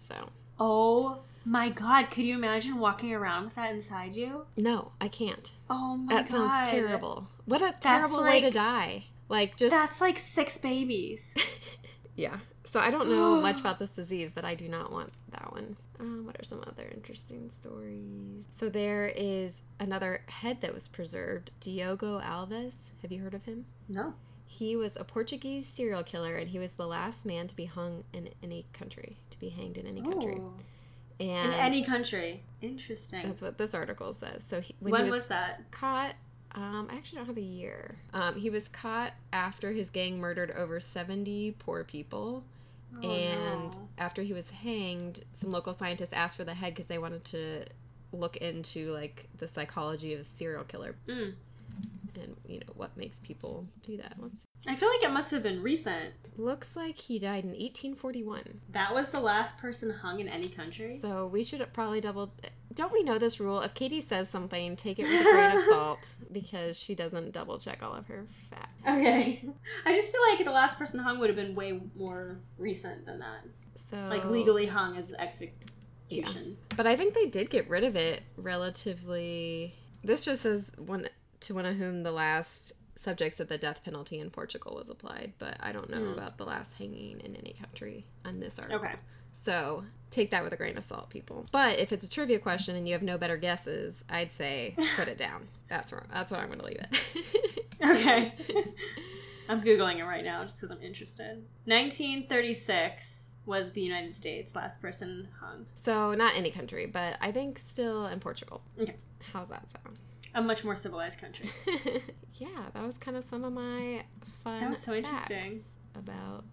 So, 0.09 0.29
Oh 0.61 1.23
my 1.45 1.69
god, 1.69 2.11
could 2.11 2.25
you 2.25 2.35
imagine 2.35 2.79
walking 2.79 3.13
around 3.13 3.45
with 3.47 3.55
that 3.57 3.73
inside 3.75 4.15
you? 4.15 4.47
no, 4.57 4.93
I 5.01 5.09
can't. 5.09 5.51
Oh 5.69 5.97
my 5.97 6.15
That 6.15 6.29
god. 6.29 6.41
That 6.41 6.51
sounds 6.65 6.71
terrible. 6.71 7.29
What 7.45 7.63
a 7.63 7.75
terrible 7.81 8.23
way 8.23 8.41
to 8.41 8.51
die. 8.51 9.07
Like, 9.29 9.57
just. 9.57 9.71
That's 9.71 10.01
like 10.01 10.19
six 10.19 10.59
babies. 10.59 11.33
Yeah. 12.15 12.37
So 12.67 12.79
I 12.79 12.91
don't 12.91 13.09
know 13.09 13.41
much 13.41 13.59
about 13.65 13.79
this 13.79 13.91
disease, 13.91 14.33
but 14.35 14.45
I 14.45 14.55
do 14.55 14.69
not 14.69 14.93
want 14.93 15.11
that 15.31 15.51
one. 15.53 15.77
Um, 15.99 16.27
what 16.27 16.39
are 16.39 16.45
some 16.45 16.63
other 16.67 16.91
interesting 16.95 17.51
stories? 17.51 18.45
So 18.53 18.69
there 18.69 19.07
is 19.07 19.53
another 19.81 20.23
head 20.27 20.61
that 20.61 20.75
was 20.75 20.89
preserved, 20.89 21.51
Diogo 21.61 22.21
Alves. 22.21 22.91
Have 23.01 23.11
you 23.13 23.23
heard 23.23 23.35
of 23.35 23.47
him? 23.47 23.65
No. 23.89 24.15
He 24.47 24.77
was 24.77 24.97
a 24.97 25.05
Portuguese 25.05 25.67
serial 25.67 26.03
killer, 26.03 26.37
and 26.37 26.51
he 26.51 26.59
was 26.59 26.73
the 26.73 26.87
last 26.87 27.25
man 27.25 27.47
to 27.47 27.57
be 27.57 27.65
hung 27.65 28.05
in 28.13 28.29
any 28.43 28.67
country, 28.75 29.17
to 29.31 29.41
be 29.41 29.49
hanged 29.49 29.79
in 29.79 29.87
any 29.87 30.03
country. 30.03 30.35
Ooh. 30.35 30.53
And 31.21 31.53
In 31.53 31.59
any 31.59 31.83
country. 31.85 32.43
Interesting. 32.61 33.23
that's 33.27 33.43
what 33.43 33.59
this 33.59 33.75
article 33.75 34.13
says. 34.13 34.43
So 34.47 34.61
he, 34.61 34.75
when, 34.81 34.93
when 34.93 35.05
he 35.05 35.11
was, 35.11 35.21
was, 35.21 35.27
that? 35.27 35.71
caught, 35.71 36.15
um, 36.55 36.89
I 36.91 36.97
actually 36.97 37.19
don't 37.19 37.27
have 37.27 37.37
a 37.37 37.41
year. 37.41 37.97
Um, 38.13 38.37
he 38.37 38.51
was 38.51 38.69
caught 38.69 39.13
after 39.33 39.73
his 39.73 39.91
gang 39.91 40.19
murdered 40.19 40.51
over 40.53 40.81
70 40.81 41.57
poor 41.59 41.85
people. 41.85 42.45
Oh, 43.03 43.09
and 43.09 43.73
no. 43.73 43.89
after 43.99 44.23
he 44.23 44.33
was 44.33 44.51
hanged, 44.51 45.25
some 45.33 45.51
local 45.51 45.73
scientists 45.73 46.13
asked 46.13 46.37
for 46.37 46.45
the 46.45 46.55
head 46.55 46.75
because 46.75 46.87
they 46.87 46.99
wanted 46.99 47.25
to 47.27 47.65
look 48.13 48.37
into 48.37 48.91
like 48.93 49.29
the 49.39 49.49
psychology 49.49 50.13
of 50.13 50.21
a 50.21 50.25
serial 50.25 50.65
killer 50.65 50.95
Mm. 51.09 51.33
And 52.17 52.37
you 52.47 52.59
know 52.61 52.73
what 52.75 52.97
makes 52.97 53.19
people 53.21 53.67
do 53.83 53.97
that. 53.97 54.17
I 54.67 54.75
feel 54.75 54.89
like 54.89 55.03
it 55.03 55.11
must 55.13 55.31
have 55.31 55.43
been 55.43 55.63
recent. 55.63 56.15
looks 56.37 56.77
like 56.77 56.97
he 56.97 57.19
died 57.19 57.45
in 57.45 57.51
1841. 57.51 58.61
That 58.71 58.95
was 58.95 59.11
the 59.11 59.21
last 59.21 59.59
person 59.59 59.91
hung 59.91 60.21
in 60.21 60.29
any 60.29 60.49
country. 60.49 60.99
So 61.01 61.27
we 61.27 61.45
should 61.45 61.67
probably 61.73 62.01
double. 62.01 62.33
Don't 62.75 62.93
we 62.93 63.03
know 63.03 63.19
this 63.19 63.39
rule? 63.41 63.61
If 63.61 63.75
Katie 63.75 64.01
says 64.01 64.29
something, 64.31 64.77
take 64.77 64.99
it 64.99 65.05
with 65.05 65.21
a 65.21 65.25
grain 65.25 65.57
of 65.57 65.63
salt 65.69 66.15
because 66.31 66.79
she 66.79 66.95
doesn't 66.95 67.33
double 67.33 67.59
check 67.59 67.83
all 67.83 67.95
of 67.95 68.07
her 68.07 68.27
facts. 68.51 68.69
Okay. 68.89 69.45
I 69.85 69.95
just 69.95 70.11
feel 70.13 70.21
like 70.31 70.45
the 70.45 70.53
last 70.53 70.79
person 70.79 71.01
hung 71.01 71.19
would 71.19 71.29
have 71.29 71.37
been 71.37 71.55
way 71.55 71.81
more 71.97 72.39
recent 72.59 73.05
than 73.07 73.19
that. 73.19 73.45
So 73.77 73.97
Like 74.09 74.25
legally 74.25 74.67
hung 74.67 74.97
as 74.97 75.13
execution. 75.19 76.57
But 76.77 76.87
I 76.87 76.97
think 76.97 77.15
they 77.15 77.27
did 77.27 77.51
get 77.51 77.69
rid 77.69 77.85
of 77.85 77.97
it 77.97 78.23
relatively. 78.37 79.75
This 80.05 80.25
just 80.25 80.43
says 80.43 80.73
one 80.79 81.09
to 81.43 81.55
one 81.55 81.67
of 81.67 81.77
whom 81.77 82.03
the 82.03 82.13
last 82.13 82.73
subjects 82.97 83.41
of 83.41 83.49
the 83.49 83.59
death 83.59 83.83
penalty 83.85 84.19
in 84.21 84.31
Portugal 84.31 84.77
was 84.77 84.89
applied, 84.89 85.33
but 85.39 85.57
I 85.61 85.73
don't 85.73 85.91
know 85.91 85.99
Hmm. 86.13 86.13
about 86.19 86.39
the 86.39 86.45
last 86.45 86.73
hanging 86.79 87.21
in 87.21 87.35
any 87.37 87.53
country 87.59 88.05
on 88.25 88.39
this 88.41 88.59
article. 88.59 88.79
Okay. 88.79 88.95
So 89.33 89.85
take 90.11 90.31
that 90.31 90.45
with 90.45 90.53
a 90.53 90.57
grain 90.57 90.77
of 90.77 90.85
salt, 90.85 91.09
people. 91.11 91.47
But 91.53 91.79
if 91.79 91.91
it's 91.93 92.05
a 92.05 92.09
trivia 92.11 92.39
question 92.39 92.77
and 92.77 92.87
you 92.87 92.93
have 92.93 93.03
no 93.03 93.17
better 93.19 93.37
guesses, 93.39 93.95
I'd 94.09 94.33
say 94.33 94.77
put 94.97 95.09
it 95.09 95.17
down. 95.19 95.49
That's 95.69 95.91
wrong. 95.93 96.07
That's 96.13 96.31
what 96.31 96.39
I'm 96.41 96.47
going 96.49 96.59
to 96.61 96.65
leave 96.67 96.79
it. 96.79 97.59
Okay. 97.85 98.33
I'm 99.49 99.61
Googling 99.61 99.97
it 99.99 100.05
right 100.05 100.23
now 100.23 100.45
just 100.45 100.55
because 100.61 100.71
I'm 100.71 100.81
interested. 100.81 101.43
1936 101.65 103.23
was 103.45 103.73
the 103.73 103.81
United 103.81 104.15
States 104.15 104.55
last 104.55 104.81
person 104.81 105.27
hung. 105.41 105.67
so 105.75 106.15
not 106.15 106.37
any 106.37 106.51
country, 106.53 106.87
but 106.87 107.17
I 107.21 107.33
think 107.33 107.61
still 107.69 108.07
in 108.07 108.21
Portugal. 108.21 108.63
Okay. 108.81 108.95
How's 109.33 109.49
that 109.49 109.67
sound? 109.73 109.99
A 110.35 110.43
much 110.43 110.65
more 110.65 110.77
civilized 110.77 111.21
country. 111.21 111.51
yeah, 112.35 112.71
that 112.73 112.83
was 112.85 112.97
kind 112.99 113.17
of 113.17 113.25
some 113.25 113.45
of 113.45 113.53
my 113.53 114.05
fun. 114.45 114.61
That 114.61 114.71
was 114.71 114.79
so 114.81 114.93
facts 115.01 115.31
interesting. 115.31 115.65
about 115.95 116.45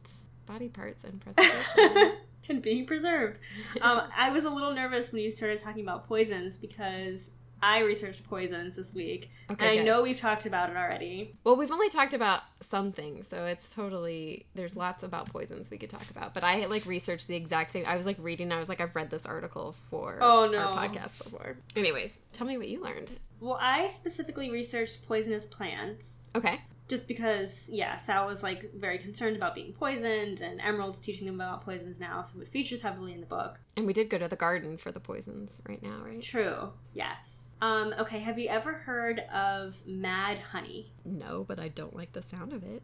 body 0.46 0.68
parts 0.68 1.04
and 1.04 1.22
preservation. 1.36 2.18
and 2.50 2.62
being 2.62 2.86
preserved. 2.86 3.40
Um, 3.82 4.02
I 4.18 4.32
was 4.32 4.44
a 4.44 4.50
little 4.50 4.74
nervous 4.74 5.12
when 5.12 5.22
you 5.22 5.32
started 5.32 5.60
talking 5.60 5.84
about 5.84 6.08
poisons 6.08 6.58
because 6.58 7.30
I 7.62 7.80
researched 7.80 8.24
poisons 8.30 8.76
this 8.76 8.94
week. 8.94 9.32
Okay, 9.52 9.64
and 9.66 9.70
I 9.72 9.76
good. 9.78 9.86
know 9.86 10.02
we've 10.02 10.20
talked 10.20 10.46
about 10.46 10.70
it 10.70 10.78
already. 10.78 11.36
well, 11.44 11.56
we've 11.56 11.72
only 11.72 11.90
talked 11.90 12.14
about 12.14 12.42
some 12.62 12.92
things, 12.92 13.28
so 13.28 13.46
it's 13.46 13.74
totally 13.74 14.46
there's 14.56 14.76
lots 14.76 15.04
about 15.04 15.30
poisons 15.32 15.70
we 15.70 15.78
could 15.78 15.90
talk 15.90 16.10
about. 16.12 16.34
But 16.34 16.44
I 16.44 16.66
like 16.68 16.86
researched 16.86 17.28
the 17.28 17.36
exact 17.36 17.72
same. 17.72 17.86
I 17.86 17.98
was 17.98 18.06
like 18.06 18.18
reading. 18.20 18.52
I 18.52 18.60
was 18.60 18.70
like, 18.70 18.82
I've 18.82 18.96
read 18.96 19.10
this 19.10 19.26
article 19.26 19.76
for 19.90 20.18
Oh, 20.22 20.48
no. 20.48 20.58
our 20.60 20.88
podcast 20.88 21.24
before. 21.24 21.58
Anyways, 21.76 22.20
tell 22.34 22.48
me 22.48 22.58
what 22.58 22.68
you 22.70 22.82
learned. 22.84 23.12
Well, 23.40 23.58
I 23.60 23.88
specifically 23.88 24.50
researched 24.52 25.06
poisonous 25.08 25.46
plants. 25.46 26.12
Okay. 26.36 26.62
Just 26.90 27.08
because, 27.08 27.70
yeah, 27.72 27.98
Sal 27.98 28.26
was 28.26 28.42
like 28.42 28.74
very 28.74 28.98
concerned 28.98 29.36
about 29.36 29.54
being 29.54 29.74
poisoned, 29.74 30.42
and 30.42 30.60
Emerald's 30.60 31.00
teaching 31.00 31.28
them 31.28 31.36
about 31.40 31.64
poisons 31.64 32.00
now, 32.00 32.24
so 32.24 32.42
it 32.42 32.48
features 32.50 32.82
heavily 32.82 33.14
in 33.14 33.20
the 33.20 33.28
book. 33.28 33.60
And 33.78 33.86
we 33.86 33.94
did 33.94 34.10
go 34.10 34.18
to 34.18 34.28
the 34.28 34.36
garden 34.36 34.76
for 34.78 34.92
the 34.92 35.00
poisons 35.00 35.60
right 35.68 35.82
now, 35.84 36.02
right? 36.04 36.20
True, 36.22 36.72
yes. 36.94 37.39
Um, 37.62 37.94
okay, 38.00 38.20
have 38.20 38.40
you 38.40 38.48
ever 38.48 38.74
heard 38.74 39.20
of 39.34 39.78
mad 39.86 40.40
honey? 40.52 40.94
No, 41.04 41.44
but 41.48 41.60
I 41.60 41.68
don't 41.68 41.96
like 41.96 42.14
the 42.14 42.24
sound 42.24 42.54
of 42.54 42.64
it. 42.64 42.82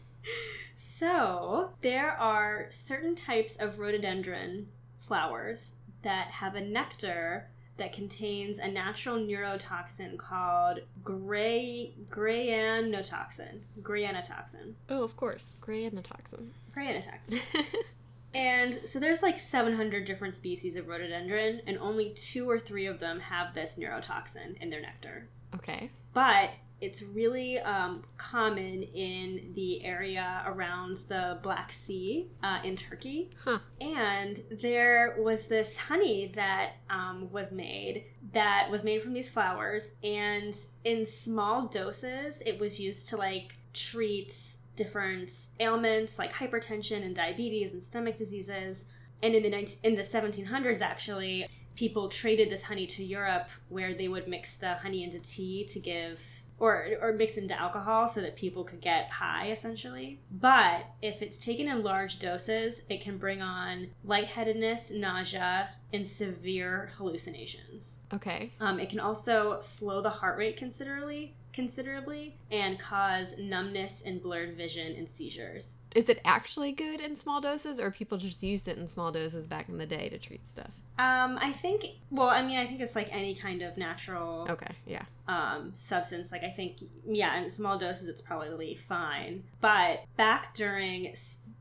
so, 0.75 1.71
there 1.81 2.11
are 2.11 2.67
certain 2.69 3.15
types 3.15 3.55
of 3.57 3.79
rhododendron 3.79 4.67
flowers 4.97 5.71
that 6.01 6.27
have 6.27 6.55
a 6.55 6.61
nectar 6.61 7.49
that 7.77 7.93
contains 7.93 8.59
a 8.59 8.67
natural 8.67 9.17
neurotoxin 9.17 10.17
called 10.17 10.79
gray 11.03 11.93
grayanotoxin. 12.09 13.59
Grayanotoxin. 13.81 14.73
Oh, 14.89 15.03
of 15.03 15.15
course, 15.15 15.55
grayanotoxin. 15.61 16.49
Grayanotoxin. 16.75 17.39
And 18.33 18.79
so 18.85 18.99
there's 18.99 19.21
like 19.21 19.39
700 19.39 20.05
different 20.05 20.33
species 20.33 20.75
of 20.75 20.87
rhododendron, 20.87 21.61
and 21.67 21.77
only 21.77 22.11
two 22.11 22.49
or 22.49 22.59
three 22.59 22.85
of 22.85 22.99
them 22.99 23.19
have 23.19 23.53
this 23.53 23.75
neurotoxin 23.77 24.61
in 24.61 24.69
their 24.69 24.81
nectar. 24.81 25.27
okay. 25.55 25.91
But 26.13 26.51
it's 26.81 27.03
really 27.03 27.59
um, 27.59 28.03
common 28.17 28.81
in 28.81 29.51
the 29.53 29.85
area 29.85 30.41
around 30.47 30.97
the 31.07 31.37
Black 31.43 31.71
Sea 31.71 32.27
uh, 32.41 32.59
in 32.63 32.75
Turkey. 32.75 33.29
Huh. 33.43 33.59
And 33.79 34.41
there 34.61 35.15
was 35.19 35.45
this 35.45 35.77
honey 35.77 36.31
that 36.33 36.77
um, 36.89 37.31
was 37.31 37.51
made 37.51 38.05
that 38.33 38.67
was 38.71 38.83
made 38.83 39.03
from 39.03 39.13
these 39.13 39.29
flowers, 39.29 39.91
and 40.03 40.55
in 40.83 41.05
small 41.05 41.67
doses, 41.67 42.41
it 42.45 42.59
was 42.59 42.79
used 42.79 43.09
to 43.09 43.17
like 43.17 43.53
treat 43.73 44.33
different 44.75 45.31
ailments 45.59 46.17
like 46.17 46.33
hypertension 46.33 47.05
and 47.05 47.15
diabetes 47.15 47.73
and 47.73 47.83
stomach 47.83 48.15
diseases. 48.15 48.85
And 49.23 49.35
in 49.35 49.43
the 49.43 49.49
19, 49.49 49.77
in 49.83 49.95
the 49.95 50.03
1700s, 50.03 50.81
actually, 50.81 51.47
people 51.75 52.09
traded 52.09 52.49
this 52.49 52.63
honey 52.63 52.87
to 52.87 53.03
Europe, 53.03 53.47
where 53.69 53.93
they 53.93 54.07
would 54.07 54.27
mix 54.27 54.55
the 54.55 54.75
honey 54.75 55.03
into 55.03 55.19
tea 55.19 55.65
to 55.65 55.79
give 55.79 56.21
or 56.59 56.89
or 57.01 57.11
mix 57.11 57.37
into 57.37 57.59
alcohol 57.59 58.07
so 58.07 58.21
that 58.21 58.35
people 58.35 58.63
could 58.63 58.81
get 58.81 59.09
high 59.09 59.49
essentially. 59.49 60.19
But 60.31 60.85
if 61.01 61.21
it's 61.21 61.43
taken 61.43 61.67
in 61.67 61.83
large 61.83 62.19
doses, 62.19 62.81
it 62.87 63.01
can 63.01 63.17
bring 63.17 63.41
on 63.41 63.87
lightheadedness, 64.05 64.91
nausea, 64.91 65.71
and 65.91 66.07
severe 66.07 66.91
hallucinations. 66.97 67.95
Okay. 68.13 68.51
Um, 68.59 68.79
it 68.79 68.89
can 68.89 68.99
also 68.99 69.59
slow 69.61 70.01
the 70.01 70.09
heart 70.09 70.37
rate 70.37 70.57
considerably, 70.57 71.33
considerably, 71.53 72.35
and 72.51 72.79
cause 72.79 73.33
numbness 73.39 74.01
and 74.05 74.21
blurred 74.21 74.55
vision 74.57 74.95
and 74.95 75.07
seizures. 75.07 75.75
Is 75.95 76.07
it 76.09 76.21
actually 76.23 76.71
good 76.71 77.01
in 77.01 77.15
small 77.15 77.41
doses, 77.41 77.79
or 77.79 77.91
people 77.91 78.17
just 78.17 78.41
used 78.43 78.67
it 78.67 78.77
in 78.77 78.87
small 78.87 79.11
doses 79.11 79.47
back 79.47 79.67
in 79.69 79.77
the 79.77 79.85
day 79.85 80.09
to 80.09 80.17
treat 80.17 80.41
stuff? 80.49 80.71
Um, 80.99 81.37
I 81.41 81.51
think. 81.51 81.85
Well, 82.09 82.29
I 82.29 82.41
mean, 82.41 82.57
I 82.59 82.65
think 82.67 82.79
it's 82.81 82.95
like 82.95 83.09
any 83.11 83.33
kind 83.35 83.61
of 83.61 83.75
natural 83.77 84.47
Okay. 84.49 84.73
Yeah. 84.85 85.03
um, 85.27 85.73
substance. 85.75 86.31
Like 86.31 86.43
I 86.43 86.49
think, 86.49 86.77
yeah, 87.05 87.41
in 87.41 87.49
small 87.49 87.77
doses, 87.77 88.07
it's 88.07 88.21
probably 88.21 88.75
fine. 88.75 89.43
But 89.59 90.03
back 90.17 90.53
during 90.53 91.13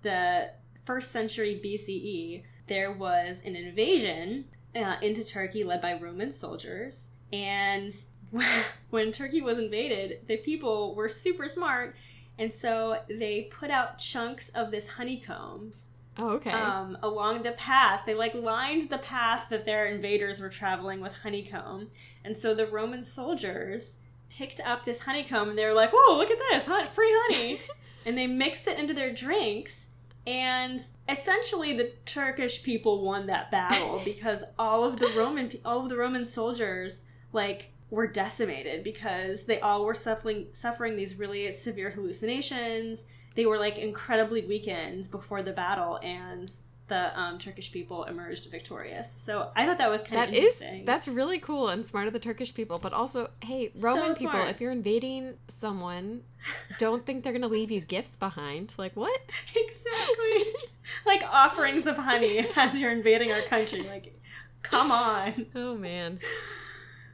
the 0.03 0.51
first 0.85 1.11
century 1.11 1.61
BCE, 1.65 2.43
there 2.69 2.93
was 2.93 3.39
an 3.45 3.57
invasion 3.57 4.45
uh, 4.75 4.97
into 5.03 5.25
Turkey 5.25 5.65
led 5.65 5.81
by 5.81 5.95
Roman 5.95 6.33
soldiers, 6.33 7.05
and 7.33 7.93
when 8.91 9.13
Turkey 9.13 9.41
was 9.41 9.59
invaded, 9.59 10.21
the 10.27 10.37
people 10.37 10.95
were 10.95 11.09
super 11.09 11.49
smart, 11.49 11.97
and 12.39 12.53
so 12.53 12.99
they 13.09 13.43
put 13.51 13.71
out 13.71 13.99
chunks 13.99 14.49
of 14.51 14.71
this 14.71 14.89
honeycomb 14.91 15.73
Oh, 16.19 16.31
okay. 16.31 16.51
um, 16.51 16.99
along 17.03 17.43
the 17.43 17.53
path. 17.53 18.03
They 18.05 18.15
like 18.15 18.35
lined 18.35 18.91
the 18.91 18.99
path 18.99 19.47
that 19.51 19.65
their 19.65 19.87
invaders 19.87 20.41
were 20.41 20.49
traveling 20.49 21.01
with 21.01 21.15
honeycomb, 21.15 21.89
and 22.25 22.37
so 22.37 22.55
the 22.55 22.67
Roman 22.67 23.03
soldiers 23.05 23.93
picked 24.29 24.61
up 24.61 24.85
this 24.85 25.01
honeycomb 25.01 25.51
and 25.51 25.59
they 25.59 25.65
were 25.67 25.73
like, 25.75 25.91
"Whoa, 25.93 26.17
look 26.17 26.31
at 26.31 26.39
this, 26.51 26.67
hot 26.67 26.89
free 26.89 27.13
honey!" 27.13 27.61
and 28.07 28.17
they 28.17 28.27
mixed 28.27 28.67
it 28.67 28.79
into 28.79 28.95
their 28.95 29.13
drinks. 29.13 29.87
And 30.31 30.81
essentially, 31.09 31.77
the 31.77 31.91
Turkish 32.07 32.63
people 32.63 33.03
won 33.03 33.27
that 33.27 33.51
battle 33.51 34.01
because 34.05 34.45
all 34.59 34.85
of 34.85 35.01
the 35.01 35.09
Roman 35.09 35.59
all 35.65 35.83
of 35.83 35.89
the 35.89 35.97
Roman 35.97 36.25
soldiers 36.25 37.03
like 37.33 37.73
were 37.91 38.07
decimated 38.07 38.85
because 38.85 39.45
they 39.45 39.59
all 39.59 39.85
were 39.85 39.95
suffering 39.95 40.47
suffering 40.53 40.95
these 40.95 41.17
really 41.17 41.51
severe 41.51 41.91
hallucinations. 41.91 43.05
They 43.35 43.45
were 43.45 43.59
like 43.59 43.77
incredibly 43.77 44.47
weakened 44.47 45.11
before 45.11 45.43
the 45.43 45.53
battle, 45.53 45.99
and 46.01 46.49
the 46.91 47.19
um, 47.19 47.39
Turkish 47.39 47.73
people 47.73 48.05
emerged 48.05 48.51
victorious. 48.51 49.09
So 49.17 49.51
I 49.57 49.65
thought 49.65 49.79
that 49.79 49.91
was 49.91 50.03
kind 50.03 50.17
That 50.17 50.29
of 50.29 50.35
is 50.35 50.61
interesting. 50.61 50.85
that's 50.85 51.09
really 51.09 51.39
cool 51.41 51.69
and 51.69 51.87
smart 51.87 52.07
of 52.07 52.13
the 52.13 52.19
Turkish 52.19 52.53
people, 52.53 52.79
but 52.79 52.93
also, 52.93 53.31
hey, 53.43 53.73
Roman 53.77 54.15
So 54.15 54.19
people, 54.21 54.41
if 54.43 54.61
you're 54.61 54.73
invading 54.73 55.37
someone, 55.49 56.25
don't 56.79 57.07
think 57.07 57.25
they're 57.25 57.33
gonna 57.33 57.49
leave 57.49 57.71
you 57.71 57.81
gifts 57.81 58.17
behind. 58.17 58.75
Like 58.77 58.95
what? 58.95 59.19
exactly 59.57 60.53
like 61.07 61.23
offerings 61.31 61.87
of 61.87 61.97
honey 61.97 62.47
as 62.57 62.79
you're 62.79 62.93
invading 62.93 63.33
our 63.33 63.43
country. 63.43 63.83
Like, 63.83 64.21
come 64.63 64.91
on. 64.91 65.47
Oh 65.55 65.77
man. 65.77 66.21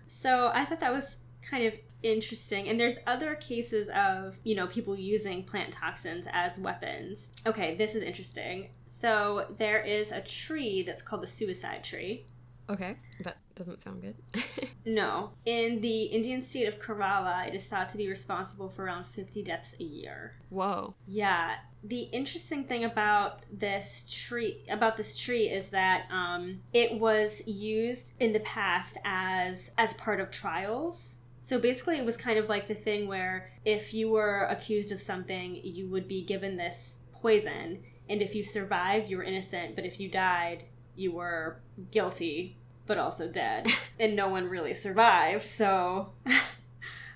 So 0.07 0.51
I 0.53 0.64
thought 0.64 0.81
that 0.81 0.93
was 0.93 1.16
kind 1.43 1.66
of 1.66 1.74
interesting. 2.03 2.68
And 2.68 2.79
there's 2.79 2.97
other 3.07 3.35
cases 3.35 3.89
of, 3.95 4.37
you 4.45 4.55
know, 4.55 4.66
people 4.66 4.97
using 4.97 5.43
plant 5.45 5.72
toxins 5.72 6.27
as 6.33 6.59
weapons. 6.59 7.29
Okay, 7.47 7.77
this 7.77 7.95
is 7.95 8.03
interesting. 8.03 8.68
So 8.99 9.47
there 9.59 9.81
is 9.83 10.11
a 10.11 10.23
tree 10.23 10.83
that's 10.83 11.03
called 11.03 11.23
the 11.23 11.27
suicide 11.27 11.85
tree. 11.85 12.25
Okay, 12.69 12.97
that 13.23 13.37
doesn't 13.55 13.83
sound 13.83 14.03
good. 14.03 14.17
No. 14.87 15.33
In 15.45 15.81
the 15.81 16.05
Indian 16.05 16.41
state 16.41 16.69
of 16.69 16.79
Kerala, 16.79 17.49
it 17.49 17.55
is 17.55 17.67
thought 17.67 17.89
to 17.89 17.97
be 17.97 18.09
responsible 18.09 18.69
for 18.69 18.85
around 18.85 19.07
50 19.07 19.43
deaths 19.43 19.75
a 19.81 19.83
year. 19.83 20.37
Whoa. 20.49 20.95
Yeah. 21.09 21.57
The 21.83 22.03
interesting 22.03 22.65
thing 22.65 22.85
about 22.85 23.41
this 23.53 24.07
tree 24.09 24.65
about 24.71 24.97
this 24.97 25.17
tree 25.17 25.49
is 25.49 25.71
that 25.71 26.07
um, 26.11 26.61
it 26.73 27.01
was 27.01 27.43
used 27.47 28.13
in 28.21 28.33
the 28.33 28.41
past 28.41 28.97
as 29.05 29.73
as 29.77 29.93
part 29.95 30.21
of 30.21 30.31
trials. 30.31 31.17
So 31.43 31.59
basically, 31.59 31.99
it 31.99 32.05
was 32.05 32.17
kind 32.17 32.39
of 32.39 32.49
like 32.49 32.69
the 32.69 32.75
thing 32.75 33.09
where 33.09 33.53
if 33.65 33.93
you 33.93 34.09
were 34.11 34.45
accused 34.45 34.93
of 34.93 35.01
something, 35.01 35.61
you 35.65 35.89
would 35.89 36.07
be 36.09 36.23
given 36.23 36.57
this 36.57 37.01
poison, 37.13 37.83
and 38.09 38.23
if 38.23 38.35
you 38.35 38.43
survived, 38.43 39.09
you 39.09 39.17
were 39.17 39.23
innocent. 39.23 39.75
But 39.75 39.85
if 39.85 39.99
you 40.01 40.09
died, 40.09 40.65
you 40.95 41.13
were 41.13 41.61
guilty, 41.91 42.57
but 42.87 42.99
also 42.99 43.29
dead, 43.29 43.69
and 44.01 44.17
no 44.17 44.29
one 44.29 44.49
really 44.49 44.75
survived. 44.75 45.45
So 45.45 46.11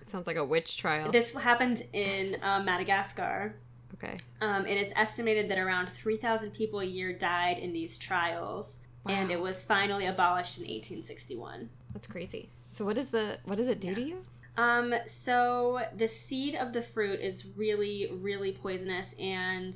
Sounds 0.07 0.27
like 0.27 0.37
a 0.37 0.45
witch 0.45 0.77
trial. 0.77 1.13
this 1.13 1.33
happened 1.33 1.85
in 1.93 2.37
uh, 2.43 2.63
Madagascar. 2.63 3.55
Okay. 3.95 4.17
Um, 4.41 4.65
and 4.65 4.69
it's 4.79 4.93
estimated 4.97 5.51
that 5.51 5.59
around 5.59 5.91
3,000 5.91 6.53
people 6.53 6.81
a 6.81 6.85
year 6.85 7.13
died 7.13 7.59
in 7.59 7.73
these 7.73 7.99
trials, 7.99 8.79
wow. 9.05 9.15
and 9.15 9.31
it 9.31 9.41
was 9.41 9.63
finally 9.63 10.07
abolished 10.07 10.59
in 10.59 10.63
1861. 10.65 11.69
That's 11.93 12.07
crazy. 12.07 12.51
So 12.71 12.85
what 12.85 12.97
is 12.99 13.09
the 13.09 13.39
what 13.45 13.57
does 13.57 13.69
it 13.69 13.81
do 13.81 13.95
to 13.95 14.01
you? 14.01 14.23
Um, 14.57 14.95
so 15.07 15.83
the 15.97 16.09
seed 16.09 16.55
of 16.55 16.73
the 16.73 16.83
fruit 16.83 17.21
is 17.21 17.47
really, 17.57 18.11
really 18.13 18.53
poisonous, 18.53 19.15
and 19.19 19.75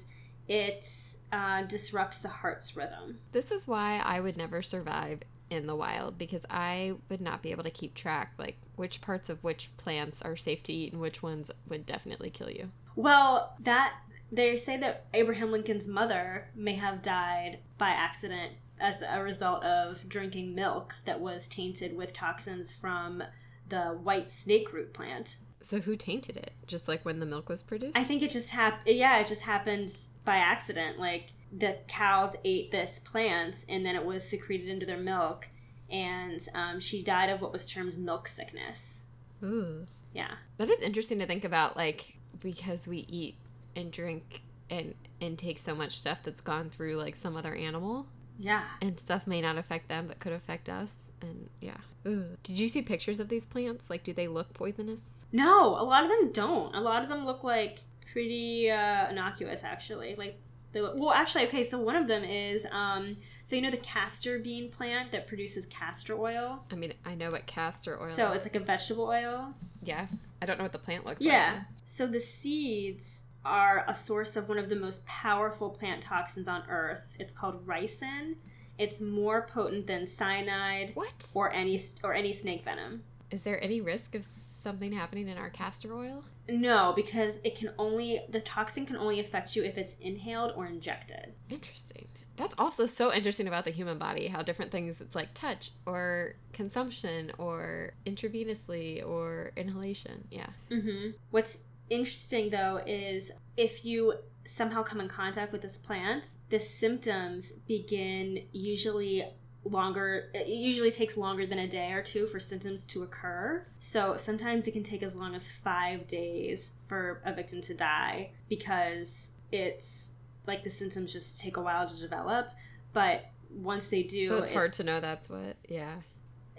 it 0.49 0.87
uh, 1.33 1.63
disrupts 1.63 2.19
the 2.19 2.29
heart's 2.29 2.77
rhythm. 2.77 3.19
This 3.33 3.51
is 3.51 3.67
why 3.67 4.01
I 4.05 4.21
would 4.21 4.37
never 4.37 4.63
survive 4.63 5.21
in 5.51 5.67
the 5.67 5.77
wild 5.77 6.19
because 6.19 6.45
I 6.51 6.95
would 7.09 7.21
not 7.21 7.43
be 7.43 7.51
able 7.51 7.65
to 7.65 7.71
keep 7.71 7.95
track 7.95 8.33
like 8.39 8.57
which 8.77 9.01
parts 9.01 9.29
of 9.29 9.43
which 9.45 9.71
plants 9.77 10.23
are 10.23 10.37
safe 10.37 10.63
to 10.65 10.73
eat 10.73 10.93
and 10.93 11.01
which 11.01 11.23
ones 11.23 11.51
would 11.69 11.87
definitely 11.87 12.31
kill 12.31 12.51
you. 12.51 12.71
Well, 12.97 13.55
that 13.61 13.95
they 14.33 14.57
say 14.57 14.77
that 14.79 15.07
Abraham 15.15 15.53
Lincoln's 15.53 15.87
mother 15.87 16.49
may 16.55 16.75
have 16.75 17.03
died 17.03 17.59
by 17.79 17.91
accident 17.91 18.55
as 18.81 19.03
a 19.09 19.23
result 19.23 19.65
of 19.65 20.09
drinking 20.09 20.55
milk 20.55 20.95
that 21.05 21.21
was 21.21 21.47
tainted 21.47 21.97
with 21.97 22.13
toxins 22.13 22.73
from 22.73 23.23
the 23.69 23.99
white 24.03 24.31
snake 24.31 24.73
root 24.73 24.93
plant. 24.93 25.37
So 25.65 25.81
who 25.81 25.97
tainted 25.97 26.37
it? 26.37 26.53
Just 26.67 26.89
like 26.89 27.05
when 27.05 27.21
the 27.21 27.27
milk 27.27 27.49
was 27.49 27.63
produced? 27.63 27.97
I 27.97 28.05
think 28.05 28.23
it 28.23 28.31
just 28.31 28.51
happened. 28.51 28.97
Yeah, 28.97 29.19
it 29.19 29.27
just 29.27 29.43
happened 29.43 29.97
by 30.25 30.37
accident. 30.37 30.99
Like 30.99 31.33
the 31.57 31.79
cows 31.89 32.35
ate 32.45 32.71
this 32.71 33.01
plant, 33.05 33.57
and 33.69 33.85
then 33.85 33.97
it 33.97 34.05
was 34.05 34.29
secreted 34.29 34.69
into 34.69 34.85
their 34.85 34.99
milk, 34.99 35.49
and 35.91 36.41
um, 36.55 36.81
she 36.81 37.03
died 37.03 37.31
of 37.31 37.41
what 37.41 37.53
was 37.53 37.67
termed 37.67 37.97
milk 37.97 38.29
sickness. 38.29 39.01
Ooh. 39.43 39.87
Yeah, 40.15 40.31
That 40.59 40.71
is 40.71 40.79
interesting 40.79 41.19
to 41.19 41.27
think 41.27 41.45
about 41.45 41.77
like 41.77 42.15
because 42.39 42.87
we 42.87 42.99
eat 43.09 43.37
and 43.75 43.91
drink 43.91 44.43
and 44.71 44.95
intake 45.19 45.59
so 45.59 45.75
much 45.75 45.97
stuff 45.99 46.19
that's 46.23 46.41
gone 46.41 46.71
through 46.71 46.95
like 46.95 47.17
some 47.17 47.37
other 47.37 47.53
animal 47.53 48.07
yeah. 48.39 48.63
and 48.81 48.99
stuff 49.01 49.27
may 49.27 49.41
not 49.41 49.59
affect 49.59 49.89
them 49.89 50.07
but 50.07 50.21
could 50.21 50.33
affect 50.33 50.69
us 50.69 50.95
and 51.21 51.51
yeah. 51.61 51.79
Ooh. 52.07 52.37
Did 52.45 52.59
you 52.61 52.69
see 52.69 52.81
pictures 52.81 53.19
of 53.19 53.29
these 53.29 53.45
plants? 53.45 53.91
Like 53.91 54.05
do 54.05 54.13
they 54.13 54.29
look 54.29 54.55
poisonous? 54.55 55.01
No, 55.35 55.71
a 55.79 55.83
lot 55.85 56.05
of 56.05 56.09
them 56.11 56.31
don't. 56.33 56.75
A 56.75 56.81
lot 56.81 57.03
of 57.03 57.09
them 57.09 57.27
look 57.27 57.43
like 57.45 57.81
pretty 58.13 58.71
uh, 58.71 59.11
innocuous, 59.11 59.63
actually. 59.65 60.15
Like 60.17 60.39
they 60.73 60.81
look. 60.81 60.95
Well, 60.97 61.11
actually, 61.13 61.47
okay. 61.49 61.65
So 61.65 61.79
one 61.79 61.97
of 61.97 62.07
them 62.07 62.23
is, 62.25 62.65
um, 62.71 63.17
so 63.45 63.57
you 63.57 63.63
know 63.63 63.71
the 63.73 63.77
castor 63.79 64.39
bean 64.39 64.71
plant 64.71 65.11
that 65.13 65.27
produces 65.27 65.67
castor 65.67 66.15
oil. 66.17 66.65
I 66.71 66.77
mean, 66.77 66.95
I 67.05 67.17
know 67.17 67.31
what 67.33 67.47
castor 67.47 68.01
oil 68.01 68.09
So 68.09 68.31
is. 68.31 68.37
it's 68.37 68.45
like 68.47 68.57
a 68.57 68.61
vegetable 68.61 69.07
oil. 69.07 69.53
Yeah. 69.83 70.07
I 70.41 70.47
don't 70.47 70.57
know 70.59 70.65
what 70.65 70.73
the 70.73 70.79
plant 70.79 71.05
looks 71.05 71.21
Yeah. 71.21 71.33
like. 71.33 71.41
Yeah. 71.57 71.63
So 71.85 72.07
the 72.07 72.21
seeds 72.21 73.19
are 73.45 73.85
a 73.89 73.95
source 73.95 74.37
of 74.37 74.49
one 74.49 74.59
of 74.59 74.69
the 74.69 74.77
most 74.77 75.05
powerful 75.05 75.69
plant 75.69 76.01
toxins 76.03 76.47
on 76.49 76.63
earth. 76.69 77.05
It's 77.19 77.33
called 77.33 77.67
ricin. 77.67 78.37
It's 78.79 79.01
more 79.01 79.47
potent 79.51 79.87
than 79.87 80.07
cyanide 80.07 80.93
What? 80.95 81.29
or 81.35 81.53
any 81.53 81.81
or 82.05 82.15
any 82.15 82.33
snake 82.33 82.65
venom. 82.65 83.03
Is 83.31 83.43
there 83.43 83.63
any 83.63 83.81
risk 83.81 84.15
of 84.15 84.27
something 84.65 84.91
happening 84.91 85.29
in 85.29 85.39
our 85.39 85.51
castor 85.51 85.95
oil? 85.95 86.25
No, 86.49 86.93
because 86.97 87.35
it 87.45 87.55
can 87.55 87.71
only 87.79 88.23
the 88.29 88.41
toxin 88.41 88.85
can 88.85 88.97
only 88.97 89.21
affect 89.21 89.55
you 89.55 89.63
if 89.63 89.79
it's 89.79 89.95
inhaled 90.01 90.53
or 90.57 90.67
injected. 90.67 91.35
Interesting. 91.49 92.09
That's 92.37 92.55
also 92.59 92.87
so 92.87 93.15
interesting 93.15 93.47
about 93.47 93.65
the 93.65 93.71
human 93.71 93.97
body, 93.97 94.27
how 94.27 94.43
different 94.43 94.73
things 94.73 95.01
it's 95.01 95.15
like 95.15 95.33
touch 95.35 95.71
or 95.87 96.35
consumption 96.53 97.31
or 97.39 97.93
intravenously 98.05 99.07
or 99.07 99.53
inhalation. 99.57 100.27
Yeah. 100.33 100.49
Mm-hmm. 100.69 101.11
What's 101.31 101.59
interesting 101.91 102.51
though 102.51 102.81
is 102.85 103.31
if 103.57 103.85
you 103.85 104.15
somehow 104.45 104.83
come 104.83 105.01
in 105.01 105.09
contact 105.09 105.53
with 105.53 105.63
this 105.63 105.79
plant, 105.79 106.25
the 106.51 106.59
symptoms 106.59 107.53
begin 107.69 108.47
usually 108.53 109.25
longer 109.65 110.29
it 110.35 110.47
usually 110.47 110.91
takes 110.91 111.17
longer 111.17 111.47
than 111.47 111.59
a 111.59 111.67
day 111.67 111.93
or 111.93 112.03
two 112.03 112.27
for 112.27 112.39
symptoms 112.39 112.85
to 112.85 113.03
occur 113.03 113.65
so 113.79 114.15
sometimes 114.17 114.69
it 114.69 114.73
can 114.73 114.83
take 114.83 115.03
as 115.03 115.15
long 115.15 115.35
as 115.35 115.49
five 115.49 116.07
days 116.07 116.73
for 116.87 117.23
a 117.25 117.33
victim 117.33 117.63
to 117.63 117.73
die 117.73 118.31
because 118.49 119.29
it's 119.51 120.11
like 120.47 120.63
the 120.65 120.71
symptoms 120.71 121.13
just 121.13 121.41
take 121.41 121.57
a 121.57 121.63
while 121.63 121.89
to 121.89 121.99
develop 121.99 122.49
but 122.93 123.31
once 123.51 123.89
they 123.89 124.03
do 124.03 124.27
So 124.27 124.39
it's 124.39 124.51
hard 124.51 124.73
to 124.75 124.85
know 124.85 125.01
that's 125.01 125.29
what. 125.29 125.57
Yeah. 125.69 125.97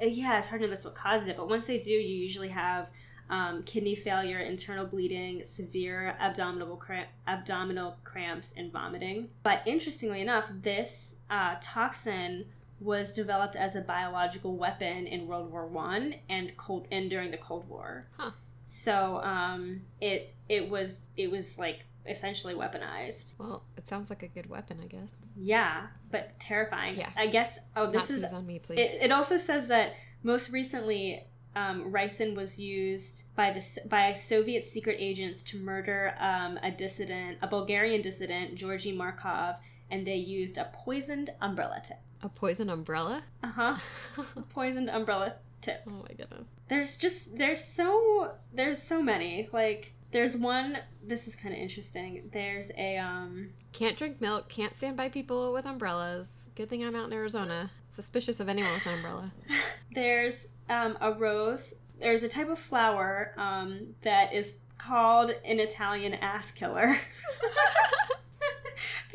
uh, 0.01 0.05
yeah, 0.05 0.37
it's 0.37 0.47
hard 0.47 0.61
to 0.61 0.67
know 0.67 0.71
that's 0.71 0.85
what 0.85 0.95
caused 0.95 1.27
it. 1.27 1.37
But 1.37 1.49
once 1.49 1.65
they 1.65 1.77
do, 1.77 1.91
you 1.91 2.17
usually 2.17 2.49
have 2.49 2.89
um, 3.29 3.63
kidney 3.63 3.95
failure, 3.95 4.39
internal 4.39 4.85
bleeding, 4.85 5.43
severe 5.49 6.15
abdominal 6.19 6.77
cramp, 6.77 7.09
abdominal 7.27 7.97
cramps, 8.03 8.53
and 8.55 8.71
vomiting. 8.71 9.29
But 9.43 9.61
interestingly 9.65 10.21
enough, 10.21 10.49
this 10.61 11.15
uh, 11.29 11.55
toxin 11.61 12.45
was 12.85 13.13
developed 13.13 13.55
as 13.55 13.75
a 13.75 13.81
biological 13.81 14.55
weapon 14.55 15.07
in 15.07 15.27
World 15.27 15.51
War 15.51 15.65
One 15.67 16.15
and 16.29 16.55
cold 16.55 16.87
and 16.91 17.09
during 17.09 17.31
the 17.31 17.37
Cold 17.37 17.67
War. 17.67 18.07
Huh. 18.17 18.31
So 18.67 19.17
um, 19.17 19.81
it 19.99 20.33
it 20.47 20.69
was 20.69 21.01
it 21.17 21.29
was 21.31 21.57
like 21.57 21.85
essentially 22.07 22.53
weaponized. 22.53 23.33
Well, 23.39 23.63
it 23.75 23.87
sounds 23.89 24.09
like 24.09 24.23
a 24.23 24.27
good 24.27 24.47
weapon, 24.49 24.79
I 24.83 24.87
guess. 24.87 25.09
Yeah, 25.35 25.87
but 26.11 26.39
terrifying. 26.39 26.97
Yeah. 26.97 27.09
I 27.17 27.27
guess. 27.27 27.57
Oh, 27.75 27.89
this 27.89 28.09
Not 28.09 28.19
is 28.19 28.33
on 28.33 28.45
me, 28.45 28.59
please. 28.59 28.79
it, 28.79 28.99
it 29.01 29.11
also 29.11 29.37
says 29.37 29.67
that 29.67 29.95
most 30.23 30.51
recently, 30.51 31.23
um, 31.55 31.91
ricin 31.91 32.35
was 32.35 32.59
used 32.59 33.35
by 33.35 33.51
the 33.51 33.63
by 33.87 34.13
Soviet 34.13 34.63
secret 34.63 34.97
agents 34.99 35.43
to 35.45 35.57
murder 35.57 36.13
um, 36.19 36.59
a 36.61 36.71
dissident, 36.71 37.39
a 37.41 37.47
Bulgarian 37.47 38.01
dissident, 38.01 38.55
Georgy 38.55 38.91
Markov, 38.91 39.55
and 39.89 40.05
they 40.05 40.15
used 40.15 40.57
a 40.57 40.69
poisoned 40.73 41.29
umbrella 41.41 41.81
tip. 41.83 41.97
A 42.25 42.29
poison 42.29 42.69
umbrella? 42.69 43.23
Uh 43.43 43.47
huh. 43.51 43.75
A 44.35 44.41
poisoned 44.41 44.89
umbrella 44.89 45.35
tip. 45.61 45.81
oh 45.87 45.91
my 45.91 46.15
goodness. 46.15 46.47
There's 46.67 46.97
just 46.97 47.37
there's 47.37 47.63
so 47.63 48.31
there's 48.53 48.81
so 48.81 49.01
many 49.01 49.47
like 49.53 49.93
There's 50.11 50.35
one. 50.35 50.77
This 51.05 51.27
is 51.27 51.35
kind 51.35 51.53
of 51.53 51.59
interesting. 51.59 52.29
There's 52.33 52.71
a 52.77 52.97
um. 52.97 53.49
Can't 53.73 53.97
drink 53.97 54.19
milk. 54.21 54.49
Can't 54.49 54.75
stand 54.77 54.97
by 54.97 55.09
people 55.09 55.53
with 55.53 55.65
umbrellas. 55.65 56.27
Good 56.55 56.69
thing 56.69 56.83
I'm 56.83 56.95
out 56.95 57.07
in 57.07 57.13
Arizona. 57.13 57.71
Suspicious 57.93 58.39
of 58.39 58.49
anyone 58.49 58.73
with 58.73 58.85
an 58.85 58.93
umbrella. 58.95 59.31
There's 59.93 60.47
um 60.69 60.97
a 61.01 61.11
rose. 61.13 61.73
There's 61.99 62.23
a 62.23 62.29
type 62.29 62.49
of 62.49 62.59
flower 62.59 63.33
um 63.37 63.95
that 64.01 64.33
is 64.33 64.55
called 64.77 65.29
an 65.45 65.59
Italian 65.59 66.13
ass 66.15 66.51
killer. 66.51 66.97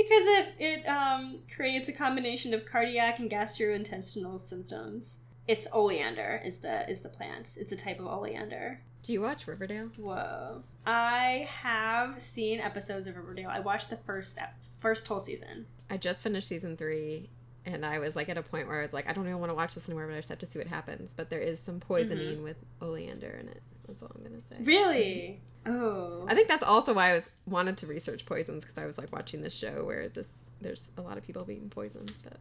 because 0.02 0.26
it 0.26 0.54
it 0.58 0.88
um 0.88 1.40
creates 1.54 1.88
a 1.88 1.92
combination 1.92 2.54
of 2.54 2.64
cardiac 2.64 3.18
and 3.18 3.30
gastrointestinal 3.30 4.46
symptoms. 4.48 5.16
It's 5.48 5.66
oleander 5.72 6.40
is 6.44 6.58
the 6.58 6.88
is 6.88 7.00
the 7.00 7.08
plant. 7.08 7.48
It's 7.56 7.72
a 7.72 7.76
type 7.76 7.98
of 8.00 8.06
oleander. 8.06 8.80
Do 9.02 9.12
you 9.12 9.20
watch 9.22 9.46
Riverdale? 9.46 9.90
Whoa. 9.96 10.62
I 10.86 11.48
have 11.62 12.20
seen 12.20 12.60
episodes 12.60 13.06
of 13.06 13.16
Riverdale. 13.16 13.48
I 13.50 13.60
watched 13.60 13.90
the 13.90 13.96
first 13.96 14.38
ep- 14.38 14.54
first 14.78 15.06
whole 15.06 15.24
season. 15.24 15.66
I 15.88 15.96
just 15.96 16.22
finished 16.22 16.46
season 16.48 16.76
three, 16.76 17.30
and 17.64 17.84
I 17.84 17.98
was 17.98 18.14
like 18.14 18.28
at 18.28 18.36
a 18.36 18.42
point 18.42 18.68
where 18.68 18.78
I 18.78 18.82
was 18.82 18.92
like, 18.92 19.08
I 19.08 19.12
don't 19.12 19.24
even 19.26 19.38
want 19.40 19.50
to 19.50 19.56
watch 19.56 19.74
this 19.74 19.88
anymore, 19.88 20.06
but 20.06 20.14
I 20.14 20.18
just 20.18 20.28
have 20.28 20.38
to 20.40 20.46
see 20.46 20.58
what 20.58 20.68
happens. 20.68 21.14
But 21.16 21.30
there 21.30 21.40
is 21.40 21.58
some 21.60 21.80
poisoning 21.80 22.42
with 22.42 22.56
oleander 22.82 23.38
in 23.40 23.48
it. 23.48 23.62
That's 23.86 24.02
all 24.02 24.10
I'm 24.14 24.22
gonna 24.22 24.42
say. 24.50 24.62
Really? 24.62 25.40
Oh. 25.66 26.24
I 26.28 26.34
think 26.34 26.48
that's 26.48 26.62
also 26.62 26.94
why 26.94 27.10
I 27.10 27.14
was 27.14 27.28
wanted 27.46 27.76
to 27.78 27.86
research 27.86 28.24
poisons 28.26 28.64
because 28.64 28.78
I 28.78 28.86
was 28.86 28.96
like 28.98 29.12
watching 29.12 29.42
this 29.42 29.54
show 29.56 29.84
where 29.84 30.08
this 30.08 30.28
there's 30.60 30.90
a 30.98 31.02
lot 31.02 31.16
of 31.18 31.24
people 31.24 31.44
being 31.44 31.68
poisoned. 31.70 32.12
But 32.22 32.36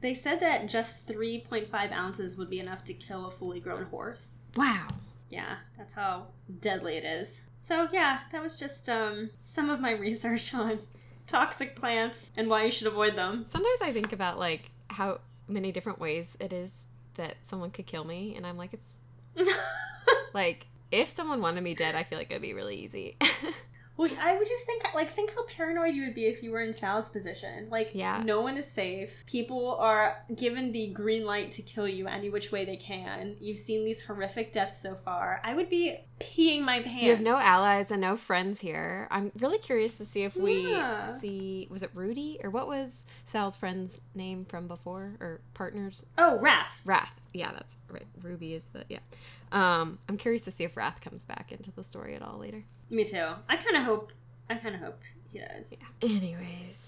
They 0.00 0.14
said 0.14 0.40
that 0.40 0.68
just 0.68 1.06
3.5 1.06 1.92
ounces 1.92 2.36
would 2.36 2.48
be 2.50 2.60
enough 2.60 2.84
to 2.84 2.94
kill 2.94 3.26
a 3.26 3.30
fully 3.30 3.60
grown 3.60 3.84
horse. 3.84 4.34
wow, 4.56 4.86
Yeah, 5.30 5.56
that's 5.76 5.94
how 5.94 6.26
deadly 6.60 6.96
it 6.96 7.04
is. 7.04 7.40
So 7.60 7.88
yeah, 7.92 8.20
that 8.32 8.42
was 8.42 8.56
just 8.58 8.88
um, 8.88 9.30
some 9.44 9.68
of 9.70 9.80
my 9.80 9.90
research 10.06 10.54
on 10.54 10.78
toxic 11.26 11.76
plants 11.76 12.32
and 12.36 12.48
why 12.48 12.64
you 12.64 12.70
should 12.70 12.86
avoid 12.86 13.16
them. 13.16 13.44
sometimes 13.48 13.80
I 13.82 13.92
think 13.92 14.12
about 14.12 14.38
like 14.38 14.70
how 14.90 15.20
many 15.46 15.72
different 15.72 15.98
ways 15.98 16.36
it 16.40 16.52
is 16.52 16.70
that 17.16 17.34
someone 17.42 17.70
could 17.70 17.84
kill 17.86 18.04
me, 18.04 18.34
and 18.36 18.46
I'm 18.46 18.56
like, 18.56 18.72
it's 18.72 18.92
like 20.32 20.66
if 20.90 21.10
someone 21.10 21.40
wanted 21.40 21.62
me 21.62 21.74
dead, 21.74 21.94
I 21.94 22.02
feel 22.02 22.18
like 22.18 22.30
it'd 22.30 22.42
be 22.42 22.54
really 22.54 22.76
easy. 22.76 23.16
well, 23.96 24.10
I 24.20 24.36
would 24.36 24.46
just 24.48 24.64
think 24.64 24.84
like 24.94 25.12
think 25.12 25.34
how 25.34 25.44
paranoid 25.46 25.94
you 25.94 26.04
would 26.04 26.14
be 26.14 26.26
if 26.26 26.42
you 26.42 26.50
were 26.52 26.60
in 26.62 26.72
Sal's 26.72 27.08
position. 27.08 27.68
Like, 27.70 27.90
Yeah. 27.94 28.22
no 28.24 28.40
one 28.40 28.56
is 28.56 28.66
safe. 28.66 29.10
People 29.26 29.74
are 29.76 30.16
given 30.36 30.72
the 30.72 30.88
green 30.88 31.24
light 31.26 31.52
to 31.52 31.62
kill 31.62 31.88
you 31.88 32.06
any 32.06 32.30
which 32.30 32.52
way 32.52 32.64
they 32.64 32.76
can. 32.76 33.36
You've 33.40 33.58
seen 33.58 33.84
these 33.84 34.02
horrific 34.02 34.52
deaths 34.52 34.80
so 34.80 34.94
far. 34.94 35.40
I 35.44 35.54
would 35.54 35.68
be 35.68 35.96
peeing 36.20 36.62
my 36.62 36.80
pants. 36.80 37.02
You 37.02 37.10
have 37.10 37.20
no 37.20 37.38
allies 37.38 37.90
and 37.90 38.00
no 38.00 38.16
friends 38.16 38.60
here. 38.60 39.08
I'm 39.10 39.32
really 39.38 39.58
curious 39.58 39.92
to 39.94 40.04
see 40.04 40.22
if 40.22 40.36
we 40.36 40.70
Yeah. 40.72 41.18
see 41.20 41.66
was 41.70 41.82
it 41.82 41.90
Rudy 41.94 42.38
or 42.44 42.50
what 42.50 42.66
was 42.68 42.90
Sal's 43.30 43.56
friend's 43.56 44.00
name 44.14 44.44
from 44.46 44.66
before 44.68 45.12
or 45.20 45.40
partners? 45.54 46.04
Oh, 46.16 46.38
Wrath. 46.38 46.80
Wrath. 46.84 47.12
Yeah, 47.34 47.52
that's 47.52 47.76
right. 47.90 48.06
Ruby 48.22 48.54
is 48.54 48.64
the 48.66 48.84
yeah. 48.88 48.98
Um, 49.52 49.98
I'm 50.08 50.16
curious 50.16 50.42
to 50.44 50.50
see 50.50 50.64
if 50.64 50.76
Wrath 50.76 51.00
comes 51.00 51.24
back 51.26 51.52
into 51.52 51.70
the 51.72 51.82
story 51.84 52.14
at 52.14 52.22
all 52.22 52.38
later. 52.38 52.64
Me 52.90 53.04
too. 53.04 53.26
I 53.48 53.56
kind 53.56 53.76
of 53.76 53.82
hope. 53.84 54.12
I 54.48 54.54
kind 54.54 54.74
of 54.74 54.80
hope 54.80 54.98
he 55.32 55.40
does. 55.40 55.70
Yeah. 55.72 56.08
Anyways, 56.08 56.80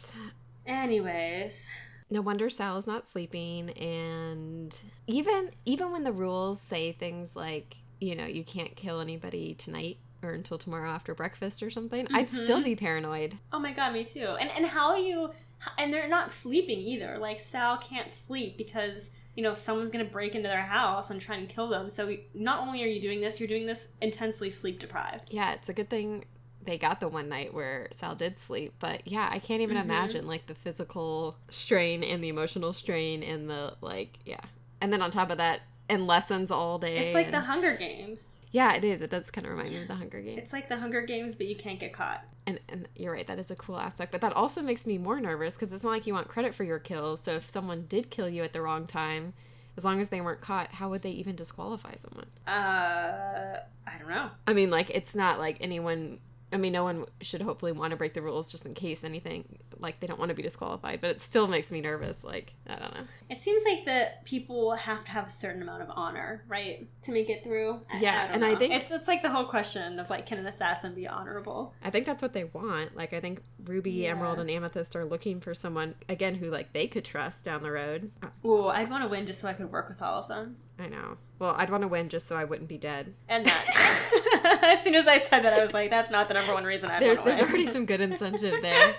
Anyways, 0.67 1.67
no 2.11 2.21
wonder 2.21 2.49
Sal 2.49 2.79
is 2.79 2.87
not 2.87 3.09
sleeping, 3.09 3.71
and 3.71 4.75
even 5.07 5.51
even 5.65 5.91
when 5.93 6.05
the 6.05 6.13
rules 6.13 6.61
say 6.61 6.93
things 6.93 7.31
like 7.35 7.77
you 8.01 8.15
know 8.15 8.25
you 8.27 8.45
can't 8.45 8.75
kill 8.77 9.01
anybody 9.01 9.55
tonight 9.55 9.99
or 10.23 10.31
until 10.33 10.59
tomorrow 10.59 10.91
after 10.91 11.15
breakfast 11.15 11.63
or 11.63 11.71
something, 11.71 12.07
I'd 12.13 12.29
Mhm. 12.31 12.45
still 12.45 12.63
be 12.63 12.77
paranoid. 12.77 13.39
oh 13.53 13.59
my 13.59 13.73
god, 13.73 13.93
me 13.93 14.05
too. 14.05 14.37
And 14.41 14.51
and 14.51 14.67
how 14.67 14.89
are 14.91 14.99
you? 14.99 15.31
And 15.79 15.93
they're 15.93 16.09
not 16.09 16.33
sleeping 16.33 16.79
either. 16.79 17.19
Like 17.19 17.41
Sal 17.41 17.79
can't 17.79 18.11
sleep 18.11 18.57
because 18.57 19.11
you 19.35 19.43
know 19.43 19.55
someone's 19.55 19.91
gonna 19.91 20.05
break 20.05 20.35
into 20.35 20.49
their 20.49 20.63
house 20.63 21.11
and 21.11 21.21
try 21.21 21.37
and 21.37 21.49
kill 21.49 21.69
them. 21.69 21.91
So 21.91 22.17
not 22.35 22.61
only 22.67 22.83
are 22.83 22.87
you 22.87 23.01
doing 23.01 23.21
this, 23.21 23.39
you're 23.41 23.49
doing 23.49 23.67
this 23.67 23.89
intensely 24.01 24.51
sleep 24.51 24.79
deprived. 24.79 25.25
Yeah, 25.31 25.53
it's 25.53 25.69
a 25.69 25.73
good 25.73 25.91
thing 25.91 26.25
they 26.63 26.77
got 26.77 27.01
the 27.01 27.09
one 27.09 27.29
night 27.29 27.55
where 27.55 27.89
Sal 27.93 28.15
did 28.15 28.39
sleep. 28.39 28.75
But 28.81 29.07
yeah, 29.07 29.29
I 29.33 29.39
can't 29.39 29.63
even 29.63 29.77
Mhm. 29.77 29.85
imagine 29.85 30.27
like 30.27 30.47
the 30.47 30.55
physical 30.55 31.37
strain 31.49 32.03
and 32.05 32.23
the 32.23 32.29
emotional 32.29 32.73
strain 32.73 33.23
and 33.23 33.49
the 33.49 33.77
like, 33.81 34.19
yeah. 34.27 34.41
And 34.81 34.93
then 34.93 35.01
on 35.03 35.11
top 35.11 35.31
of 35.31 35.39
that, 35.39 35.61
and 35.89 36.07
lessons 36.07 36.51
all 36.53 36.79
day. 36.79 36.99
It's 36.99 37.15
like 37.15 37.31
the 37.33 37.41
Hunger 37.41 37.75
Games. 37.75 38.25
Yeah, 38.51 38.75
it 38.75 38.85
is. 38.85 39.01
It 39.01 39.11
does 39.11 39.31
kind 39.31 39.47
of 39.47 39.53
remind 39.53 39.71
me 39.71 39.83
of 39.83 39.89
the 39.89 39.95
Hunger 39.95 40.21
Games. 40.21 40.39
It's 40.39 40.53
like 40.53 40.69
the 40.69 40.79
Hunger 40.79 41.03
Games, 41.03 41.35
but 41.35 41.47
you 41.47 41.57
can't 41.57 41.79
get 41.79 41.93
caught. 41.93 42.25
And, 42.47 42.59
and 42.69 42.89
you're 42.97 43.13
right, 43.13 43.27
that 43.27 43.39
is 43.39 43.51
a 43.51 43.57
cool 43.57 43.79
aspect. 43.79 44.11
But 44.11 44.21
that 44.23 44.33
also 44.33 44.63
makes 44.63 44.87
me 44.87 44.99
more 44.99 45.21
nervous 45.21 45.55
because 45.55 45.73
it's 45.73 45.85
not 45.85 45.91
like 45.91 46.07
you 46.07 46.15
want 46.15 46.29
credit 46.29 46.55
for 46.55 46.65
your 46.65 46.79
kills. 46.79 47.21
So 47.21 47.33
if 47.35 47.49
someone 47.49 47.87
did 47.89 48.11
kill 48.11 48.29
you 48.29 48.43
at 48.43 48.53
the 48.53 48.61
wrong 48.61 48.87
time, 48.87 49.35
as 49.77 49.85
long 49.85 50.01
as 50.01 50.09
they 50.09 50.21
weren't 50.21 50.41
caught, 50.41 50.73
how 50.73 50.91
would 50.91 51.03
they 51.03 51.11
even 51.11 51.37
disqualify 51.37 51.95
someone? 51.95 52.27
Uh, 52.47 53.61
I 53.87 53.99
don't 53.99 54.09
know. 54.09 54.31
I 54.47 54.53
mean, 54.53 54.71
like, 54.71 54.91
it's 54.91 55.15
not 55.15 55.39
like 55.39 55.59
anyone. 55.61 56.19
I 56.53 56.57
mean, 56.57 56.73
no 56.73 56.83
one 56.83 57.07
should 57.21 57.43
hopefully 57.43 57.73
want 57.73 57.93
to 57.93 57.97
break 57.97 58.15
the 58.15 58.23
rules 58.23 58.51
just 58.51 58.67
in 58.67 58.75
case 58.75 59.05
anything. 59.05 59.59
Like, 59.79 60.01
they 60.01 60.07
don't 60.07 60.19
want 60.19 60.31
to 60.31 60.35
be 60.35 60.43
disqualified, 60.43 61.01
but 61.01 61.11
it 61.11 61.21
still 61.21 61.47
makes 61.47 61.71
me 61.71 61.81
nervous. 61.81 62.25
Like, 62.25 62.55
I 62.69 62.75
don't 62.77 62.93
know. 62.95 63.03
It 63.29 63.41
seems 63.41 63.63
like 63.65 63.85
that 63.87 64.25
people 64.25 64.73
have 64.75 65.05
to 65.05 65.11
have 65.13 65.29
a 65.29 65.31
certain 65.31 65.63
amount 65.63 65.83
of 65.83 65.89
honor, 65.95 66.45
right, 66.49 66.89
to 67.03 67.13
make 67.13 67.31
it 67.31 67.45
through. 67.45 67.81
I- 67.93 67.99
Yeah, 68.01 68.27
don't 68.27 68.35
and 68.37 68.45
I 68.45 68.57
think- 68.57 68.75
it's 68.75 68.91
it's 68.91 69.07
like 69.09 69.23
the 69.23 69.31
whole 69.31 69.47
question 69.47 69.99
of 70.01 70.11
like, 70.11 70.27
can 70.27 70.39
an 70.39 70.47
assassin 70.47 70.95
be 70.95 71.07
honorable? 71.07 71.73
I 71.83 71.91
think 71.91 72.05
that's 72.07 72.21
what 72.23 72.33
they 72.33 72.45
want. 72.45 72.97
Like, 72.97 73.13
I 73.13 73.21
think 73.21 73.43
Ruby, 73.65 73.93
Yeah. 73.93 74.11
Emerald, 74.11 74.41
and 74.41 74.51
Amethyst 74.51 74.97
are 74.97 75.05
looking 75.05 75.41
for 75.41 75.55
someone, 75.55 75.95
again, 76.09 76.35
who, 76.35 76.51
like, 76.51 76.73
they 76.73 76.87
could 76.89 77.05
trust 77.05 77.45
down 77.45 77.63
the 77.63 77.71
road. 77.71 78.11
Oh, 78.45 78.69
I'd 78.69 78.91
want 78.91 79.05
to 79.05 79.09
win 79.09 79.27
just 79.27 79.39
so 79.41 79.49
I 79.49 79.53
could 79.53 79.71
work 79.71 79.89
with 79.89 80.03
all 80.03 80.21
of 80.21 80.29
them. 80.29 80.57
I 80.81 80.89
know. 80.89 81.19
Well, 81.39 81.55
I'd 81.59 81.69
want 81.71 81.83
to 81.83 81.89
win 81.89 82.09
just 82.09 82.27
so 82.27 82.37
I 82.37 82.45
wouldn't 82.45 82.69
be 82.69 82.79
dead. 82.79 83.13
And 83.29 83.45
that. 83.47 84.61
as 84.63 84.83
soon 84.83 84.95
as 84.95 85.07
I 85.07 85.21
said 85.21 85.41
that, 85.45 85.53
I 85.53 85.61
was 85.63 85.75
like, 85.75 85.91
that's 85.91 86.11
not 86.11 86.29
the 86.29 86.35
number 86.35 86.55
one 86.55 86.65
reason 86.65 86.91
I'd 86.91 87.03
There, 87.03 87.15
want 87.17 87.19
to 87.21 87.25
win. 87.31 87.37
there's 87.39 87.49
already 87.51 87.67
some 87.67 87.85
good 87.87 88.01
incentive 88.01 88.57
there. 88.63 88.95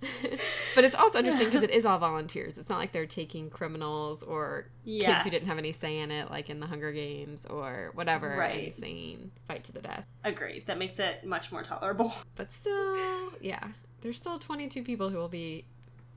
but 0.74 0.84
it's 0.84 0.94
also 0.94 1.18
interesting 1.18 1.48
because 1.48 1.62
it 1.62 1.70
is 1.70 1.84
all 1.84 1.98
volunteers. 1.98 2.56
It's 2.56 2.68
not 2.68 2.78
like 2.78 2.92
they're 2.92 3.06
taking 3.06 3.50
criminals 3.50 4.22
or 4.22 4.68
kids 4.86 5.24
who 5.24 5.30
didn't 5.30 5.48
have 5.48 5.58
any 5.58 5.72
say 5.72 5.98
in 5.98 6.10
it, 6.10 6.30
like 6.30 6.48
in 6.50 6.60
the 6.60 6.66
Hunger 6.66 6.92
Games 6.92 7.46
or 7.46 7.90
whatever, 7.94 8.28
Right. 8.38 8.68
and 8.68 8.74
saying 8.74 9.30
fight 9.48 9.64
to 9.64 9.72
the 9.72 9.80
death. 9.82 10.04
Agreed. 10.24 10.66
That 10.66 10.78
makes 10.78 10.98
it 10.98 11.24
much 11.24 11.52
more 11.52 11.62
tolerable. 11.62 12.12
But 12.36 12.52
still, 12.52 12.96
yeah, 13.40 13.68
there's 14.00 14.16
still 14.16 14.38
22 14.38 14.82
people 14.82 15.10
who 15.10 15.18
will 15.18 15.28
be 15.28 15.64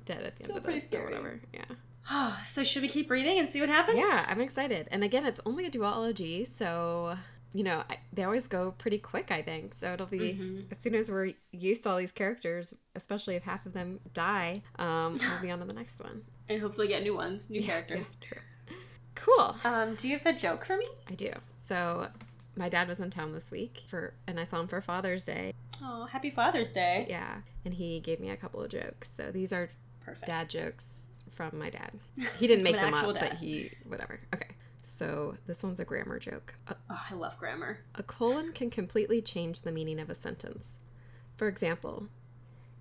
dead 0.06 0.24
at 0.24 0.38
the 0.38 0.44
Still 0.44 0.58
end 0.58 0.66
of 0.68 0.74
this 0.74 0.94
or 0.94 1.04
whatever. 1.04 1.40
Yeah. 1.54 1.66
so 2.46 2.64
should 2.64 2.82
we 2.82 2.88
keep 2.88 3.10
reading 3.10 3.40
and 3.40 3.50
see 3.50 3.60
what 3.60 3.70
happens? 3.70 3.98
Yeah, 3.98 4.26
I'm 4.28 4.42
excited. 4.42 4.88
And 4.92 5.04
again, 5.04 5.26
it's 5.26 5.42
only 5.46 5.66
a 5.66 5.72
duology, 5.72 6.48
so 6.48 7.18
you 7.54 7.64
know 7.64 7.84
I, 7.90 7.98
they 8.14 8.24
always 8.24 8.48
go 8.48 8.72
pretty 8.78 8.98
quick. 8.98 9.32
I 9.32 9.42
think 9.42 9.74
so. 9.74 9.94
It'll 9.94 10.06
be 10.08 10.34
Mhm. 10.34 10.72
as 10.72 10.80
soon 10.80 10.96
as 10.96 11.12
we're 11.12 11.34
used 11.52 11.84
to 11.84 11.90
all 11.90 11.98
these 11.98 12.12
characters, 12.12 12.74
especially 12.96 13.36
if 13.36 13.44
half 13.44 13.66
of 13.66 13.74
them 13.74 14.00
die. 14.14 14.62
Um, 14.78 15.18
we'll 15.20 15.42
be 15.42 15.52
on 15.52 15.60
to 15.60 15.66
the 15.66 15.74
next 15.74 16.00
one. 16.02 16.22
And 16.50 16.62
hopefully 16.62 16.88
get 16.88 17.04
new 17.04 17.16
ones, 17.16 17.50
new 17.50 17.62
characters. 17.72 18.08
Yeah. 18.22 18.40
Cool. 19.16 19.56
Um, 19.66 19.96
do 19.96 20.08
you 20.08 20.18
have 20.18 20.26
a 20.26 20.38
joke 20.38 20.66
for 20.66 20.78
me? 20.78 20.86
I 21.10 21.16
do. 21.16 21.32
So 21.58 22.08
my 22.56 22.70
dad 22.70 22.88
was 22.88 23.00
in 23.00 23.10
town 23.12 23.34
this 23.34 23.52
week 23.52 23.84
for, 23.88 24.14
and 24.26 24.40
I 24.40 24.46
saw 24.46 24.60
him 24.62 24.68
for 24.68 24.82
Father's 24.82 25.24
Day. 25.24 25.54
Oh, 25.84 26.06
happy 26.06 26.30
Father's 26.30 26.72
Day. 26.72 27.06
Yeah, 27.10 27.42
and 27.66 27.74
he 27.74 28.00
gave 28.00 28.20
me 28.20 28.30
a 28.30 28.38
couple 28.38 28.62
of 28.62 28.70
jokes. 28.70 29.10
So 29.16 29.32
these 29.32 29.52
are 29.52 29.70
Perfect. 30.04 30.26
dad 30.28 30.50
jokes 30.50 31.04
from 31.50 31.60
my 31.60 31.70
dad. 31.70 31.92
He 32.38 32.48
didn't 32.48 32.64
make 32.70 32.76
them 32.76 32.94
up, 32.94 33.00
actual 33.06 33.14
but 33.14 33.34
he 33.34 33.72
whatever. 33.88 34.20
Okay. 34.34 34.48
So 34.84 35.38
this 35.48 35.64
one's 35.64 35.80
a 35.80 35.86
grammar 35.86 36.20
joke. 36.20 36.54
A, 36.68 36.76
Oh, 36.90 37.02
I 37.10 37.14
love 37.16 37.38
grammar. 37.38 37.80
a 37.96 38.04
colon 38.04 38.52
can 38.54 38.70
completely 38.70 39.22
change 39.22 39.62
the 39.62 39.72
meaning 39.72 40.00
of 40.00 40.10
a 40.10 40.16
sentence. 40.16 40.66
For 41.38 41.48
example, 41.48 42.08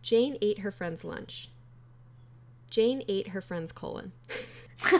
Jane 0.02 0.36
ate 0.42 0.58
her 0.60 0.70
friend's 0.70 1.04
lunch. 1.04 1.50
Jane 2.68 3.02
ate 3.08 3.28
her 3.28 3.40
friend's 3.40 3.72
colon. 3.72 4.12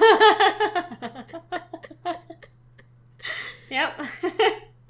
yep. 3.71 4.01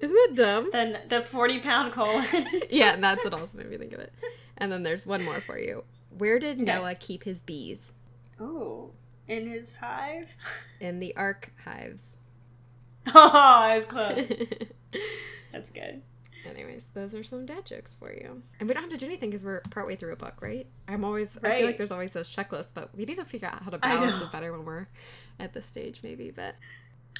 Isn't 0.01 0.16
that 0.16 0.33
dumb? 0.35 0.68
then 0.73 0.99
the 1.09 1.21
40 1.23 1.59
pound 1.61 1.93
colon. 1.93 2.25
yeah, 2.71 2.95
and 2.95 3.05
that's 3.05 3.23
what 3.25 3.35
also 3.35 3.49
made 3.55 3.68
me 3.71 3.77
think 3.77 3.93
of 3.93 4.01
it. 4.01 4.12
And 4.57 4.71
then 4.73 4.83
there's 4.83 5.05
one 5.07 5.25
more 5.25 5.41
for 5.41 5.59
you. 5.59 5.85
Where 6.16 6.39
did 6.39 6.57
Okay. 6.61 6.64
Noah 6.64 6.95
keep 6.95 7.25
his 7.25 7.43
bees? 7.43 7.93
Oh, 8.41 8.91
in 9.28 9.47
his 9.47 9.74
hive? 9.74 10.36
In 10.80 10.99
the 10.99 11.14
archives. 11.16 12.03
Oh, 13.07 13.30
I 13.34 13.76
was 13.76 13.86
close. 13.86 14.26
That's 15.53 15.70
good. 15.70 16.03
Anyways, 16.49 16.86
those 16.95 17.14
are 17.14 17.22
some 17.22 17.45
dad 17.45 17.66
jokes 17.66 17.95
for 17.99 18.12
you. 18.12 18.43
And 18.59 18.68
we 18.68 18.74
don't 18.74 18.82
have 18.82 18.91
to 18.93 18.97
do 18.97 19.07
anything 19.07 19.30
because 19.30 19.45
we're 19.45 19.61
partway 19.70 19.95
through 19.97 20.12
a 20.12 20.16
book, 20.16 20.41
right? 20.41 20.66
I'm 20.88 21.05
always, 21.05 21.28
I 21.43 21.57
feel 21.59 21.66
like 21.66 21.76
there's 21.76 21.93
always 21.93 22.12
those 22.12 22.34
checklists, 22.34 22.72
but 22.72 22.97
we 22.97 23.05
need 23.05 23.16
to 23.16 23.24
figure 23.24 23.49
out 23.49 23.62
how 23.62 23.70
to 23.70 23.78
balance 23.78 24.22
it 24.22 24.32
better 24.32 24.53
when 24.53 24.64
we're 24.64 24.86
at 25.38 25.53
this 25.53 25.66
stage, 25.66 26.01
maybe. 26.03 26.30
But 26.30 26.55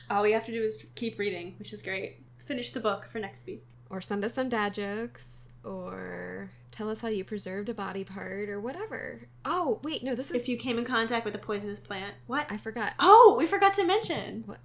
All 0.09 0.23
we 0.23 0.33
have 0.33 0.47
to 0.47 0.53
do 0.53 0.63
is 0.63 0.85
keep 0.95 1.19
reading, 1.19 1.55
which 1.59 1.73
is 1.73 1.83
great. 1.83 2.23
Finish 2.39 2.71
the 2.73 2.81
book 2.81 3.09
for 3.11 3.19
next 3.19 3.45
week. 3.47 3.65
or 3.91 4.01
send 4.01 4.25
us 4.25 4.35
some 4.35 4.49
dad 4.49 4.73
jokes 4.75 5.27
or 5.65 6.51
tell 6.71 6.89
us 6.89 7.01
how 7.01 7.09
you 7.09 7.25
preserved 7.25 7.69
a 7.69 7.75
body 7.75 8.05
part 8.05 8.49
or 8.49 8.61
whatever. 8.61 9.23
Oh, 9.45 9.81
wait, 9.83 10.03
no, 10.03 10.15
this 10.15 10.31
is 10.31 10.37
If 10.37 10.49
you 10.49 10.57
came 10.57 10.79
in 10.79 10.85
contact 10.85 11.25
with 11.25 11.35
a 11.35 11.39
poisonous 11.39 11.81
plant. 11.81 12.15
What? 12.27 12.47
I 12.51 12.57
forgot. 12.57 12.95
Oh, 12.99 13.37
we 13.39 13.47
forgot 13.47 13.75
to 13.75 13.85
mention. 13.85 14.45
What? 14.47 14.59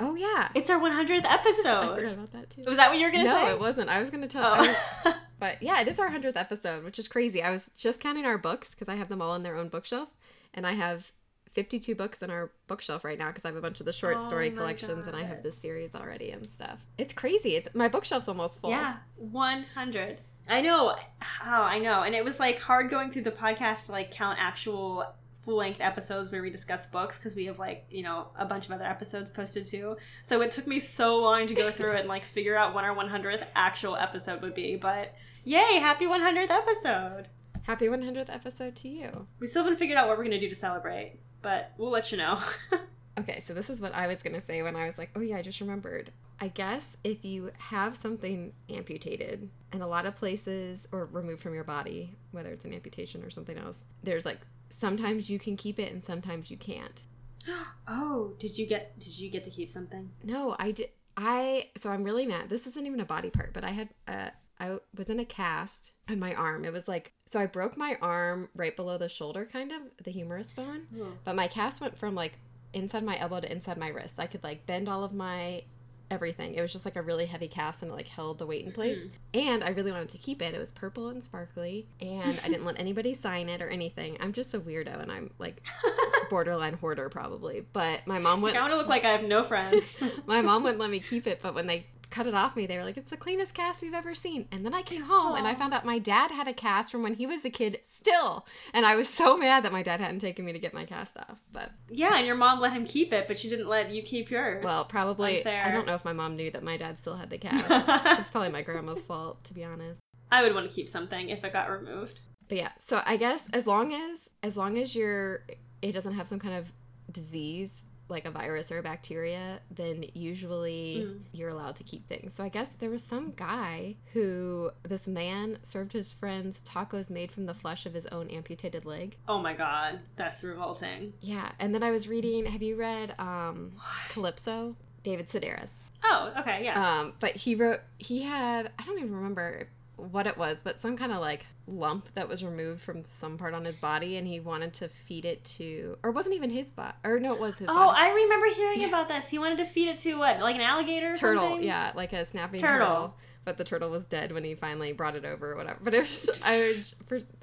Oh 0.00 0.14
yeah. 0.14 0.48
It's 0.54 0.70
our 0.70 0.78
100th 0.78 1.24
episode. 1.24 1.66
I 1.66 1.94
forgot 1.94 2.12
about 2.12 2.32
that 2.32 2.50
too. 2.50 2.62
Was 2.66 2.76
that 2.76 2.90
what 2.90 2.98
you 2.98 3.06
were 3.06 3.10
going 3.10 3.24
to 3.24 3.30
no, 3.30 3.36
say? 3.36 3.44
No, 3.46 3.54
it 3.54 3.60
wasn't. 3.60 3.88
I 3.88 4.00
was 4.00 4.10
gonna 4.10 4.28
tell. 4.28 4.44
I 4.44 4.60
was- 4.60 4.76
Oh. 5.04 5.14
but 5.40 5.62
yeah, 5.62 5.80
it 5.80 5.88
is 5.88 5.98
our 5.98 6.10
hundredth 6.10 6.36
episode, 6.36 6.84
which 6.84 6.98
is 6.98 7.08
crazy. 7.08 7.42
I 7.42 7.50
was 7.50 7.70
just 7.76 8.00
counting 8.00 8.24
our 8.24 8.38
books 8.38 8.70
because 8.70 8.88
I 8.88 8.94
have 8.96 9.08
them 9.08 9.22
all 9.22 9.34
in 9.34 9.42
their 9.42 9.56
own 9.56 9.68
bookshelf, 9.68 10.10
and 10.54 10.66
I 10.66 10.72
have 10.74 11.12
fifty-two 11.52 11.94
books 11.94 12.22
in 12.22 12.30
our 12.30 12.50
bookshelf 12.66 13.04
right 13.04 13.18
now 13.18 13.28
because 13.28 13.44
I 13.44 13.48
have 13.48 13.56
a 13.56 13.60
bunch 13.60 13.80
of 13.80 13.86
the 13.86 13.92
short 13.92 14.18
Oh 14.18 14.26
story 14.26 14.50
collections, 14.50 15.06
and 15.06 15.16
I 15.16 15.24
have 15.24 15.42
this 15.42 15.56
series 15.56 15.94
already 15.94 16.30
and 16.30 16.48
stuff. 16.48 16.80
It's 16.96 17.12
crazy. 17.12 17.56
It's 17.56 17.68
my 17.74 17.88
bookshelf's 17.88 18.28
almost 18.28 18.60
full. 18.60 18.70
Yeah, 18.70 18.96
100. 19.16 20.20
I 20.48 20.60
know. 20.62 20.96
Oh, 21.44 21.44
I 21.44 21.78
know. 21.78 22.02
And 22.02 22.14
it 22.14 22.24
was 22.24 22.40
like 22.40 22.58
hard 22.58 22.88
going 22.90 23.10
through 23.10 23.22
the 23.22 23.30
podcast 23.30 23.86
to 23.86 23.92
like 23.92 24.10
count 24.10 24.38
actual 24.40 25.04
full 25.40 25.56
length 25.56 25.80
episodes 25.80 26.30
where 26.32 26.42
we 26.42 26.50
discuss 26.50 26.86
books 26.86 27.18
because 27.18 27.36
we 27.36 27.46
have 27.46 27.58
like, 27.58 27.84
you 27.90 28.02
know, 28.02 28.28
a 28.38 28.44
bunch 28.44 28.66
of 28.66 28.72
other 28.72 28.84
episodes 28.84 29.30
posted 29.30 29.66
too. 29.66 29.96
So 30.24 30.40
it 30.40 30.50
took 30.50 30.66
me 30.66 30.80
so 30.80 31.16
long 31.18 31.46
to 31.46 31.54
go 31.54 31.70
through 31.72 31.92
it 31.92 32.00
and 32.00 32.08
like 32.08 32.24
figure 32.24 32.56
out 32.56 32.74
when 32.74 32.84
our 32.84 32.94
100th 32.96 33.46
actual 33.54 33.96
episode 33.96 34.40
would 34.42 34.54
be. 34.54 34.76
But 34.76 35.14
yay, 35.44 35.78
happy 35.80 36.06
100th 36.06 36.50
episode. 36.50 37.28
Happy 37.62 37.86
100th 37.86 38.34
episode 38.34 38.74
to 38.76 38.88
you. 38.88 39.26
We 39.40 39.46
still 39.46 39.62
haven't 39.64 39.78
figured 39.78 39.98
out 39.98 40.08
what 40.08 40.16
we're 40.16 40.24
going 40.24 40.38
to 40.38 40.40
do 40.40 40.48
to 40.48 40.54
celebrate, 40.54 41.18
but 41.42 41.72
we'll 41.78 41.90
let 41.90 42.12
you 42.12 42.18
know. 42.18 42.40
Okay, 43.18 43.42
so 43.44 43.52
this 43.52 43.68
is 43.68 43.80
what 43.80 43.92
I 43.94 44.06
was 44.06 44.22
gonna 44.22 44.40
say 44.40 44.62
when 44.62 44.76
I 44.76 44.86
was 44.86 44.96
like, 44.96 45.10
oh 45.16 45.20
yeah, 45.20 45.38
I 45.38 45.42
just 45.42 45.60
remembered. 45.60 46.12
I 46.40 46.48
guess 46.48 46.96
if 47.02 47.24
you 47.24 47.50
have 47.58 47.96
something 47.96 48.52
amputated 48.70 49.50
in 49.72 49.82
a 49.82 49.88
lot 49.88 50.06
of 50.06 50.14
places 50.14 50.86
or 50.92 51.06
removed 51.06 51.42
from 51.42 51.52
your 51.52 51.64
body, 51.64 52.16
whether 52.30 52.50
it's 52.50 52.64
an 52.64 52.72
amputation 52.72 53.24
or 53.24 53.30
something 53.30 53.58
else, 53.58 53.84
there's 54.04 54.24
like 54.24 54.38
sometimes 54.70 55.28
you 55.28 55.40
can 55.40 55.56
keep 55.56 55.80
it 55.80 55.92
and 55.92 56.04
sometimes 56.04 56.48
you 56.48 56.56
can't. 56.56 57.02
oh, 57.88 58.34
did 58.38 58.56
you 58.56 58.66
get 58.66 58.96
did 59.00 59.18
you 59.18 59.30
get 59.30 59.42
to 59.44 59.50
keep 59.50 59.68
something? 59.68 60.10
No, 60.22 60.54
I 60.56 60.70
did. 60.70 60.90
I 61.16 61.70
so 61.76 61.90
I'm 61.90 62.04
really 62.04 62.26
mad. 62.26 62.48
This 62.48 62.68
isn't 62.68 62.86
even 62.86 63.00
a 63.00 63.04
body 63.04 63.30
part, 63.30 63.52
but 63.52 63.64
I 63.64 63.70
had 63.70 63.88
uh, 64.06 64.28
I 64.60 64.78
was 64.96 65.08
in 65.08 65.20
a 65.20 65.24
cast 65.24 65.92
on 66.08 66.18
my 66.18 66.34
arm. 66.34 66.64
It 66.64 66.72
was 66.72 66.88
like 66.88 67.12
so 67.26 67.40
I 67.40 67.46
broke 67.46 67.76
my 67.76 67.96
arm 68.00 68.48
right 68.54 68.74
below 68.74 68.98
the 68.98 69.08
shoulder, 69.08 69.48
kind 69.50 69.72
of 69.72 69.82
the 70.02 70.10
humerus 70.10 70.52
bone. 70.52 70.86
But 71.24 71.36
my 71.36 71.48
cast 71.48 71.80
went 71.80 71.98
from 71.98 72.14
like 72.14 72.38
inside 72.72 73.04
my 73.04 73.18
elbow 73.18 73.40
to 73.40 73.50
inside 73.50 73.78
my 73.78 73.88
wrist. 73.88 74.18
I 74.18 74.26
could 74.26 74.42
like 74.42 74.66
bend 74.66 74.88
all 74.88 75.04
of 75.04 75.12
my 75.12 75.62
everything. 76.10 76.54
It 76.54 76.62
was 76.62 76.72
just 76.72 76.84
like 76.84 76.96
a 76.96 77.02
really 77.02 77.26
heavy 77.26 77.48
cast 77.48 77.82
and 77.82 77.90
it 77.90 77.94
like 77.94 78.08
held 78.08 78.38
the 78.38 78.46
weight 78.46 78.64
in 78.64 78.72
place. 78.72 78.98
Mm-hmm. 78.98 79.38
And 79.38 79.64
I 79.64 79.70
really 79.70 79.92
wanted 79.92 80.08
to 80.10 80.18
keep 80.18 80.40
it. 80.42 80.54
It 80.54 80.58
was 80.58 80.70
purple 80.70 81.08
and 81.08 81.24
sparkly 81.24 81.86
and 82.00 82.40
I 82.44 82.48
didn't 82.48 82.64
let 82.66 82.78
anybody 82.78 83.14
sign 83.14 83.48
it 83.48 83.60
or 83.60 83.68
anything. 83.68 84.16
I'm 84.20 84.32
just 84.32 84.54
a 84.54 84.60
weirdo 84.60 85.00
and 85.00 85.12
I'm 85.12 85.30
like 85.38 85.62
borderline 86.30 86.74
hoarder 86.74 87.08
probably. 87.08 87.64
But 87.72 88.06
my 88.06 88.18
mom 88.18 88.40
went 88.40 88.56
I 88.56 88.60
want 88.60 88.72
to 88.72 88.78
look 88.78 88.88
like 88.88 89.04
I 89.04 89.12
have 89.12 89.24
no 89.24 89.42
friends. 89.42 89.84
my 90.26 90.40
mom 90.40 90.62
wouldn't 90.62 90.80
let 90.80 90.90
me 90.90 91.00
keep 91.00 91.26
it, 91.26 91.40
but 91.42 91.54
when 91.54 91.66
they 91.66 91.86
cut 92.10 92.26
it 92.26 92.34
off 92.34 92.56
me, 92.56 92.66
they 92.66 92.78
were 92.78 92.84
like, 92.84 92.96
"It's 92.96 93.10
the 93.10 93.16
cleanest 93.16 93.54
cast 93.54 93.82
we've 93.82 93.94
ever 93.94 94.14
seen." 94.14 94.46
And 94.50 94.64
then 94.64 94.74
I 94.74 94.82
came 94.82 95.02
home 95.02 95.36
and 95.36 95.46
I 95.46 95.54
found 95.54 95.74
out 95.74 95.84
my 95.84 95.98
dad 95.98 96.30
had 96.30 96.48
a 96.48 96.52
cast 96.52 96.90
from 96.90 97.02
when 97.02 97.14
he 97.14 97.26
was 97.26 97.44
a 97.44 97.50
kid 97.50 97.80
still, 97.88 98.46
and 98.72 98.86
I 98.86 98.96
was 98.96 99.08
so 99.08 99.36
mad 99.36 99.64
that 99.64 99.72
my 99.72 99.82
dad 99.82 100.00
hadn't 100.00 100.20
taken 100.20 100.44
me 100.44 100.52
to 100.52 100.58
get 100.58 100.74
my 100.74 100.84
cast 100.84 101.16
off. 101.16 101.38
But 101.52 101.70
yeah, 101.90 102.16
and 102.16 102.26
your 102.26 102.36
mom 102.36 102.60
let 102.60 102.72
him 102.72 102.84
keep 102.86 103.12
it, 103.12 103.28
but 103.28 103.38
she 103.38 103.48
didn't 103.48 103.68
let 103.68 103.90
you 103.90 104.02
keep 104.02 104.30
yours. 104.30 104.64
well, 104.64 104.84
probably 104.84 105.44
I 105.46 105.70
don't 105.72 105.86
know 105.86 105.94
if 105.94 106.04
my 106.04 106.12
mom 106.12 106.36
knew 106.36 106.50
that 106.50 106.62
my 106.62 106.76
dad 106.76 106.98
still 107.00 107.16
had 107.16 107.30
the 107.30 107.38
cast. 107.46 108.20
it's 108.20 108.30
probably 108.30 108.50
my 108.50 108.62
grandma's 108.62 109.02
fault, 109.04 109.44
to 109.44 109.54
be 109.54 109.64
honest. 109.64 110.00
I 110.30 110.42
would 110.42 110.54
want 110.54 110.68
to 110.68 110.74
keep 110.74 110.88
something 110.88 111.30
if 111.30 111.42
it 111.44 111.52
got 111.52 111.70
removed. 111.70 112.20
But 112.48 112.58
yeah, 112.58 112.72
so 112.78 113.02
I 113.04 113.16
guess 113.16 113.44
as 113.52 113.66
long 113.66 113.92
as 113.92 114.28
as 114.42 114.56
long 114.56 114.78
as 114.78 114.94
you're 114.94 115.44
it 115.82 115.92
doesn't 115.92 116.14
have 116.14 116.26
some 116.26 116.38
kind 116.38 116.54
of 116.54 116.72
disease 117.12 117.70
like 118.08 118.24
a 118.24 118.30
virus 118.30 118.72
or 118.72 118.78
a 118.78 118.82
bacteria, 118.82 119.60
then 119.70 120.04
usually 120.14 121.04
Mm. 121.06 121.20
you're 121.32 121.50
allowed 121.50 121.76
to 121.76 121.84
keep 121.84 122.08
things. 122.08 122.34
So 122.34 122.42
I 122.44 122.48
guess 122.48 122.70
there 122.78 122.90
was 122.90 123.02
some 123.02 123.32
guy 123.36 123.96
who 124.12 124.70
this 124.82 125.06
man 125.06 125.58
served 125.62 125.92
his 125.92 126.10
friends 126.12 126.62
tacos 126.64 127.10
made 127.10 127.30
from 127.30 127.46
the 127.46 127.54
flesh 127.54 127.86
of 127.86 127.94
his 127.94 128.06
own 128.06 128.28
amputated 128.30 128.84
leg. 128.84 129.16
Oh 129.28 129.38
my 129.38 129.52
god, 129.54 130.00
that's 130.16 130.42
revolting. 130.42 131.12
Yeah, 131.20 131.52
and 131.58 131.74
then 131.74 131.82
I 131.82 131.90
was 131.90 132.08
reading, 132.08 132.46
have 132.46 132.62
you 132.62 132.76
read 132.76 133.14
um 133.18 133.72
Calypso? 134.10 134.76
David 135.04 135.28
Sedaris. 135.28 135.70
Oh, 136.04 136.32
okay, 136.40 136.64
yeah. 136.64 137.00
Um, 137.00 137.14
but 137.20 137.32
he 137.36 137.54
wrote 137.54 137.80
he 137.98 138.22
had 138.22 138.70
I 138.78 138.84
don't 138.84 138.98
even 138.98 139.14
remember 139.14 139.68
what 139.98 140.26
it 140.26 140.38
was, 140.38 140.62
but 140.62 140.78
some 140.80 140.96
kind 140.96 141.12
of 141.12 141.20
like 141.20 141.44
lump 141.66 142.12
that 142.14 142.28
was 142.28 142.44
removed 142.44 142.80
from 142.80 143.04
some 143.04 143.36
part 143.36 143.52
on 143.52 143.64
his 143.64 143.78
body, 143.78 144.16
and 144.16 144.26
he 144.26 144.40
wanted 144.40 144.72
to 144.74 144.88
feed 144.88 145.24
it 145.24 145.44
to, 145.44 145.98
or 146.02 146.10
it 146.10 146.12
wasn't 146.14 146.34
even 146.34 146.50
his 146.50 146.70
body, 146.70 146.94
or 147.04 147.18
no, 147.18 147.34
it 147.34 147.40
was 147.40 147.58
his 147.58 147.68
oh, 147.68 147.74
body. 147.74 147.98
I 148.00 148.10
remember 148.10 148.46
hearing 148.54 148.84
about 148.84 149.08
this. 149.08 149.28
He 149.28 149.38
wanted 149.38 149.58
to 149.58 149.66
feed 149.66 149.88
it 149.88 149.98
to 149.98 150.14
what, 150.14 150.40
like 150.40 150.54
an 150.54 150.62
alligator 150.62 151.12
or 151.12 151.16
turtle, 151.16 151.50
something? 151.50 151.66
yeah, 151.66 151.92
like 151.94 152.12
a 152.12 152.24
snapping 152.24 152.60
Turtle. 152.60 152.86
turtle. 152.86 153.14
But 153.44 153.56
the 153.56 153.64
turtle 153.64 153.90
was 153.90 154.04
dead 154.04 154.32
when 154.32 154.44
he 154.44 154.54
finally 154.54 154.92
brought 154.92 155.16
it 155.16 155.24
over 155.24 155.52
or 155.52 155.56
whatever. 155.56 155.78
But 155.82 155.94
it 155.94 156.00
was, 156.00 156.28
I, 156.44 156.84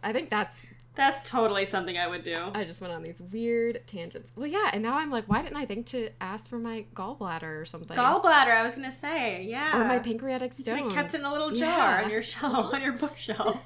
I 0.03 0.13
think 0.13 0.29
that's 0.29 0.61
That's 0.95 1.29
totally 1.29 1.65
something 1.65 1.97
I 1.97 2.07
would 2.07 2.23
do. 2.23 2.37
I 2.53 2.63
just 2.63 2.81
went 2.81 2.93
on 2.93 3.03
these 3.03 3.21
weird 3.21 3.85
tangents. 3.87 4.31
Well, 4.35 4.47
yeah, 4.47 4.69
and 4.73 4.81
now 4.81 4.97
I'm 4.97 5.11
like, 5.11 5.25
why 5.25 5.41
didn't 5.41 5.57
I 5.57 5.65
think 5.65 5.87
to 5.87 6.09
ask 6.21 6.49
for 6.49 6.57
my 6.57 6.85
gallbladder 6.95 7.61
or 7.61 7.65
something? 7.65 7.95
Gallbladder, 7.97 8.55
I 8.55 8.63
was 8.63 8.75
gonna 8.75 8.95
say, 8.95 9.43
yeah. 9.43 9.79
or 9.79 9.85
my 9.85 9.99
pancreatic 9.99 10.55
could've 10.55 10.93
kept 10.93 11.13
in 11.13 11.23
a 11.23 11.31
little 11.31 11.51
jar 11.51 11.99
Yeah. 11.99 12.03
on 12.05 12.09
your 12.11 12.21
shelf, 12.21 12.73
on 12.73 12.81
your 12.81 12.93
bookshelf. 12.93 13.65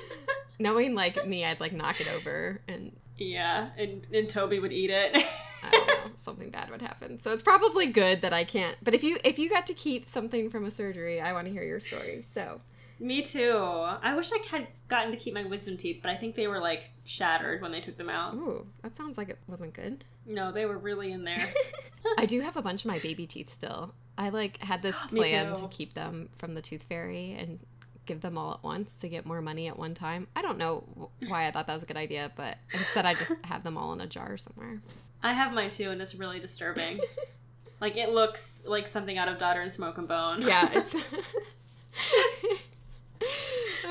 Knowing 0.58 0.94
like 0.94 1.26
me, 1.26 1.44
I'd 1.44 1.60
like 1.60 1.72
knock 1.72 2.00
it 2.00 2.08
over 2.08 2.60
and 2.66 2.92
yeah, 3.18 3.70
and, 3.78 4.06
and 4.12 4.28
Toby 4.28 4.58
would 4.58 4.72
eat 4.72 4.90
it. 4.90 5.16
I 5.62 5.70
don't 5.70 5.86
know, 5.86 6.10
something 6.16 6.50
bad 6.50 6.70
would 6.70 6.82
happen. 6.82 7.20
So 7.20 7.32
it's 7.32 7.42
probably 7.42 7.86
good 7.86 8.20
that 8.22 8.32
I 8.32 8.44
can't. 8.44 8.76
But 8.82 8.94
if 8.94 9.02
you 9.02 9.18
if 9.24 9.38
you 9.38 9.48
got 9.48 9.66
to 9.68 9.74
keep 9.74 10.08
something 10.08 10.50
from 10.50 10.64
a 10.64 10.70
surgery, 10.70 11.20
I 11.20 11.32
want 11.32 11.46
to 11.46 11.52
hear 11.52 11.62
your 11.62 11.80
story. 11.80 12.24
So 12.34 12.60
Me 12.98 13.22
too. 13.22 13.56
I 13.56 14.14
wish 14.14 14.30
I 14.32 14.38
had 14.48 14.68
gotten 14.88 15.10
to 15.10 15.18
keep 15.18 15.34
my 15.34 15.44
wisdom 15.44 15.76
teeth, 15.76 16.00
but 16.02 16.10
I 16.10 16.16
think 16.16 16.34
they 16.34 16.48
were 16.48 16.60
like 16.60 16.90
shattered 17.04 17.60
when 17.60 17.72
they 17.72 17.80
took 17.80 17.98
them 17.98 18.08
out. 18.08 18.34
ooh, 18.34 18.66
that 18.82 18.96
sounds 18.96 19.18
like 19.18 19.28
it 19.28 19.38
wasn't 19.46 19.74
good. 19.74 20.04
No, 20.24 20.50
they 20.50 20.66
were 20.66 20.78
really 20.78 21.12
in 21.12 21.24
there. 21.24 21.46
I 22.18 22.26
do 22.26 22.40
have 22.40 22.56
a 22.56 22.62
bunch 22.62 22.84
of 22.84 22.90
my 22.90 22.98
baby 22.98 23.26
teeth 23.26 23.52
still. 23.52 23.94
I 24.16 24.30
like 24.30 24.58
had 24.58 24.82
this 24.82 24.96
plan 25.08 25.54
to 25.54 25.68
keep 25.68 25.94
them 25.94 26.30
from 26.38 26.54
the 26.54 26.62
tooth 26.62 26.84
fairy 26.88 27.36
and 27.38 27.58
give 28.06 28.20
them 28.20 28.38
all 28.38 28.54
at 28.54 28.62
once 28.62 28.98
to 29.00 29.08
get 29.08 29.26
more 29.26 29.42
money 29.42 29.68
at 29.68 29.78
one 29.78 29.92
time. 29.92 30.28
I 30.34 30.42
don't 30.42 30.58
know 30.58 31.10
why 31.26 31.46
I 31.46 31.50
thought 31.50 31.66
that 31.66 31.74
was 31.74 31.82
a 31.82 31.86
good 31.86 31.96
idea, 31.96 32.32
but 32.36 32.56
instead 32.72 33.04
I 33.04 33.14
just 33.14 33.32
have 33.44 33.62
them 33.62 33.76
all 33.76 33.92
in 33.92 34.00
a 34.00 34.06
jar 34.06 34.36
somewhere. 34.36 34.80
I 35.22 35.32
have 35.32 35.52
mine 35.52 35.70
too, 35.70 35.90
and 35.90 36.00
it's 36.00 36.14
really 36.14 36.38
disturbing. 36.40 37.00
like 37.80 37.96
it 37.96 38.10
looks 38.10 38.62
like 38.64 38.86
something 38.86 39.18
out 39.18 39.28
of 39.28 39.38
Daughter 39.38 39.60
and 39.60 39.72
Smoke 39.72 39.98
and 39.98 40.08
Bone. 40.08 40.42
Yeah, 40.42 40.70
it's 40.72 40.94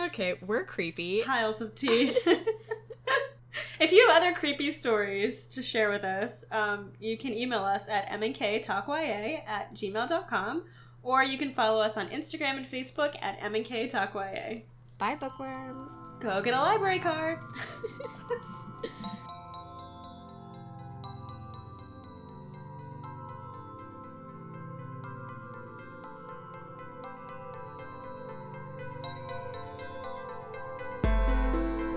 Okay, 0.05 0.35
we're 0.45 0.63
creepy. 0.63 1.23
piles 1.23 1.61
of 1.61 1.73
teeth. 1.73 2.17
if 3.79 3.91
you 3.91 4.07
have 4.07 4.21
other 4.21 4.33
creepy 4.33 4.71
stories 4.71 5.47
to 5.47 5.63
share 5.63 5.89
with 5.89 6.03
us, 6.03 6.45
um, 6.51 6.91
you 6.99 7.17
can 7.17 7.33
email 7.33 7.63
us 7.63 7.81
at 7.89 8.07
mnktalkya 8.09 9.47
at 9.47 9.73
gmail.com 9.73 10.63
or 11.01 11.23
you 11.23 11.37
can 11.37 11.53
follow 11.53 11.81
us 11.81 11.97
on 11.97 12.09
Instagram 12.09 12.57
and 12.57 12.67
Facebook 12.67 13.15
at 13.21 13.39
mnktalkya. 13.39 14.61
Bye 14.99 15.17
bookworms. 15.19 15.91
Go 16.21 16.41
get 16.41 16.53
a 16.53 16.59
library 16.59 16.99
card. 16.99 17.39